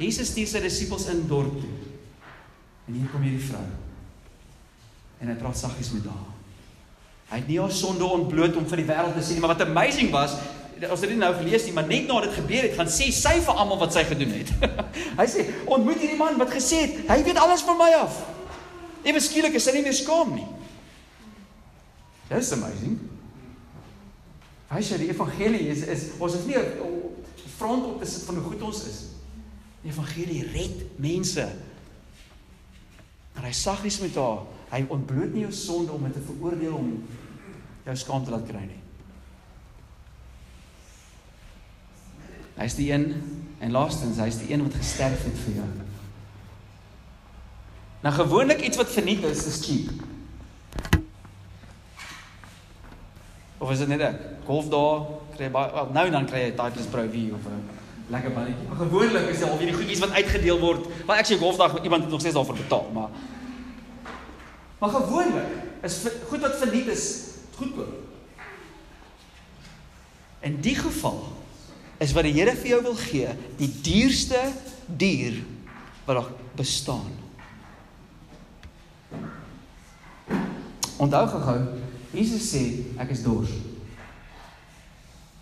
Jesus 0.00 0.32
stuur 0.32 0.48
sy 0.48 0.62
disippels 0.64 1.06
in 1.12 1.26
dorp 1.28 1.56
toe. 1.60 1.72
En 2.88 2.96
hier 2.96 3.10
kom 3.12 3.24
hierdie 3.24 3.44
vrou. 3.44 3.66
En 5.20 5.28
hy 5.28 5.36
praat 5.36 5.58
saggies 5.60 5.92
met 5.92 6.08
haar. 6.08 6.28
Hy 7.30 7.42
het 7.42 7.50
nie 7.50 7.60
haar 7.60 7.74
sonde 7.74 8.06
ontbloot 8.08 8.56
om 8.58 8.64
vir 8.66 8.80
die 8.82 8.88
wêreld 8.88 9.14
te 9.14 9.22
sê 9.22 9.36
nie, 9.36 9.42
maar 9.44 9.52
wat 9.52 9.66
amazing 9.66 10.08
was, 10.14 10.34
ons 10.80 11.02
het 11.04 11.12
dit 11.12 11.20
nou 11.20 11.30
gelees 11.36 11.66
nie, 11.68 11.74
maar 11.76 11.86
net 11.86 12.08
na 12.08 12.22
dit 12.24 12.32
gebeur 12.38 12.64
het, 12.64 12.74
gaan 12.78 12.88
sê 12.90 13.10
sy 13.14 13.36
vir 13.44 13.60
almal 13.60 13.78
wat 13.82 13.92
sy 13.94 14.02
gedoen 14.08 14.32
het. 14.38 14.50
hy 15.20 15.26
sê, 15.28 15.44
"Ontmoet 15.68 16.00
hierdie 16.00 16.18
man 16.18 16.40
wat 16.40 16.50
gesê 16.56 16.80
het, 16.86 16.96
hy 17.10 17.20
weet 17.26 17.38
alles 17.38 17.62
van 17.68 17.78
my 17.78 17.90
af." 18.00 18.16
Ewe 19.04 19.20
skielik 19.20 19.54
is 19.60 19.68
hy 19.68 19.76
nie 19.76 19.84
meer 19.84 19.96
skaam 19.96 20.32
nie. 20.34 20.48
Dis 22.32 22.52
amazing. 22.56 22.98
Hy 24.70 24.82
sê 24.86 24.98
die 25.02 25.12
evangelie 25.12 25.68
is 25.70 25.84
is 25.90 26.08
ons 26.18 26.34
is 26.38 26.48
nie 26.48 26.58
front 27.60 27.84
op 27.84 28.00
te 28.00 28.08
sit 28.08 28.24
van 28.24 28.40
hoe 28.40 28.44
goed 28.48 28.62
ons 28.62 28.84
is. 28.88 29.00
Die 29.80 29.90
evangelie 29.90 30.44
red 30.52 30.82
mense. 31.00 31.46
Maar 33.34 33.48
hy 33.48 33.52
saggies 33.56 34.00
met 34.02 34.18
haar, 34.20 34.44
hy 34.74 34.84
ontbloot 34.92 35.32
nie 35.32 35.46
jou 35.46 35.54
sonde 35.56 35.94
om 35.94 36.04
dit 36.04 36.12
te 36.18 36.24
veroordeel 36.26 36.76
om 36.76 36.90
jou 37.86 37.96
skaam 37.96 38.24
te 38.24 38.34
laat 38.34 38.46
kry 38.48 38.64
nie. 38.66 38.82
Hy's 42.60 42.76
die 42.76 42.90
een 42.92 43.06
en 43.64 43.72
laastens, 43.72 44.20
hy's 44.20 44.42
die 44.42 44.52
een 44.52 44.66
wat 44.66 44.76
gesterf 44.76 45.24
het 45.24 45.38
vir 45.46 45.62
jou. 45.62 45.70
Nou 48.04 48.14
gewoonlik 48.16 48.60
iets 48.64 48.76
wat 48.80 48.92
verniet 48.92 49.24
is, 49.28 49.46
is 49.48 49.60
cheap. 49.64 51.00
Of 53.60 53.70
is 53.72 53.80
dit 53.82 53.88
net 53.88 54.04
ek? 54.04 54.22
Golf 54.48 54.68
daar 54.72 55.04
kry 55.34 55.48
jy 55.48 55.52
baie 55.52 55.84
nou 55.96 56.06
dan 56.12 56.28
kry 56.28 56.46
jy 56.46 56.56
Titleist 56.56 56.92
Pro 56.92 57.04
V 57.08 57.28
of 57.36 57.48
'n 57.48 57.79
lekker 58.10 58.32
balletjie. 58.34 58.68
Maar 58.68 58.80
gewoonlik 58.84 59.28
is 59.30 59.38
dit 59.38 59.48
al 59.48 59.58
hierdie 59.58 59.76
goedjies 59.76 60.02
wat 60.02 60.16
uitgedeel 60.18 60.58
word. 60.58 60.88
Maar 61.06 61.22
ek 61.22 61.30
sê 61.30 61.38
golfdag 61.38 61.82
iemand 61.82 62.06
het 62.06 62.10
nog 62.10 62.22
steeds 62.22 62.34
daarvoor 62.38 62.58
betaal, 62.64 62.90
maar 62.94 63.12
Maar 64.80 64.90
gewoonlik 64.90 65.44
is 65.84 66.06
goed 66.28 66.40
wat 66.40 66.56
verniet 66.56 66.86
is 66.86 67.04
goedkoop. 67.56 67.98
In 70.40 70.60
die 70.60 70.74
geval 70.74 71.20
is 72.00 72.12
wat 72.16 72.24
die 72.24 72.32
Here 72.32 72.54
vir 72.56 72.70
jou 72.72 72.82
wil 72.82 72.96
gee, 72.96 73.28
die 73.60 73.68
duurste 73.84 74.40
dier 74.86 75.36
wat 76.06 76.16
daar 76.16 76.30
bestaan. 76.56 77.12
Onthou 80.96 81.26
gehou, 81.28 81.58
Jesus 82.16 82.48
sê 82.48 82.64
ek 83.00 83.12
is 83.12 83.24
dors. 83.24 83.52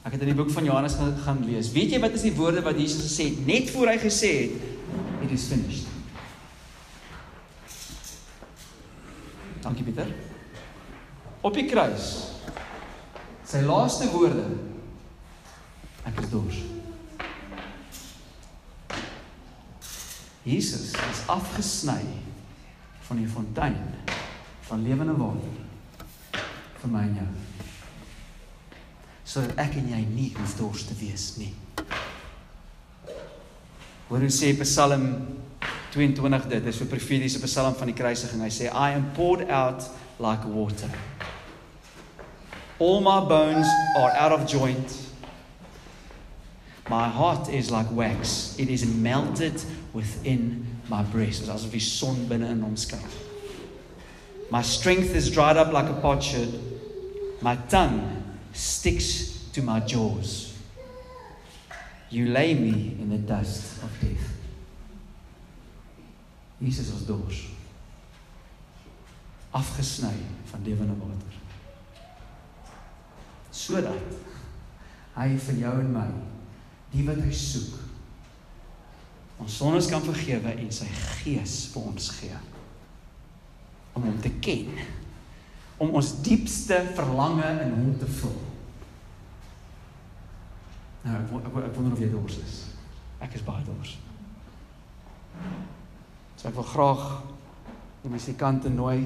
Ek 0.09 0.15
het 0.17 0.23
in 0.25 0.31
die 0.31 0.39
boek 0.39 0.49
van 0.55 0.65
Johannes 0.65 0.95
gaan 1.21 1.43
lees. 1.45 1.69
Weet 1.75 1.91
jy 1.93 1.99
wat 2.01 2.15
is 2.17 2.23
die 2.25 2.33
woorde 2.33 2.63
wat 2.65 2.79
Jesus 2.81 3.05
gesê 3.05 3.27
het 3.29 3.43
net 3.45 3.69
voor 3.75 3.91
hy 3.91 3.99
gesê 4.01 4.31
het 4.41 5.27
it 5.27 5.35
is 5.37 5.43
finished. 5.51 5.85
Dankie 9.61 9.85
Pieter. 9.85 10.09
Op 11.45 11.53
die 11.53 11.67
kruis. 11.69 12.07
Sy 13.45 13.61
laaste 13.69 14.09
woorde. 14.15 14.47
Ek 16.09 16.23
is 16.25 16.33
dors. 16.33 16.63
Jesus 20.49 20.89
is 20.97 21.23
afgesny 21.29 22.01
van 23.11 23.21
die 23.21 23.29
fontein 23.29 23.77
van 24.71 24.89
lewende 24.89 25.21
water 25.21 25.61
vir 26.81 26.97
my 26.97 27.05
en 27.11 27.21
jou. 27.21 27.31
Sodat 29.29 29.59
ek 29.61 29.77
en 29.77 29.91
jy 29.93 30.01
nie 30.09 30.31
hoef 30.39 30.55
dors 30.57 30.87
te 30.89 30.97
wees 30.97 31.35
nie. 31.37 31.53
Hoor 34.09 34.25
hoe 34.25 34.33
sê 34.33 34.55
Psalm 34.63 35.11
22 35.93 36.49
dit, 36.49 36.65
dis 36.65 36.81
'n 36.81 36.89
profetiese 36.89 37.41
psalm 37.41 37.75
van 37.75 37.87
die 37.87 37.95
kruisiging. 37.95 38.41
Hy 38.41 38.49
sê 38.49 38.65
I 38.73 38.95
am 38.97 39.11
poured 39.15 39.49
out 39.51 39.83
like 40.19 40.45
water. 40.45 40.89
All 42.79 43.01
my 43.01 43.21
bones 43.21 43.67
are 43.97 44.13
out 44.13 44.33
of 44.33 44.47
joint. 44.47 44.97
My 46.89 47.09
heart 47.09 47.49
is 47.49 47.71
like 47.71 47.91
wax. 47.91 48.55
It 48.59 48.69
is 48.69 48.87
melted 48.87 49.63
within 49.93 50.67
my 50.89 51.03
breast. 51.03 51.41
Dit 51.41 51.49
is 51.49 51.55
asof 51.55 51.71
die 51.71 51.81
son 51.81 52.27
binne 52.29 52.49
in 52.49 52.61
hom 52.61 52.77
skyn. 52.77 53.05
My 54.51 54.63
strength 54.63 55.15
is 55.15 55.31
dried 55.31 55.57
up 55.57 55.73
like 55.73 55.91
a 55.91 56.01
potsherd. 56.01 56.55
My 57.43 57.57
tongue 57.69 58.18
sticks 58.53 59.49
to 59.53 59.63
my 59.63 59.81
jaws. 59.81 60.55
You 62.11 62.27
lay 62.27 62.55
me 62.55 62.97
in 62.99 63.11
the 63.11 63.19
dust 63.19 63.83
of 63.83 63.91
death. 64.01 64.33
Jesus 66.63 66.91
was 66.93 67.07
dors. 67.07 67.45
Afgesny 69.51 70.15
van 70.51 70.65
lewende 70.65 70.95
water. 70.99 71.37
Sodat 73.51 73.95
hy 75.19 75.35
vir 75.43 75.61
jou 75.65 75.75
en 75.83 75.93
my 75.93 76.09
die 76.93 77.05
wat 77.09 77.21
hy 77.21 77.33
soek 77.35 77.75
ons 79.43 79.57
sondes 79.61 79.89
kan 79.91 80.03
vergewe 80.03 80.55
en 80.55 80.71
sy 80.75 80.87
gees 81.21 81.57
vir 81.73 81.89
ons 81.91 82.09
gee 82.19 82.39
om 83.99 84.07
hom 84.07 84.17
te 84.23 84.33
ken 84.43 84.71
om 85.79 85.95
ons 85.95 86.13
diepste 86.27 86.81
verlange 86.97 87.49
in 87.63 87.75
hom 87.75 87.93
te 87.99 88.09
vul. 88.19 88.37
Nou 91.05 91.17
ek, 91.21 91.33
ek, 91.39 91.59
ek 91.69 91.77
wonder 91.77 91.95
of 91.95 92.03
jy 92.03 92.11
dors 92.13 92.39
is. 92.43 92.57
Ek 93.23 93.35
is 93.39 93.45
baie 93.47 93.63
dors. 93.67 93.95
So 96.39 96.51
ek 96.51 96.57
wil 96.59 96.67
graag 96.67 97.05
die 98.03 98.13
musikante 98.13 98.71
nooi. 98.71 99.03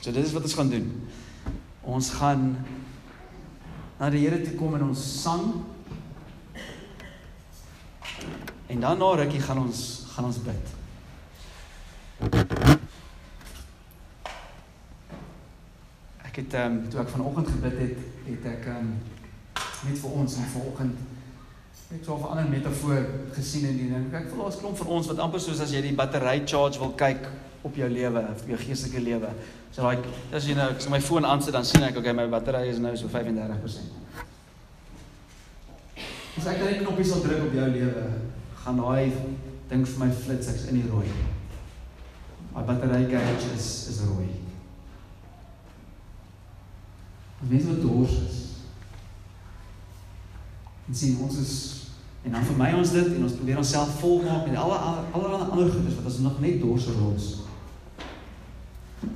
So 0.00 0.10
dit 0.10 0.24
is 0.24 0.32
wat 0.36 0.48
ons 0.48 0.56
gaan 0.58 0.72
doen. 0.72 0.88
Ons 1.82 2.12
gaan 2.18 2.48
na 4.00 4.10
die 4.10 4.24
Here 4.24 4.40
toe 4.42 4.56
kom 4.58 4.76
in 4.78 4.88
ons 4.88 5.02
sang. 5.22 5.46
En 8.72 8.80
dan 8.80 8.98
na 8.98 9.10
rukkie 9.20 9.42
gaan 9.42 9.62
ons 9.62 9.82
gaan 10.12 10.28
ons 10.28 10.40
bid. 10.44 10.64
Ek 16.32 16.38
het 16.40 16.54
ehm 16.56 16.76
um, 16.78 16.84
toe 16.88 17.00
ek 17.02 17.10
vanoggend 17.12 17.48
gebid 17.52 17.74
het, 17.76 17.96
het 18.24 18.44
ek 18.48 18.68
ehm 18.72 18.76
um, 18.88 18.92
net 19.84 19.98
vir 20.00 20.12
ons 20.16 20.36
en 20.40 20.46
vanoggend 20.52 21.00
net 21.92 22.04
so 22.06 22.16
'n 22.16 22.22
ander 22.24 22.48
metafoor 22.48 23.02
gesien 23.36 23.66
in 23.68 23.76
die 23.76 23.88
ding. 23.90 24.06
Ek 24.14 24.30
voel 24.30 24.44
ons 24.44 24.56
klomp 24.56 24.78
vir 24.78 24.86
ons 24.86 25.06
wat 25.06 25.18
amper 25.18 25.40
soos 25.40 25.60
as 25.60 25.72
jy 25.76 25.82
die 25.84 25.92
battery 25.92 26.40
charge 26.46 26.78
wil 26.80 26.94
kyk 26.96 27.28
op 27.62 27.76
jou 27.76 27.88
lewe, 27.88 28.22
op 28.32 28.48
jou 28.48 28.58
geestelike 28.58 29.00
lewe. 29.00 29.28
So 29.72 29.84
like 29.88 30.08
as 30.32 30.46
jy 30.48 30.54
nou 30.54 30.70
as 30.72 30.88
my 30.88 31.00
foon 31.00 31.24
aansit 31.24 31.52
dan 31.52 31.64
sien 31.64 31.82
ek 31.82 31.98
okay 32.00 32.12
my 32.12 32.26
battery 32.26 32.68
is 32.68 32.78
nou 32.78 32.96
so 32.96 33.08
35%. 33.08 33.92
As 36.38 36.46
ek 36.46 36.64
net 36.64 36.80
'n 36.80 36.84
knoppie 36.84 37.04
sal 37.04 37.20
druk 37.20 37.44
op 37.44 37.52
jou 37.52 37.68
lewe, 37.68 38.06
gaan 38.64 38.76
daai 38.76 39.12
ding 39.68 39.84
vir 39.84 40.06
my 40.06 40.10
flits 40.10 40.48
ek's 40.48 40.64
in 40.64 40.80
die 40.80 40.88
rooi. 40.88 41.12
My 42.54 42.62
battery 42.62 43.04
gauge 43.04 43.52
is 43.54 43.68
is 43.88 44.00
rooi. 44.08 44.41
Mense 47.48 47.66
wat 47.66 47.82
dors 47.82 48.10
is. 48.10 48.40
En 50.86 50.94
sien 50.94 51.18
ons 51.18 51.38
is 51.38 51.54
en 52.22 52.30
dan 52.36 52.44
vir 52.46 52.58
my 52.58 52.68
ons 52.78 52.90
dit 52.94 53.08
en 53.16 53.24
ons 53.26 53.32
probeer 53.34 53.58
onsself 53.58 53.96
volmaak 53.98 54.44
met 54.46 54.58
alle 54.58 54.76
allerlei 54.78 55.48
ander 55.48 55.70
goedes 55.72 55.96
wat 55.98 56.04
ons 56.10 56.18
nog 56.22 56.40
net 56.40 56.60
dors 56.62 56.86
rond. 56.98 57.24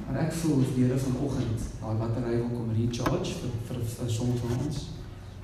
Maar 0.07 0.24
ek 0.24 0.33
voel 0.41 0.64
die 0.64 0.72
Here 0.81 0.99
vanoggend 0.99 1.68
daai 1.81 1.99
battery 2.01 2.41
wil 2.41 2.51
kom 2.51 2.72
recharge 2.74 3.37
vir 3.39 3.53
vir, 3.68 3.83
vir 3.93 4.11
sommige 4.11 4.43
van 4.43 4.66
ons. 4.66 4.83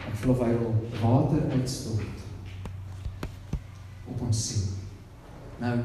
Ek 0.03 0.16
voel 0.24 0.41
hy 0.43 0.51
wil 0.59 0.74
water 1.03 1.45
uitstort 1.55 2.24
op 4.11 4.24
ons 4.26 4.47
siel. 4.49 4.66
Nou 5.62 5.76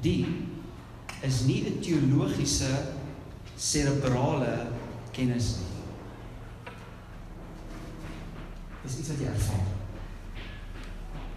die 0.00 0.24
is 1.28 1.42
nie 1.44 1.64
'n 1.68 1.80
teologiese 1.84 2.70
serebrale 3.56 4.70
kennis 5.12 5.56
nie. 5.58 5.69
Dis 8.82 8.98
iets 8.98 9.12
wat 9.12 9.22
jy 9.22 9.28
ervaar. 9.30 9.68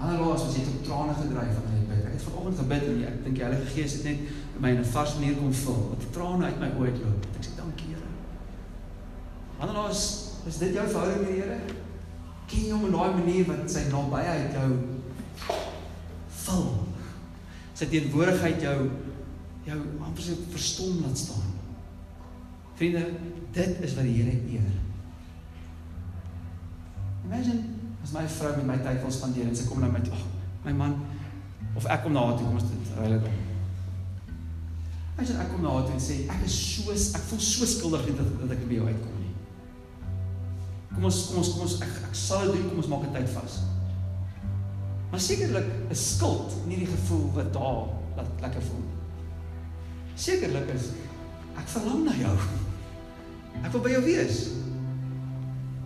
Anderlaas 0.04 0.46
as 0.48 0.56
jy 0.58 0.64
tot 0.68 0.84
trane 0.88 1.14
gedryf 1.16 1.54
van 1.58 1.76
jy 1.76 1.84
bid. 1.88 2.02
Ek 2.08 2.16
het 2.16 2.26
vanoggend 2.28 2.60
gebid 2.60 2.86
en 2.90 3.02
ek 3.10 3.20
dink 3.26 3.38
die 3.38 3.46
Heilige 3.46 3.70
Gees 3.76 3.98
het 3.98 4.08
net 4.10 4.60
my 4.64 4.74
in 4.74 4.82
'n 4.82 4.92
vars 4.96 5.16
manier 5.16 5.36
kom 5.38 5.54
vul. 5.54 5.82
Met 5.92 6.12
trane 6.14 6.46
uit 6.46 6.60
my 6.60 6.70
oë 6.78 6.88
uitloop. 6.92 7.28
Ek 7.38 7.46
sê 7.46 7.56
dankie 7.58 7.88
Here. 7.94 8.10
Anderlaas 9.60 10.02
is 10.48 10.58
dit 10.58 10.74
jou 10.74 10.88
verhouding 10.88 11.22
met 11.22 11.30
die 11.30 11.42
Here? 11.42 11.60
Ken 12.48 12.66
jy 12.66 12.72
hom 12.72 12.84
op 12.84 12.92
daai 12.92 13.14
manier 13.20 13.46
wat 13.48 13.72
sy 13.72 13.84
nabyheid 13.92 14.54
jou 14.54 14.70
vul. 16.46 16.70
Sy 17.74 17.86
teenwoordigheid 17.86 18.62
jou 18.62 18.90
jou 19.66 19.80
amper 20.04 20.24
so 20.24 20.34
verstom 20.52 21.02
laat 21.02 21.18
staan. 21.18 21.52
Vriende, 22.76 23.06
dit 23.52 23.80
is 23.82 23.96
wat 23.96 24.04
die 24.04 24.18
Here 24.20 24.36
eer. 24.52 24.93
Imagine 27.26 27.64
as 28.04 28.12
my 28.12 28.26
vrou 28.28 28.56
met 28.58 28.66
my 28.68 28.78
tyd 28.84 29.02
wil 29.02 29.12
spandeer 29.16 29.48
en 29.48 29.56
sy 29.56 29.68
kom 29.70 29.80
na 29.80 29.90
my 29.92 30.02
toe, 30.04 30.16
oh, 30.18 30.24
my 30.66 30.74
man 30.76 30.98
of 31.74 31.86
ek 31.90 32.04
kom 32.04 32.14
na 32.14 32.26
haar 32.28 32.38
toe, 32.38 32.46
kom 32.46 32.60
ons 32.60 32.70
dit 32.70 32.90
ruil 32.98 33.16
dit 33.16 33.28
om. 33.30 33.38
Imagine 35.14 35.44
ek 35.46 35.52
kom 35.54 35.64
na 35.64 35.76
haar 35.78 35.86
toe 35.88 35.96
en 35.96 36.04
sê 36.04 36.18
ek 36.34 36.44
is 36.48 36.58
so 36.58 36.92
ek 36.92 37.28
voel 37.30 37.44
so 37.48 37.70
skuldig 37.70 38.10
dat 38.18 38.34
dat 38.42 38.56
ek 38.58 38.66
by 38.68 38.80
jou 38.82 38.90
uitkom 38.90 39.22
nie. 39.22 39.32
Kom 40.94 41.08
ons 41.10 41.22
kom 41.30 41.40
ons 41.42 41.54
kom 41.54 41.68
ons 41.68 41.78
ek, 41.86 41.96
ek 42.10 42.18
sal 42.18 42.44
dit 42.50 42.58
doen, 42.58 42.68
kom 42.74 42.84
ons 42.84 42.92
maak 42.92 43.08
'n 43.08 43.16
tyd 43.16 43.32
vas. 43.38 43.62
Maar 45.14 45.22
sekerlik 45.22 45.70
is 45.94 46.04
skuld 46.16 46.54
nie 46.68 46.80
die 46.82 46.90
gevoel 46.90 47.28
wat 47.38 47.54
daar 47.54 47.88
laat 48.18 48.30
lekker 48.42 48.62
voel 48.68 48.82
nie. 48.82 49.00
Sekerlik 50.16 50.70
is 50.74 50.92
ek 51.58 51.68
verlang 51.70 52.04
na 52.06 52.16
jou. 52.18 52.36
Ek 53.64 53.72
wil 53.72 53.82
by 53.86 53.92
jou 53.94 54.04
wees. 54.06 54.63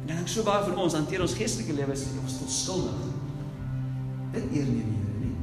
En 0.07 0.15
ek 0.15 0.29
so 0.31 0.45
baie 0.47 0.63
van 0.63 0.79
ons 0.85 0.95
hanteer 0.95 1.23
ons 1.23 1.35
geestelike 1.35 1.75
lewe 1.75 1.95
as 1.95 2.05
ons 2.23 2.39
tot 2.39 2.53
skuldig. 2.53 3.03
Dit 4.35 4.49
eer 4.55 4.69
nie 4.71 4.85
die 4.85 4.95
Here 4.95 5.19
nie. 5.25 5.35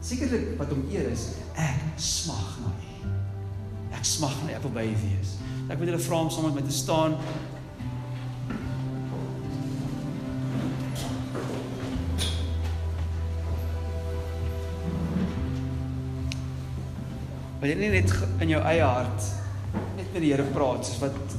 Sekerlik 0.00 0.50
wat 0.60 0.72
hom 0.72 0.86
eer 0.92 1.10
is, 1.12 1.26
ek 1.60 2.00
smag 2.00 2.56
na 2.64 2.72
U. 2.72 3.14
Ek 3.96 4.06
smag 4.08 4.36
na 4.46 4.56
U, 4.56 4.72
by 4.72 4.86
U 4.88 4.98
wees. 5.04 5.36
Ek 5.70 5.78
wil 5.78 5.92
julle 5.92 6.02
vra 6.02 6.24
om 6.24 6.30
saam 6.32 6.48
met 6.48 6.60
my 6.60 6.66
te 6.66 6.74
staan 6.74 7.18
Wil 17.60 17.74
jy 17.74 17.76
nie 17.76 17.90
net 17.92 18.12
in 18.40 18.54
jou 18.54 18.60
eie 18.64 18.84
hart 18.88 19.26
net 19.98 20.06
met 20.14 20.22
die 20.24 20.30
Here 20.32 20.46
praat 20.54 20.86
soos 20.88 21.02
wat 21.02 21.34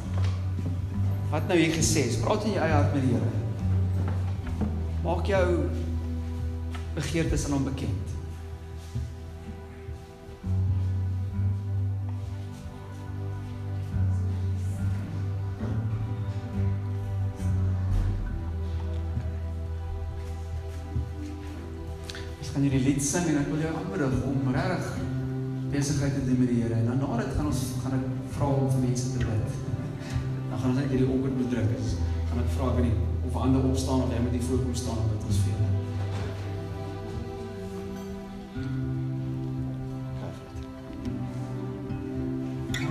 wat 1.32 1.48
nou 1.48 1.58
hier 1.60 1.72
gesê 1.72 2.10
is? 2.10 2.20
Praat 2.20 2.44
in 2.44 2.58
jou 2.58 2.64
eie 2.64 2.76
hart 2.76 2.94
met 2.94 3.06
die 3.06 3.14
Here. 3.16 3.30
Maak 5.02 5.30
jou 5.32 5.46
begeertes 6.96 7.46
aan 7.48 7.56
hom 7.56 7.70
bekend. 7.70 8.18
Ons 22.42 22.52
gaan 22.52 22.68
hierdie 22.68 22.84
lied 22.84 23.00
sing 23.00 23.32
en 23.32 23.40
ek 23.40 23.52
wil 23.56 23.64
jou 23.64 23.72
aanmoedig 23.72 24.22
om 24.28 24.52
regtig 24.52 24.94
besigheid 25.72 26.20
te 26.20 26.28
doen 26.28 26.44
met 26.44 26.52
die 26.52 26.64
Here. 26.66 26.84
En 26.84 26.92
dan 26.92 27.04
na 27.08 27.24
dit 27.24 27.36
gaan 27.40 27.54
ons 27.56 27.68
gaan 27.86 28.02
ek 28.02 28.16
vra 28.36 28.56
om 28.60 28.74
vir 28.76 28.90
mense 28.90 29.14
te 29.16 29.30
bid. 29.32 29.71
Gaan 30.62 30.76
ons 30.76 30.78
net 30.78 30.92
hierdie 30.94 31.10
oggend 31.10 31.40
bedruk 31.42 31.72
is. 31.80 31.96
Gaan 32.30 32.44
ek 32.44 32.52
vra 32.54 32.74
weet 32.78 32.92
nie 32.92 32.98
of 33.26 33.38
ander 33.42 33.66
opstaan 33.66 34.06
of 34.06 34.14
jy 34.14 34.22
moet 34.22 34.38
hier 34.38 34.50
voorkom 34.52 34.76
staan 34.78 35.02
om 35.02 35.14
dit 35.16 35.30
ons 35.30 35.44
vir 35.46 35.56
julle. 35.56 35.71